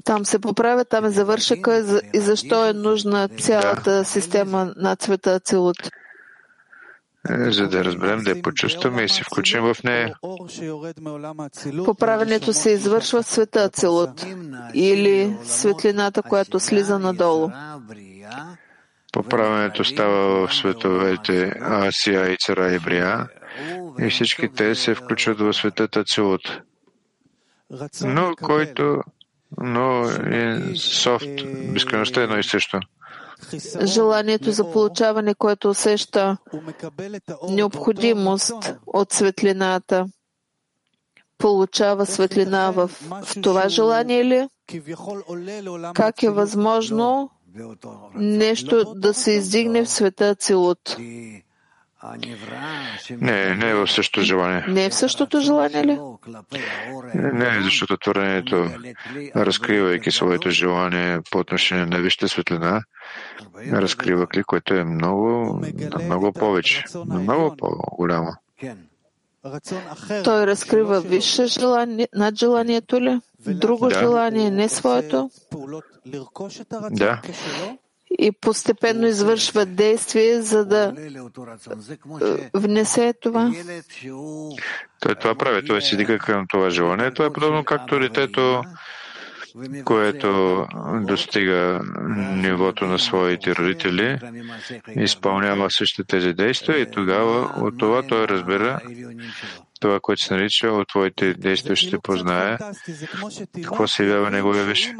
Там 0.03 0.25
се 0.25 0.39
поправя, 0.39 0.85
там 0.85 1.05
е 1.05 1.09
завършъка 1.09 2.01
и 2.13 2.19
защо 2.19 2.65
е 2.65 2.73
нужна 2.73 3.29
цялата 3.29 4.05
система 4.05 4.73
на 4.77 4.95
цвета 4.95 5.31
Ацилут. 5.31 5.77
За 7.29 7.67
да 7.67 7.85
разберем, 7.85 8.19
да 8.19 8.29
я 8.29 8.41
почувстваме 8.41 9.03
и 9.03 9.09
се 9.09 9.23
включим 9.23 9.61
в 9.61 9.75
нея. 9.83 10.15
Поправенето 11.85 12.53
се 12.53 12.71
извършва 12.71 13.21
в 13.21 13.27
света 13.27 13.63
Ацилут 13.63 14.25
или 14.73 15.37
светлината, 15.43 16.23
която 16.23 16.59
слиза 16.59 16.99
надолу. 16.99 17.49
Поправенето 19.13 19.83
става 19.83 20.47
в 20.47 20.55
световете 20.55 21.53
Асия 21.61 22.31
и 22.31 22.37
Цара 22.37 22.73
и 22.73 22.79
Брия 22.79 23.27
и 23.99 24.09
всички 24.09 24.49
те 24.49 24.75
се 24.75 24.95
включват 24.95 25.39
в 25.39 25.53
светът 25.53 25.97
Ацилут. 25.97 26.61
Но 28.03 28.33
който 28.41 29.01
но 29.57 30.09
е 30.09 30.75
софт, 30.75 31.27
безкрайността 31.73 32.21
е 32.21 32.23
едно 32.23 32.37
и 32.37 32.43
също 32.43 32.79
желанието 33.83 34.51
за 34.51 34.71
получаване, 34.71 35.35
което 35.35 35.69
усеща 35.69 36.37
необходимост 37.49 38.73
от 38.87 39.13
светлината, 39.13 40.05
получава 41.37 42.05
светлина 42.05 42.71
в, 42.71 42.87
в 43.23 43.41
това 43.41 43.69
желание 43.69 44.25
ли? 44.25 44.47
Как 45.93 46.23
е 46.23 46.29
възможно 46.29 47.29
нещо 48.15 48.93
да 48.95 49.13
се 49.13 49.31
издигне 49.31 49.85
в 49.85 49.89
света 49.89 50.35
Цилут? 50.35 50.97
Не, 53.09 53.55
не 53.55 53.69
е 53.69 53.75
в 53.75 53.87
същото 53.87 54.21
желание. 54.21 54.65
Не 54.67 54.85
е 54.85 54.89
в 54.89 54.95
същото 54.95 55.39
желание 55.39 55.83
ли? 55.83 55.99
Не, 57.15 57.61
защото 57.61 57.97
творението, 57.97 58.69
разкривайки 59.35 60.11
своето 60.11 60.49
желание 60.49 61.19
по 61.31 61.37
отношение 61.37 61.85
на 61.85 61.99
висшата 61.99 62.27
светлина, 62.29 62.83
разкрива 63.71 64.27
ли, 64.35 64.43
което 64.43 64.73
е 64.73 64.83
много, 64.83 65.61
много 66.03 66.31
повече, 66.31 66.83
много 67.05 67.55
по-голямо. 67.57 68.31
Той 70.23 70.47
разкрива 70.47 71.01
висше 71.01 71.45
желание 71.45 72.07
над 72.15 72.35
желанието 72.35 73.01
ли? 73.01 73.19
Друго 73.39 73.87
да. 73.87 73.99
желание, 73.99 74.51
не 74.51 74.69
своето? 74.69 75.29
Да 76.91 77.21
и 78.19 78.31
постепенно 78.31 79.07
извършва 79.07 79.65
действие, 79.65 80.41
за 80.41 80.65
да 80.65 80.93
е, 82.21 82.49
внесе 82.53 83.13
това. 83.21 83.51
Той 84.99 85.15
това 85.15 85.35
прави, 85.35 85.67
той 85.67 85.81
си 85.81 85.97
дига 85.97 86.19
към 86.19 86.45
това 86.49 86.69
желание. 86.69 87.11
Това 87.11 87.25
е 87.25 87.33
подобно 87.33 87.63
както 87.63 87.99
детето, 87.99 88.63
което 89.85 90.65
достига 91.07 91.81
нивото 92.35 92.85
на 92.85 92.99
своите 92.99 93.55
родители, 93.55 94.19
изпълнява 94.95 95.71
същите 95.71 96.03
тези 96.03 96.33
действия 96.33 96.81
и 96.81 96.91
тогава 96.91 97.53
от 97.57 97.77
това 97.77 98.07
той 98.07 98.27
разбира 98.27 98.79
това, 99.81 99.99
което 99.99 100.21
се 100.21 100.33
нарича 100.33 100.67
от 100.67 100.87
твоите 100.87 101.33
действия 101.33 101.75
ще 101.75 101.99
познае 101.99 102.57
какво 103.63 103.87
се 103.87 104.03
явява 104.03 104.31
неговия 104.31 104.65
виж. 104.65 104.93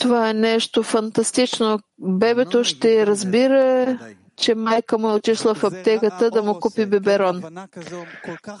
Това 0.00 0.30
е 0.30 0.34
нещо 0.34 0.82
фантастично. 0.82 1.78
Бебето 1.98 2.64
ще 2.64 3.06
разбира, 3.06 3.98
че 4.36 4.54
майка 4.54 4.98
му 4.98 5.10
е 5.10 5.12
отишла 5.12 5.54
в 5.54 5.64
аптеката 5.64 6.30
да 6.30 6.42
му 6.42 6.60
купи 6.60 6.86
биберон. 6.86 7.42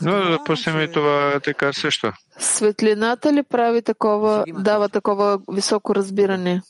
Но 0.02 0.12
да 0.12 0.30
допустим 0.30 0.80
и 0.80 0.92
това 0.92 1.40
така 1.44 1.72
също. 1.72 2.12
Светлината 2.38 3.32
ли 3.32 3.42
прави 3.42 3.82
такова, 3.82 4.44
дава 4.48 4.88
такова 4.88 5.38
високо 5.52 5.94
разбиране? 5.94 6.62